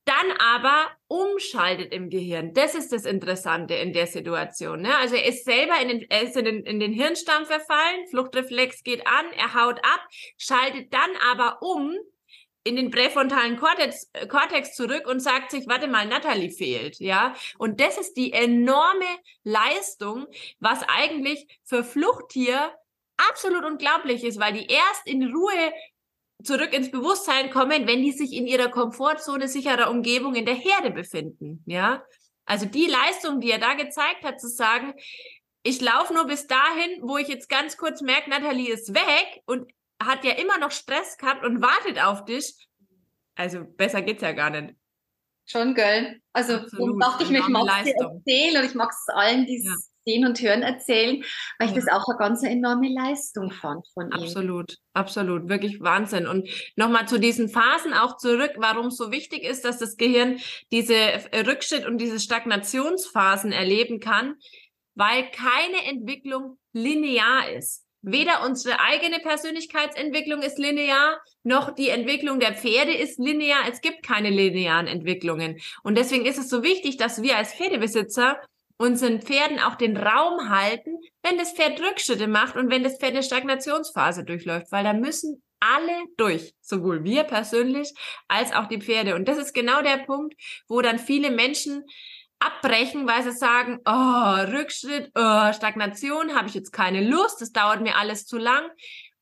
dann 0.07 0.31
aber 0.39 0.89
umschaltet 1.07 1.93
im 1.93 2.09
Gehirn. 2.09 2.53
Das 2.53 2.75
ist 2.75 2.93
das 2.93 3.05
Interessante 3.05 3.73
in 3.75 3.93
der 3.93 4.07
Situation. 4.07 4.81
Ne? 4.81 4.95
Also 4.97 5.15
er 5.15 5.25
ist 5.25 5.45
selber 5.45 5.79
in 5.81 5.89
den, 5.89 6.09
er 6.09 6.21
ist 6.23 6.37
in 6.37 6.45
den, 6.45 6.63
in 6.63 6.79
den 6.79 6.93
Hirnstamm 6.93 7.45
verfallen, 7.45 8.07
Fluchtreflex 8.09 8.83
geht 8.83 9.05
an, 9.05 9.25
er 9.35 9.53
haut 9.53 9.79
ab, 9.79 10.07
schaltet 10.37 10.93
dann 10.93 11.09
aber 11.31 11.61
um 11.61 11.93
in 12.63 12.75
den 12.75 12.91
präfrontalen 12.91 13.57
Kortex, 13.57 14.09
äh, 14.13 14.27
Kortex 14.27 14.75
zurück 14.75 15.07
und 15.07 15.21
sagt 15.21 15.51
sich, 15.51 15.67
warte 15.67 15.87
mal, 15.87 16.05
Natalie 16.05 16.51
fehlt, 16.51 16.99
ja. 16.99 17.33
Und 17.57 17.79
das 17.79 17.97
ist 17.97 18.15
die 18.15 18.33
enorme 18.33 19.05
Leistung, 19.43 20.27
was 20.59 20.83
eigentlich 20.87 21.47
für 21.63 21.83
Fluchttier 21.83 22.73
absolut 23.29 23.63
unglaublich 23.63 24.23
ist, 24.23 24.39
weil 24.39 24.53
die 24.53 24.67
erst 24.67 25.05
in 25.05 25.33
Ruhe 25.33 25.73
zurück 26.43 26.73
ins 26.73 26.91
Bewusstsein 26.91 27.49
kommen, 27.49 27.87
wenn 27.87 28.01
die 28.01 28.11
sich 28.11 28.33
in 28.33 28.47
ihrer 28.47 28.69
Komfortzone 28.69 29.47
sicherer 29.47 29.89
Umgebung 29.89 30.35
in 30.35 30.45
der 30.45 30.55
Herde 30.55 30.91
befinden. 30.91 31.63
Ja, 31.65 32.03
also 32.45 32.65
die 32.65 32.87
Leistung, 32.87 33.41
die 33.41 33.51
er 33.51 33.59
da 33.59 33.73
gezeigt 33.73 34.23
hat, 34.23 34.39
zu 34.39 34.47
sagen, 34.47 34.93
ich 35.63 35.81
laufe 35.81 36.13
nur 36.13 36.25
bis 36.25 36.47
dahin, 36.47 37.01
wo 37.01 37.17
ich 37.17 37.27
jetzt 37.27 37.49
ganz 37.49 37.75
kurz 37.75 38.01
merke, 38.01 38.29
Nathalie 38.29 38.73
ist 38.73 38.93
weg 38.93 39.41
und 39.45 39.69
hat 40.01 40.23
ja 40.23 40.33
immer 40.33 40.57
noch 40.57 40.71
Stress 40.71 41.17
gehabt 41.17 41.43
und 41.43 41.61
wartet 41.61 42.01
auf 42.01 42.23
dich. 42.23 42.55
Also 43.35 43.65
besser 43.65 44.01
geht's 44.01 44.21
ja 44.21 44.31
gar 44.31 44.49
nicht. 44.49 44.75
Schon, 45.45 45.75
gell? 45.75 46.21
Also 46.33 46.55
Absolut. 46.55 47.01
dachte 47.01 47.23
ich 47.23 47.29
mir, 47.29 47.39
ich 47.39 47.47
mag 47.47 47.85
es 47.85 47.93
erzählen 47.93 48.61
und 48.61 48.69
ich 48.69 48.75
mag 48.75 48.91
es 48.91 49.13
allen, 49.13 49.45
die 49.45 49.63
ja. 49.63 49.73
Sehen 50.07 50.25
und 50.25 50.41
Hören 50.41 50.61
erzählen, 50.63 51.21
weil 51.59 51.67
ich 51.67 51.75
das 51.75 51.87
auch 51.89 52.07
eine 52.07 52.17
ganz 52.17 52.41
enorme 52.43 52.87
Leistung 52.87 53.51
fand 53.51 53.85
von 53.93 54.07
ihm. 54.07 54.13
Absolut, 54.13 54.77
absolut, 54.93 55.49
wirklich 55.49 55.81
Wahnsinn. 55.81 56.27
Und 56.27 56.49
nochmal 56.77 57.07
zu 57.09 57.19
diesen 57.19 57.49
Phasen 57.49 57.93
auch 57.93 58.15
zurück, 58.15 58.53
warum 58.55 58.87
es 58.87 58.95
so 58.95 59.11
wichtig 59.11 59.43
ist, 59.43 59.65
dass 59.65 59.79
das 59.79 59.97
Gehirn 59.97 60.39
diese 60.71 60.95
Rückschritt 61.45 61.85
und 61.85 61.97
diese 61.97 62.21
Stagnationsphasen 62.21 63.51
erleben 63.51 63.99
kann, 63.99 64.35
weil 64.95 65.29
keine 65.31 65.83
Entwicklung 65.89 66.57
linear 66.71 67.51
ist. 67.51 67.83
Weder 68.01 68.45
unsere 68.45 68.79
eigene 68.79 69.19
Persönlichkeitsentwicklung 69.19 70.41
ist 70.41 70.57
linear, 70.57 71.19
noch 71.43 71.75
die 71.75 71.89
Entwicklung 71.89 72.39
der 72.39 72.53
Pferde 72.53 72.93
ist 72.93 73.19
linear. 73.19 73.63
Es 73.69 73.81
gibt 73.81 74.03
keine 74.03 74.29
linearen 74.29 74.87
Entwicklungen. 74.87 75.59
Und 75.83 75.97
deswegen 75.97 76.25
ist 76.25 76.37
es 76.37 76.49
so 76.49 76.63
wichtig, 76.63 76.95
dass 76.95 77.21
wir 77.21 77.35
als 77.35 77.53
Pferdebesitzer 77.53 78.39
unseren 78.77 79.21
Pferden 79.21 79.59
auch 79.59 79.75
den 79.75 79.97
Raum 79.97 80.49
halten, 80.49 80.97
wenn 81.23 81.37
das 81.37 81.53
Pferd 81.53 81.81
Rückschritte 81.81 82.27
macht 82.27 82.55
und 82.55 82.69
wenn 82.69 82.83
das 82.83 82.97
Pferd 82.97 83.13
eine 83.13 83.23
Stagnationsphase 83.23 84.23
durchläuft, 84.23 84.71
weil 84.71 84.83
da 84.83 84.93
müssen 84.93 85.41
alle 85.59 86.05
durch, 86.17 86.53
sowohl 86.61 87.03
wir 87.03 87.23
persönlich 87.23 87.93
als 88.27 88.53
auch 88.53 88.67
die 88.67 88.79
Pferde. 88.79 89.15
Und 89.15 89.27
das 89.27 89.37
ist 89.37 89.53
genau 89.53 89.81
der 89.81 89.97
Punkt, 89.97 90.35
wo 90.67 90.81
dann 90.81 90.99
viele 90.99 91.31
Menschen 91.31 91.83
abbrechen, 92.39 93.07
weil 93.07 93.23
sie 93.23 93.31
sagen, 93.31 93.79
oh, 93.85 94.55
Rückschritt, 94.55 95.11
oh, 95.15 95.53
Stagnation, 95.53 96.35
habe 96.35 96.47
ich 96.47 96.53
jetzt 96.53 96.71
keine 96.71 97.01
Lust, 97.01 97.41
das 97.41 97.51
dauert 97.51 97.81
mir 97.81 97.97
alles 97.97 98.25
zu 98.25 98.37
lang. 98.37 98.63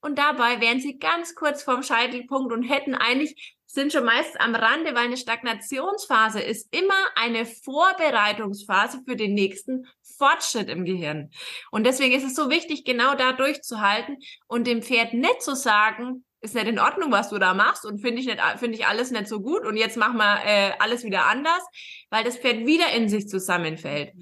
Und 0.01 0.19
dabei 0.19 0.59
wären 0.59 0.81
sie 0.81 0.99
ganz 0.99 1.33
kurz 1.33 1.63
vorm 1.63 1.81
Scheitelpunkt 1.81 2.53
und 2.53 2.63
hätten 2.63 2.93
eigentlich 2.93 3.54
sind 3.75 3.93
schon 3.93 4.05
meist 4.05 4.39
am 4.41 4.55
Rande, 4.55 4.95
weil 4.95 5.05
eine 5.05 5.17
Stagnationsphase 5.17 6.41
ist 6.41 6.73
immer 6.73 6.93
eine 7.15 7.45
Vorbereitungsphase 7.45 9.01
für 9.05 9.15
den 9.15 9.33
nächsten 9.33 9.85
Fortschritt 10.17 10.69
im 10.69 10.85
Gehirn. 10.85 11.29
Und 11.69 11.85
deswegen 11.85 12.15
ist 12.15 12.23
es 12.23 12.35
so 12.35 12.49
wichtig, 12.49 12.85
genau 12.85 13.15
da 13.15 13.33
durchzuhalten 13.33 14.17
und 14.47 14.65
dem 14.65 14.81
Pferd 14.81 15.13
nicht 15.13 15.43
zu 15.43 15.55
sagen, 15.55 16.25
ist 16.41 16.55
nicht 16.55 16.67
in 16.67 16.79
Ordnung, 16.79 17.11
was 17.11 17.29
du 17.29 17.37
da 17.37 17.53
machst 17.53 17.85
und 17.85 17.99
finde 17.99 18.21
ich 18.21 18.27
nicht, 18.27 18.41
finde 18.57 18.77
ich 18.77 18.87
alles 18.87 19.11
nicht 19.11 19.27
so 19.27 19.41
gut 19.41 19.65
und 19.65 19.77
jetzt 19.77 19.97
machen 19.97 20.17
wir 20.17 20.39
äh, 20.45 20.71
alles 20.79 21.03
wieder 21.03 21.25
anders, 21.25 21.63
weil 22.09 22.23
das 22.23 22.37
Pferd 22.37 22.65
wieder 22.65 22.91
in 22.93 23.09
sich 23.09 23.27
zusammenfällt. 23.27 24.13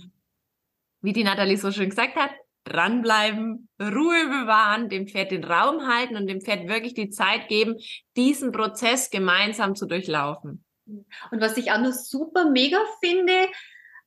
Wie 1.02 1.14
die 1.14 1.24
Nathalie 1.24 1.58
so 1.58 1.72
schön 1.72 1.90
gesagt 1.90 2.16
hat, 2.16 2.32
dranbleiben, 2.64 3.70
Ruhe 3.80 4.28
bewahren, 4.28 4.90
dem 4.90 5.08
Pferd 5.08 5.32
den 5.32 5.44
Raum 5.44 5.88
halten 5.88 6.16
und 6.16 6.28
dem 6.28 6.42
Pferd 6.42 6.68
wirklich 6.68 6.94
die 6.94 7.10
Zeit 7.10 7.48
geben, 7.48 7.76
diesen 8.16 8.52
Prozess 8.52 9.10
gemeinsam 9.10 9.76
zu 9.76 9.86
durchlaufen. 9.86 10.64
Und 10.86 11.42
was 11.42 11.58
ich 11.58 11.72
auch 11.72 11.80
noch 11.80 11.94
super 11.94 12.50
mega 12.50 12.80
finde, 13.04 13.48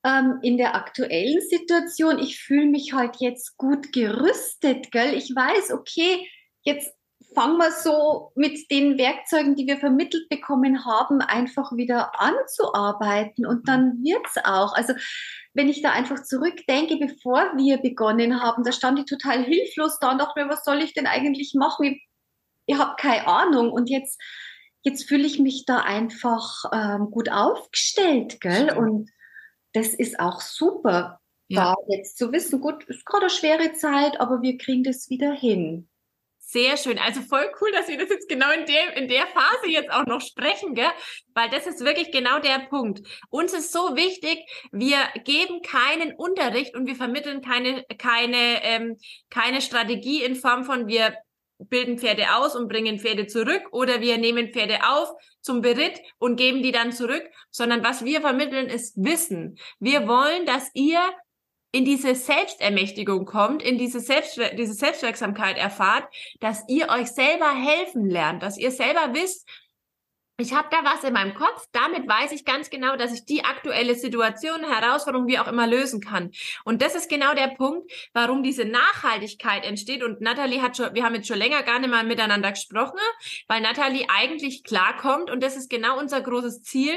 ähm, 0.05 0.39
in 0.43 0.57
der 0.57 0.75
aktuellen 0.75 1.41
Situation, 1.41 2.19
ich 2.19 2.39
fühle 2.39 2.67
mich 2.67 2.93
halt 2.93 3.17
jetzt 3.19 3.57
gut 3.57 3.93
gerüstet, 3.93 4.93
gell? 4.93 5.15
Ich 5.15 5.35
weiß, 5.35 5.73
okay, 5.73 6.29
jetzt 6.63 6.96
fangen 7.37 7.59
wir 7.59 7.71
so 7.71 8.33
mit 8.35 8.71
den 8.71 8.97
Werkzeugen, 8.97 9.57
die 9.57 9.67
wir 9.67 9.77
vermittelt 9.77 10.31
bekommen 10.31 10.87
haben, 10.87 11.21
einfach 11.21 11.71
wieder 11.77 12.19
anzuarbeiten 12.19 13.45
und 13.45 13.69
dann 13.69 14.03
wird's 14.03 14.39
auch. 14.43 14.73
Also 14.73 14.95
wenn 15.53 15.69
ich 15.69 15.83
da 15.83 15.93
einfach 15.93 16.23
zurückdenke, 16.23 16.97
bevor 16.97 17.53
wir 17.59 17.77
begonnen 17.77 18.43
haben, 18.43 18.65
da 18.65 18.73
stand 18.73 18.99
ich 18.99 19.05
total 19.05 19.45
hilflos 19.45 19.99
da 20.01 20.13
und 20.13 20.19
dachte 20.19 20.43
mir, 20.43 20.51
was 20.51 20.65
soll 20.65 20.81
ich 20.81 20.95
denn 20.95 21.07
eigentlich 21.07 21.53
machen? 21.55 21.85
Ich, 21.85 22.09
ich 22.65 22.79
habe 22.79 22.95
keine 22.99 23.27
Ahnung. 23.27 23.71
Und 23.71 23.91
jetzt, 23.91 24.19
jetzt 24.81 25.07
fühle 25.07 25.27
ich 25.27 25.39
mich 25.39 25.67
da 25.67 25.81
einfach 25.81 26.65
ähm, 26.73 27.11
gut 27.11 27.31
aufgestellt, 27.31 28.41
gell? 28.41 28.75
Und 28.75 29.11
das 29.75 29.89
ist 29.89 30.19
auch 30.19 30.41
super, 30.41 31.21
ja. 31.49 31.75
da 31.75 31.95
jetzt 31.95 32.17
zu 32.17 32.33
wissen, 32.33 32.63
gut, 32.63 32.85
ist 32.85 33.05
gerade 33.05 33.27
eine 33.27 33.31
schwere 33.31 33.73
Zeit, 33.75 34.21
aber 34.21 34.41
wir 34.41 34.57
kriegen 34.57 34.85
das 34.85 35.11
wieder 35.11 35.33
hin. 35.33 35.89
Sehr 36.49 36.77
schön. 36.77 36.97
Also 37.01 37.23
voll 37.23 37.51
cool, 37.61 37.73
dass 37.73 37.89
wir 37.89 37.99
das 37.99 38.09
jetzt 38.09 38.29
genau 38.29 38.49
in 38.53 38.67
der, 38.67 38.97
in 38.97 39.09
der 39.09 39.27
Phase 39.27 39.69
jetzt 39.69 39.91
auch 39.91 40.07
noch 40.07 40.21
sprechen, 40.21 40.77
gell? 40.77 40.93
Weil 41.35 41.51
das 41.51 41.67
ist 41.67 41.85
wirklich 41.85 42.13
genau 42.13 42.39
der 42.39 42.61
Punkt. 42.71 43.01
Uns 43.31 43.53
ist 43.53 43.73
so 43.73 43.97
wichtig, 43.97 44.39
wir 44.71 44.99
geben 45.25 45.61
keinen 45.63 46.15
Unterricht 46.15 46.77
und 46.77 46.87
wir 46.87 46.95
vermitteln 46.95 47.43
keine, 47.43 47.85
keine, 47.99 48.63
ähm, 48.63 48.97
keine 49.29 49.61
Strategie 49.61 50.23
in 50.23 50.37
Form 50.37 50.63
von 50.63 50.87
wir 50.87 51.17
bilden 51.59 51.99
Pferde 51.99 52.37
aus 52.37 52.55
und 52.55 52.69
bringen 52.69 53.01
Pferde 53.01 53.27
zurück 53.27 53.63
oder 53.73 54.01
wir 54.01 54.17
nehmen 54.17 54.53
Pferde 54.53 54.79
auf 54.89 55.11
zum 55.41 55.63
Beritt 55.63 56.01
und 56.19 56.37
geben 56.37 56.63
die 56.63 56.71
dann 56.71 56.93
zurück, 56.93 57.25
sondern 57.51 57.83
was 57.83 58.05
wir 58.05 58.21
vermitteln 58.21 58.69
ist 58.69 58.97
Wissen. 59.03 59.59
Wir 59.81 60.07
wollen, 60.07 60.47
dass 60.47 60.71
ihr 60.75 61.01
in 61.77 61.85
diese 61.85 62.15
Selbstermächtigung 62.15 63.27
kommt, 63.27 63.63
in 63.63 63.77
diese, 63.77 64.01
Selbst, 64.01 64.41
diese 64.57 64.73
Selbstwirksamkeit 64.73 65.59
erfahrt, 65.59 66.09
dass 66.41 66.65
ihr 66.69 66.89
euch 66.89 67.09
selber 67.09 67.53
helfen 67.55 68.09
lernt, 68.09 68.43
dass 68.43 68.57
ihr 68.57 68.71
selber 68.71 69.13
wisst, 69.13 69.47
ich 70.39 70.55
habe 70.55 70.69
da 70.71 70.79
was 70.85 71.05
in 71.05 71.13
meinem 71.13 71.35
Kopf, 71.35 71.67
damit 71.73 72.09
weiß 72.09 72.33
ich 72.33 72.47
ganz 72.47 72.71
genau, 72.71 72.97
dass 72.97 73.13
ich 73.13 73.27
die 73.27 73.45
aktuelle 73.45 73.95
Situation, 73.95 74.65
Herausforderung, 74.65 75.27
wie 75.27 75.39
auch 75.39 75.49
immer 75.49 75.67
lösen 75.67 76.01
kann. 76.01 76.31
Und 76.65 76.81
das 76.81 76.95
ist 76.95 77.11
genau 77.11 77.35
der 77.35 77.49
Punkt, 77.49 77.91
warum 78.15 78.43
diese 78.43 78.65
Nachhaltigkeit 78.65 79.65
entsteht. 79.65 80.03
Und 80.03 80.23
Nathalie 80.23 80.63
hat 80.63 80.79
schon, 80.79 80.95
wir 80.95 81.05
haben 81.05 81.15
jetzt 81.15 81.29
schon 81.29 81.39
länger 81.39 81.63
gar 81.63 81.79
nicht 81.79 81.91
mal 81.91 82.05
miteinander 82.05 82.53
gesprochen, 82.53 82.99
weil 83.49 83.61
Nathalie 83.61 84.07
eigentlich 84.09 84.65
klarkommt 84.65 85.31
und 85.31 85.43
das 85.43 85.57
ist 85.57 85.69
genau 85.69 85.99
unser 85.99 86.23
großes 86.23 86.63
Ziel, 86.63 86.95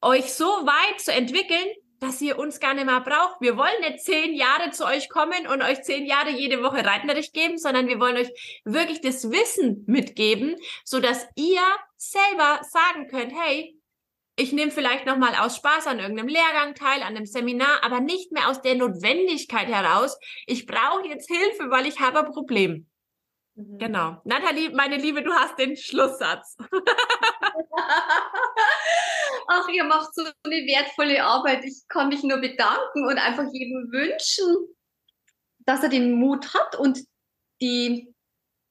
euch 0.00 0.32
so 0.32 0.44
weit 0.44 1.00
zu 1.00 1.12
entwickeln, 1.12 1.66
dass 2.04 2.20
ihr 2.20 2.38
uns 2.38 2.60
gar 2.60 2.74
nicht 2.74 2.84
mehr 2.84 3.00
braucht. 3.00 3.40
Wir 3.40 3.56
wollen 3.56 3.80
nicht 3.80 4.00
zehn 4.00 4.34
Jahre 4.34 4.70
zu 4.70 4.84
euch 4.84 5.08
kommen 5.08 5.46
und 5.46 5.62
euch 5.62 5.82
zehn 5.82 6.04
Jahre 6.04 6.30
jede 6.30 6.62
Woche 6.62 6.84
Reitnerisch 6.84 7.32
geben, 7.32 7.56
sondern 7.56 7.88
wir 7.88 7.98
wollen 7.98 8.16
euch 8.16 8.60
wirklich 8.64 9.00
das 9.00 9.30
Wissen 9.30 9.84
mitgeben, 9.86 10.56
so 10.84 11.00
dass 11.00 11.26
ihr 11.34 11.62
selber 11.96 12.60
sagen 12.62 13.08
könnt, 13.08 13.32
hey, 13.34 13.78
ich 14.36 14.52
nehme 14.52 14.70
vielleicht 14.70 15.06
noch 15.06 15.16
mal 15.16 15.34
aus 15.36 15.56
Spaß 15.56 15.86
an 15.86 16.00
irgendeinem 16.00 16.28
Lehrgang 16.28 16.74
teil, 16.74 17.02
an 17.02 17.16
einem 17.16 17.24
Seminar, 17.24 17.82
aber 17.82 18.00
nicht 18.00 18.32
mehr 18.32 18.48
aus 18.48 18.60
der 18.60 18.74
Notwendigkeit 18.74 19.68
heraus. 19.68 20.18
Ich 20.46 20.66
brauche 20.66 21.06
jetzt 21.08 21.28
Hilfe, 21.28 21.70
weil 21.70 21.86
ich 21.86 22.00
habe 22.00 22.18
ein 22.18 22.32
Problem. 22.32 22.86
Mhm. 23.54 23.78
Genau. 23.78 24.20
Nathalie, 24.24 24.70
meine 24.70 24.96
Liebe, 24.96 25.22
du 25.22 25.32
hast 25.32 25.58
den 25.58 25.76
Schlusssatz. 25.76 26.56
Ach, 29.46 29.68
ihr 29.68 29.84
macht 29.84 30.14
so 30.14 30.22
eine 30.22 30.56
wertvolle 30.66 31.22
Arbeit. 31.22 31.64
Ich 31.64 31.82
kann 31.88 32.08
mich 32.08 32.22
nur 32.22 32.38
bedanken 32.38 33.06
und 33.06 33.18
einfach 33.18 33.44
jedem 33.52 33.92
wünschen, 33.92 34.74
dass 35.60 35.82
er 35.82 35.88
den 35.88 36.12
Mut 36.12 36.52
hat 36.54 36.76
und 36.76 36.98
die, 37.60 38.12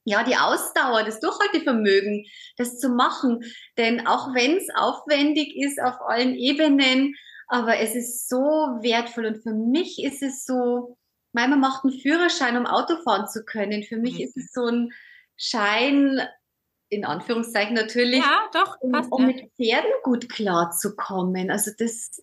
ja, 0.04 0.22
die 0.22 0.36
Ausdauer, 0.36 1.04
das 1.04 1.20
Durchhaltevermögen, 1.20 2.26
das 2.56 2.78
zu 2.78 2.90
machen. 2.90 3.40
Denn 3.78 4.06
auch 4.06 4.34
wenn 4.34 4.56
es 4.56 4.68
aufwendig 4.74 5.56
ist 5.56 5.80
auf 5.80 6.00
allen 6.02 6.34
Ebenen, 6.34 7.14
aber 7.48 7.78
es 7.78 7.94
ist 7.94 8.28
so 8.28 8.38
wertvoll 8.38 9.26
und 9.26 9.42
für 9.42 9.54
mich 9.54 10.02
ist 10.02 10.22
es 10.22 10.44
so, 10.44 10.98
man 11.34 11.60
macht 11.60 11.84
einen 11.84 11.98
Führerschein, 11.98 12.56
um 12.56 12.66
Auto 12.66 12.96
fahren 13.02 13.28
zu 13.28 13.44
können. 13.44 13.82
Für 13.82 13.96
mich 13.96 14.14
mhm. 14.14 14.20
ist 14.20 14.36
es 14.36 14.52
so 14.52 14.66
ein 14.66 14.92
Schein, 15.36 16.20
in 16.88 17.04
Anführungszeichen 17.04 17.74
natürlich, 17.74 18.20
ja, 18.20 18.48
doch, 18.52 18.76
passt, 18.92 19.10
um, 19.10 19.22
um 19.22 19.22
ja. 19.22 19.26
mit 19.26 19.50
Pferden 19.56 19.90
gut 20.02 20.28
klarzukommen. 20.28 21.50
Also 21.50 21.72
das, 21.76 22.22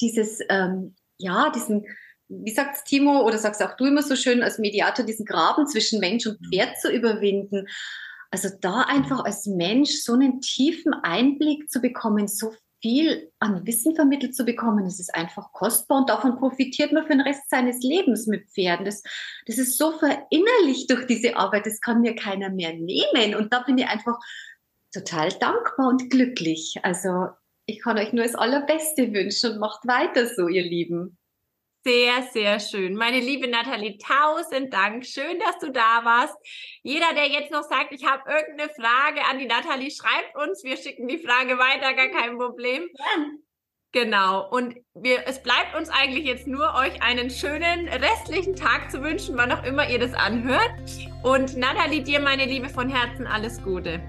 dieses, 0.00 0.40
ähm, 0.48 0.94
ja, 1.18 1.50
diesen, 1.50 1.86
wie 2.28 2.54
sagt 2.54 2.86
Timo 2.86 3.22
oder 3.22 3.38
sagst 3.38 3.62
auch 3.62 3.76
du 3.76 3.84
immer 3.84 4.02
so 4.02 4.16
schön 4.16 4.42
als 4.42 4.58
Mediator, 4.58 5.04
diesen 5.04 5.26
Graben 5.26 5.66
zwischen 5.66 6.00
Mensch 6.00 6.26
und 6.26 6.38
Pferd 6.48 6.80
zu 6.80 6.90
überwinden. 6.90 7.68
Also 8.30 8.48
da 8.60 8.80
einfach 8.82 9.24
als 9.24 9.46
Mensch 9.46 10.02
so 10.02 10.14
einen 10.14 10.40
tiefen 10.40 10.94
Einblick 10.94 11.70
zu 11.70 11.80
bekommen, 11.80 12.26
so 12.26 12.52
viel 12.84 13.32
an 13.38 13.66
Wissen 13.66 13.94
vermittelt 13.94 14.36
zu 14.36 14.44
bekommen, 14.44 14.84
das 14.84 15.00
ist 15.00 15.14
einfach 15.14 15.52
kostbar 15.52 16.00
und 16.00 16.10
davon 16.10 16.36
profitiert 16.36 16.92
man 16.92 17.04
für 17.04 17.14
den 17.14 17.22
Rest 17.22 17.48
seines 17.48 17.82
Lebens 17.82 18.26
mit 18.26 18.50
Pferden. 18.50 18.84
Das, 18.84 19.02
das 19.46 19.56
ist 19.56 19.78
so 19.78 19.92
verinnerlicht 19.92 20.90
durch 20.90 21.06
diese 21.06 21.34
Arbeit, 21.38 21.64
das 21.64 21.80
kann 21.80 22.02
mir 22.02 22.14
keiner 22.14 22.50
mehr 22.50 22.74
nehmen. 22.74 23.36
Und 23.36 23.54
da 23.54 23.60
bin 23.60 23.78
ich 23.78 23.86
einfach 23.86 24.18
total 24.92 25.30
dankbar 25.30 25.88
und 25.88 26.10
glücklich. 26.10 26.76
Also 26.82 27.28
ich 27.64 27.80
kann 27.80 27.96
euch 27.96 28.12
nur 28.12 28.24
das 28.26 28.34
Allerbeste 28.34 29.14
wünschen 29.14 29.52
und 29.52 29.60
macht 29.60 29.86
weiter 29.86 30.26
so, 30.26 30.48
ihr 30.48 30.62
Lieben. 30.62 31.16
Sehr, 31.86 32.22
sehr 32.32 32.60
schön. 32.60 32.94
Meine 32.94 33.20
liebe 33.20 33.46
Nathalie, 33.46 33.98
tausend 33.98 34.72
Dank. 34.72 35.04
Schön, 35.04 35.38
dass 35.38 35.58
du 35.58 35.70
da 35.70 36.02
warst. 36.02 36.34
Jeder, 36.82 37.12
der 37.14 37.26
jetzt 37.28 37.52
noch 37.52 37.62
sagt, 37.62 37.92
ich 37.92 38.06
habe 38.06 38.22
irgendeine 38.26 38.70
Frage 38.70 39.20
an 39.30 39.38
die 39.38 39.44
Nathalie, 39.44 39.90
schreibt 39.90 40.34
uns. 40.34 40.64
Wir 40.64 40.78
schicken 40.78 41.06
die 41.08 41.18
Frage 41.18 41.58
weiter, 41.58 41.92
gar 41.92 42.08
kein 42.08 42.38
Problem. 42.38 42.88
Ja. 42.98 43.26
Genau. 43.92 44.48
Und 44.50 44.76
wir, 44.94 45.26
es 45.26 45.42
bleibt 45.42 45.76
uns 45.76 45.90
eigentlich 45.90 46.24
jetzt 46.24 46.46
nur, 46.46 46.74
euch 46.74 47.02
einen 47.02 47.28
schönen 47.28 47.86
restlichen 47.88 48.56
Tag 48.56 48.90
zu 48.90 49.02
wünschen, 49.02 49.36
wann 49.36 49.52
auch 49.52 49.62
immer 49.62 49.86
ihr 49.88 49.98
das 49.98 50.14
anhört. 50.14 50.72
Und 51.22 51.54
Nathalie, 51.54 52.02
dir, 52.02 52.18
meine 52.18 52.46
Liebe, 52.46 52.70
von 52.70 52.88
Herzen 52.88 53.26
alles 53.26 53.62
Gute. 53.62 54.00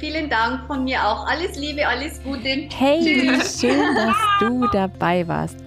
Vielen 0.00 0.30
Dank 0.30 0.66
von 0.66 0.84
mir 0.84 1.06
auch. 1.06 1.26
Alles 1.26 1.56
Liebe, 1.56 1.86
alles 1.86 2.22
Gute. 2.22 2.66
Hey, 2.74 3.02
Tschüss. 3.02 3.60
schön, 3.60 3.94
dass 3.94 4.16
du 4.40 4.66
dabei 4.72 5.28
warst. 5.28 5.58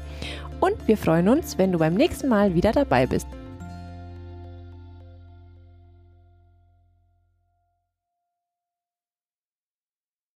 Und 0.60 0.76
wir 0.86 0.96
freuen 0.96 1.28
uns, 1.28 1.58
wenn 1.58 1.72
du 1.72 1.78
beim 1.78 1.92
nächsten 1.94 2.28
Mal 2.28 2.54
wieder 2.54 2.72
dabei 2.72 3.06
bist. 3.06 3.26